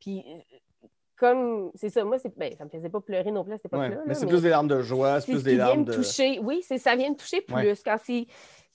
Puis, 0.00 0.24
euh, 0.26 0.86
comme... 1.16 1.70
C'est 1.74 1.88
ça, 1.90 2.04
moi. 2.04 2.16
Ben, 2.36 2.54
ça 2.56 2.64
me 2.64 2.70
faisait 2.70 2.88
pas 2.90 3.00
pleurer 3.00 3.30
non 3.30 3.44
plus 3.44 3.54
à 3.54 3.58
cette 3.58 3.72
Ouais. 3.72 3.86
époque-là. 3.86 4.02
Mais 4.06 4.14
c'est 4.14 4.26
plus 4.26 4.42
des 4.42 4.48
larmes 4.50 4.68
de 4.68 4.82
joie, 4.82 5.20
c'est 5.20 5.32
plus 5.32 5.42
des 5.44 5.56
larmes 5.56 5.80
me 5.80 5.84
de. 5.84 5.92
toucher. 5.94 6.38
Oui, 6.40 6.62
ça 6.62 6.96
vient 6.96 7.10
me 7.10 7.16
toucher 7.16 7.40
plus. 7.40 7.54
Ouais. 7.54 7.74
Quand 7.84 7.96
c'est 8.04 8.26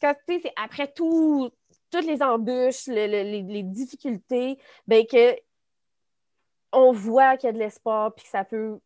quand 0.02 0.16
tu 0.28 0.34
sais, 0.36 0.42
c'est 0.46 0.54
après 0.56 0.92
tout, 0.92 1.52
toutes 1.92 2.06
les 2.08 2.24
embûches, 2.24 2.88
le- 2.88 3.06
le- 3.06 3.24
les, 3.30 3.44
les 3.44 3.62
difficultés, 3.64 4.58
ben 4.88 5.06
que 5.06 5.36
on 6.72 6.92
voit 6.92 7.38
qu'il 7.38 7.48
y 7.48 7.50
a 7.50 7.54
de 7.54 7.60
l'espoir 7.60 8.14
puis 8.16 8.24
que 8.24 8.30
ça 8.32 8.44
peut. 8.44 8.80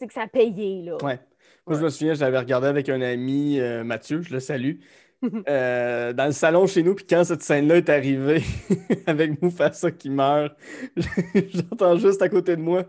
que 0.00 0.12
ça 0.12 0.22
a 0.22 0.26
payé, 0.28 0.82
là. 0.82 0.96
Ouais. 1.02 1.18
Moi, 1.66 1.76
je 1.78 1.84
me 1.84 1.90
souviens, 1.90 2.14
j'avais 2.14 2.38
regardé 2.38 2.66
avec 2.68 2.88
un 2.88 3.02
ami, 3.02 3.60
euh, 3.60 3.84
Mathieu, 3.84 4.22
je 4.22 4.32
le 4.32 4.40
salue, 4.40 4.80
euh, 5.48 6.12
dans 6.12 6.26
le 6.26 6.32
salon 6.32 6.66
chez 6.66 6.82
nous, 6.82 6.94
puis 6.94 7.06
quand 7.06 7.24
cette 7.24 7.42
scène-là 7.42 7.76
est 7.76 7.88
arrivée, 7.88 8.42
avec 9.06 9.40
Mufasa 9.42 9.90
qui 9.90 10.10
meurt, 10.10 10.56
j'entends 11.34 11.98
juste 11.98 12.22
à 12.22 12.28
côté 12.28 12.56
de 12.56 12.62
moi. 12.62 12.84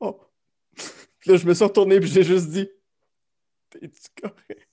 Oh. 0.00 0.18
Puis 1.18 1.30
là, 1.30 1.36
je 1.36 1.46
me 1.46 1.52
suis 1.52 1.64
retourné, 1.64 2.00
puis 2.00 2.08
j'ai 2.08 2.22
juste 2.22 2.48
dit 2.48 2.68
T'es-tu 3.70 4.22
correct? 4.22 4.66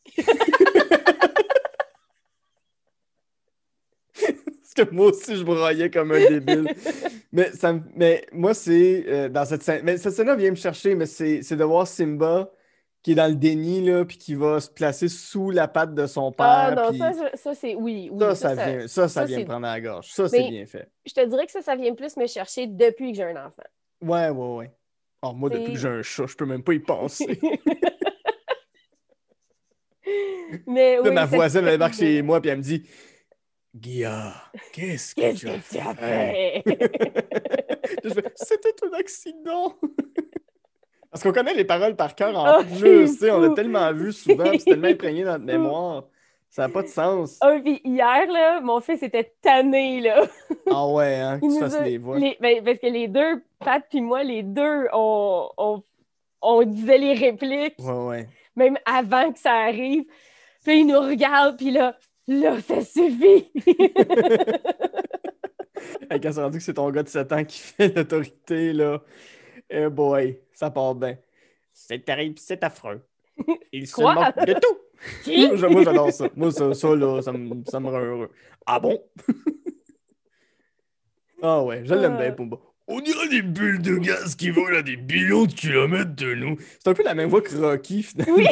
Parce 4.16 4.74
que 4.74 4.93
moi 4.93 5.08
aussi, 5.08 5.36
je 5.36 5.43
broyais 5.43 5.91
comme 5.91 6.12
un 6.12 6.20
débile. 6.20 6.74
mais, 7.32 7.52
ça, 7.52 7.78
mais 7.95 8.26
moi, 8.32 8.54
c'est 8.54 9.06
euh, 9.08 9.30
dans 9.30 9.45
cette 9.45 9.64
scène. 9.64 9.82
Mais 9.84 9.98
cette 9.98 10.14
scène-là 10.14 10.36
vient 10.36 10.52
me 10.52 10.56
chercher, 10.56 10.95
mais 10.95 11.06
c'est 11.06 11.41
c'est 11.43 11.58
de 11.58 11.64
voir 11.64 11.86
Simba 11.88 12.50
qui 13.08 13.14
est 13.14 13.16
dans 13.16 13.30
le 13.30 13.36
déni, 13.36 13.80
là, 13.80 14.03
puis 14.03 14.18
qui 14.18 14.36
va 14.36 14.60
se 14.60 14.70
placer 14.70 15.08
sous 15.08 15.49
la 15.49 15.70
patte 15.70 15.95
de 15.95 16.05
son 16.08 16.30
père. 16.34 16.45
Ah 16.45 16.76
non, 16.76 16.89
puis 16.89 16.99
ça, 16.99 17.14
ça 17.36 17.53
c'est 17.55 17.74
oui. 17.74 18.10
oui 18.12 18.20
ça, 18.20 18.36
ça 18.36 18.53
vient, 18.53 18.82
ça, 18.82 19.08
ça 19.08 19.08
ça, 19.08 19.24
vient 19.24 19.39
me 19.39 19.45
prendre 19.45 19.66
à 19.66 19.76
la 19.76 19.80
gorge. 19.80 20.10
Ça, 20.12 20.28
c'est 20.28 20.49
bien 20.49 20.66
fait. 20.66 20.91
Je 21.05 21.14
te 21.14 21.26
dirais 21.26 21.45
que 21.45 21.53
ça, 21.53 21.62
ça 21.62 21.78
vient 21.78 21.95
plus 21.95 22.18
me 22.18 22.28
chercher 22.28 22.68
depuis 22.68 23.14
que 23.14 23.18
j'ai 23.18 23.24
un 23.24 23.45
enfant. 23.45 23.64
Ouais, 24.01 24.28
ouais, 24.28 24.55
ouais. 24.58 24.72
Oh, 25.22 25.32
moi, 25.32 25.49
depuis 25.49 25.72
que 25.72 25.80
j'ai 25.80 25.88
un 25.88 26.01
chat, 26.01 26.26
je 26.28 26.36
peux 26.36 26.45
même 26.45 26.64
pas 26.64 26.74
y 26.74 26.80
penser. 26.80 27.39
Mais 30.68 30.99
oui, 30.99 31.12
ma 31.12 31.24
voisine, 31.24 31.62
elle 31.64 31.72
débarque 31.72 31.93
chez 31.93 32.22
moi, 32.22 32.41
puis 32.41 32.49
elle 32.49 32.58
me 32.58 32.64
dit 32.64 32.84
Guilla, 33.74 34.34
qu'est-ce 34.74 35.16
que 35.16 35.34
tu 35.34 35.47
as 35.47 35.60
fait? 35.60 35.82
fait? 35.95 36.62
C'était 38.36 38.76
un 38.84 38.91
accident. 38.99 39.78
Parce 41.18 41.24
qu'on 41.24 41.32
connaît 41.34 41.55
les 41.55 41.65
paroles 41.65 41.95
par 41.95 42.13
cœur 42.13 42.38
en 42.38 42.45
Ah, 42.45 42.59
plus, 42.63 43.07
c'est 43.07 43.13
tu 43.13 43.20
sais, 43.26 43.32
on 43.32 43.39
l'a 43.41 43.49
tellement 43.55 43.91
vu 43.91 44.13
souvent, 44.13 44.45
c'est 44.53 44.65
tellement 44.65 44.88
imprégné 44.89 45.24
dans 45.24 45.32
notre 45.34 45.45
mémoire. 45.45 46.03
Ça 46.51 46.61
n'a 46.68 46.70
pas 46.70 46.84
de 46.84 46.88
sens. 46.88 47.39
Ah, 47.41 47.55
puis 47.63 47.82
hier, 47.84 48.28
là, 48.32 48.61
mon 48.61 48.80
fils 48.82 49.01
était 49.01 49.34
tanné, 49.41 49.99
là. 50.01 50.22
Ah 50.70 50.88
ouais, 50.88 51.15
hein, 51.15 51.39
que 51.39 51.51
tu 51.51 51.59
fasses 51.59 51.82
les 51.82 51.97
voix. 51.97 52.20
les- 52.20 52.38
ben, 52.39 52.63
parce 52.63 52.78
que 52.78 52.86
les 52.86 53.07
deux, 53.07 53.41
Pat 53.59 53.84
puis 53.89 54.01
moi, 54.01 54.24
les 54.24 54.43
deux, 54.43 54.88
on, 54.93 55.49
on, 55.57 55.84
on 56.43 56.61
disait 56.63 56.99
les 56.99 57.13
répliques, 57.15 57.76
Ouais, 57.80 58.05
ouais. 58.07 58.28
même 58.55 58.78
avant 58.86 59.32
que 59.32 59.39
ça 59.39 59.53
arrive. 59.53 60.03
Puis 60.63 60.82
il 60.82 60.86
nous 60.86 60.99
regarde, 60.99 61.57
puis 61.57 61.72
là, 61.72 61.95
là, 62.28 62.61
ça 62.61 62.82
suffit. 62.82 63.49
Hey, 66.09 66.20
quand 66.22 66.32
c'est 66.32 66.41
rendu 66.41 66.57
que 66.57 66.63
c'est 66.63 66.74
ton 66.74 66.89
gars 66.89 67.03
de 67.03 67.07
7 67.09 67.32
ans 67.34 67.43
qui 67.43 67.59
fait 67.59 67.95
l'autorité, 67.95 68.74
là, 68.74 69.01
eh 69.70 69.89
boy, 69.89 70.39
ça 70.53 70.72
part 70.72 70.95
bien. 70.95 71.18
C'est 71.74 72.03
terrible, 72.03 72.39
c'est 72.39 72.63
affreux. 72.63 73.01
Il 73.72 73.88
se 73.88 73.93
Quoi? 73.95 74.13
moque 74.15 74.45
de 74.45 74.53
tout. 74.53 74.78
Qui? 75.24 75.47
Moi, 75.47 75.70
moi, 75.70 75.84
j'adore 75.84 76.11
ça. 76.11 76.28
Moi, 76.36 76.51
ça, 76.51 76.74
ça, 76.74 76.95
là, 76.95 77.22
ça 77.22 77.32
me, 77.32 77.63
ça 77.65 77.80
me 77.80 77.88
rend 77.89 77.99
heureux. 77.99 78.32
Ah 78.65 78.80
bon? 78.80 79.03
ah 81.41 81.63
ouais, 81.63 81.82
je 81.86 81.93
l'aime 81.93 82.18
bien, 82.18 82.32
Euh. 82.32 82.36
Pumba. 82.36 82.57
On 82.90 83.02
dirait 83.02 83.28
des 83.28 83.42
bulles 83.42 83.82
de 83.82 83.98
gaz 83.98 84.36
qui 84.36 84.50
volent 84.50 84.78
à 84.78 84.82
des 84.82 84.96
millions 84.96 85.46
de 85.46 85.52
kilomètres 85.52 86.16
de 86.16 86.34
nous. 86.36 86.56
C'est 86.80 86.88
un 86.88 86.94
peu 86.94 87.04
la 87.04 87.16
même 87.16 87.30
voix 87.30 87.42
que 87.42 87.54
Rocky, 87.54 88.02
finalement. 88.02 88.38
Oui, 88.38 88.48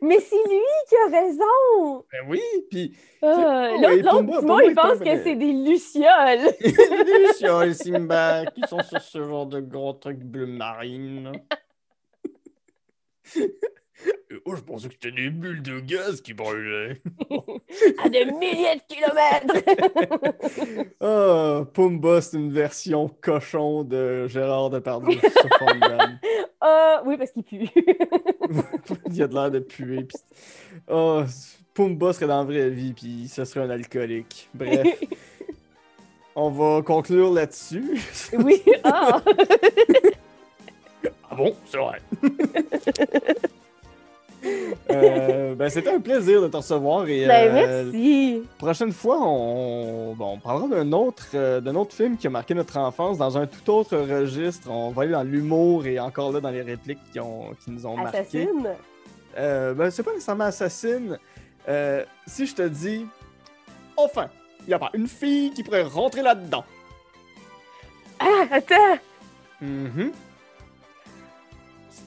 mais 0.00 0.20
c'est 0.20 0.48
lui 0.48 0.60
qui 0.88 0.94
a 0.94 1.20
raison. 1.20 2.04
Ben 2.12 2.20
oui, 2.28 2.40
puis... 2.70 2.96
L'autre, 3.20 4.10
Simon, 4.10 4.40
Pumba 4.40 4.64
il 4.64 4.74
pense 4.74 4.98
que 5.00 5.24
c'est 5.24 5.34
des 5.34 5.52
lucioles. 5.52 6.54
des 6.60 7.26
lucioles, 7.26 7.74
Simba, 7.74 8.46
qui 8.54 8.62
sont 8.68 8.82
sur 8.82 9.02
ce 9.02 9.24
genre 9.24 9.46
de 9.46 9.58
gros 9.60 9.94
trucs 9.94 10.20
bleu 10.20 10.46
marine. 10.46 11.32
Oh, 14.44 14.54
je 14.54 14.62
pensais 14.62 14.88
que 14.88 14.94
c'était 14.94 15.10
des 15.14 15.30
bulles 15.30 15.62
de 15.62 15.80
gaz 15.80 16.20
qui 16.20 16.34
brûlaient. 16.34 17.00
à 18.04 18.08
des 18.08 18.24
milliers 18.26 18.76
de 18.76 18.82
kilomètres. 18.88 19.54
Ah, 21.00 21.64
Pumba, 21.72 22.20
c'est 22.20 22.36
une 22.36 22.52
version 22.52 23.10
cochon 23.20 23.84
de 23.84 24.26
Gérard 24.28 24.70
Depardieu. 24.70 25.18
Ah, 26.60 27.02
oui, 27.06 27.16
parce 27.16 27.32
qu'il 27.32 27.42
pue. 27.42 27.68
Il 29.10 29.22
a 29.22 29.26
de 29.26 29.34
l'air 29.34 29.50
de 29.50 29.60
puer. 29.60 30.04
Pis... 30.04 30.16
Ah, 30.88 31.24
Pumba 31.74 32.12
serait 32.12 32.26
dans 32.26 32.38
la 32.38 32.44
vraie 32.44 32.70
vie, 32.70 32.92
puis 32.92 33.28
ce 33.28 33.44
serait 33.44 33.64
un 33.64 33.70
alcoolique. 33.70 34.50
Bref, 34.54 34.86
on 36.34 36.50
va 36.50 36.82
conclure 36.82 37.32
là-dessus. 37.32 38.00
oui. 38.34 38.62
Ah. 38.84 39.22
Ah 41.30 41.34
bon, 41.34 41.54
c'est 41.66 41.78
vrai. 41.78 42.00
Euh, 44.90 45.54
ben, 45.54 45.68
c'était 45.68 45.90
un 45.90 46.00
plaisir 46.00 46.42
de 46.42 46.48
te 46.48 46.56
recevoir 46.56 47.06
et 47.08 47.26
Ben, 47.26 47.54
euh, 47.54 47.84
merci. 47.84 48.42
prochaine 48.58 48.92
fois, 48.92 49.18
on, 49.20 50.14
bon, 50.14 50.34
on 50.34 50.38
parlera 50.38 50.68
d'un 50.68 50.92
autre, 50.92 51.26
euh, 51.34 51.60
d'un 51.60 51.74
autre 51.76 51.94
film 51.94 52.16
qui 52.16 52.26
a 52.26 52.30
marqué 52.30 52.54
notre 52.54 52.76
enfance 52.78 53.18
dans 53.18 53.36
un 53.36 53.46
tout 53.46 53.70
autre 53.72 53.96
registre. 53.96 54.70
On 54.70 54.90
va 54.90 55.02
aller 55.02 55.12
dans 55.12 55.22
l'humour 55.22 55.86
et 55.86 56.00
encore 56.00 56.32
là 56.32 56.40
dans 56.40 56.50
les 56.50 56.62
répliques 56.62 56.98
qui, 57.12 57.20
ont, 57.20 57.50
qui 57.62 57.70
nous 57.70 57.86
ont 57.86 57.96
marqué. 57.96 58.18
Assassine? 58.18 58.68
Ben, 59.36 59.90
c'est 59.90 60.02
pas 60.02 60.12
nécessairement 60.12 60.44
assassine. 60.44 61.18
Si 62.26 62.46
je 62.46 62.54
te 62.54 62.66
dis, 62.68 63.06
enfin, 63.96 64.28
il 64.66 64.70
y 64.70 64.74
a 64.74 64.78
pas 64.78 64.90
une 64.94 65.08
fille 65.08 65.52
qui 65.52 65.62
pourrait 65.62 65.82
rentrer 65.82 66.22
là-dedans. 66.22 66.64
Ah, 68.18 68.44
attends. 68.50 68.98
Mhm. 69.60 70.12
C'est 70.12 70.29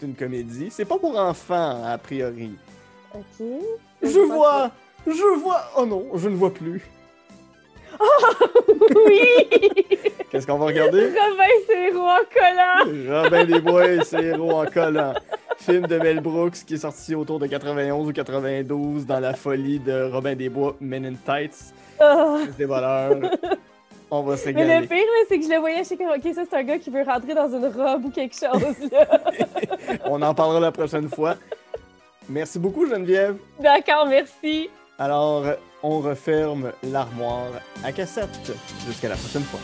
une 0.03 0.15
comédie. 0.15 0.67
C'est 0.69 0.85
pas 0.85 0.97
pour 0.97 1.17
enfants, 1.17 1.81
a 1.85 1.97
priori. 1.97 2.51
OK. 3.13 3.45
Je 4.01 4.19
vois! 4.19 4.71
Je 5.07 5.39
vois! 5.39 5.61
Oh 5.77 5.85
non, 5.85 6.05
je 6.15 6.29
ne 6.29 6.35
vois 6.35 6.53
plus. 6.53 6.81
Oui! 9.05 9.21
Qu'est-ce 10.31 10.47
qu'on 10.47 10.57
va 10.57 10.65
regarder? 10.65 11.05
Robin, 11.07 11.53
c'est 11.67 11.91
roi 11.95 12.19
collant. 12.33 13.21
Robin 13.23 13.45
des 13.45 13.59
Bois 13.59 13.85
héros 14.19 14.51
en 14.61 14.65
collant. 14.65 15.13
Film 15.57 15.85
de 15.85 15.97
Mel 15.99 16.19
Brooks 16.19 16.65
qui 16.65 16.73
est 16.73 16.77
sorti 16.77 17.13
autour 17.13 17.39
de 17.39 17.45
91 17.47 18.07
ou 18.07 18.11
92 18.11 19.05
dans 19.05 19.19
la 19.19 19.33
folie 19.33 19.79
de 19.79 20.09
Robin 20.11 20.35
des 20.35 20.49
Bois, 20.49 20.75
Men 20.81 21.05
in 21.05 21.13
Tights, 21.13 21.73
Ah. 21.99 22.39
des 22.57 22.65
voleurs. 22.65 23.19
On 24.15 24.21
va 24.21 24.37
se 24.37 24.47
Mais 24.49 24.79
le 24.79 24.85
pire, 24.85 24.99
c'est 25.27 25.39
que 25.39 25.43
je 25.43 25.49
le 25.49 25.57
voyais 25.57 25.83
chez 25.83 25.95
OK, 25.95 26.35
ça, 26.35 26.43
c'est 26.47 26.55
un 26.55 26.61
gars 26.61 26.77
qui 26.77 26.91
veut 26.91 27.01
rentrer 27.01 27.33
dans 27.33 27.47
une 27.47 27.65
robe 27.65 28.05
ou 28.05 28.09
quelque 28.11 28.35
chose, 28.35 28.91
là. 28.91 29.07
On 30.05 30.21
en 30.21 30.35
parlera 30.35 30.59
la 30.59 30.71
prochaine 30.71 31.09
fois. 31.09 31.35
Merci 32.29 32.59
beaucoup, 32.59 32.85
Geneviève. 32.85 33.37
D'accord, 33.59 34.05
merci. 34.05 34.69
Alors, 34.99 35.43
on 35.81 35.99
referme 35.99 36.73
l'armoire 36.83 37.53
à 37.83 37.91
cassette. 37.91 38.51
Jusqu'à 38.85 39.09
la 39.09 39.15
prochaine 39.15 39.41
fois. 39.41 39.59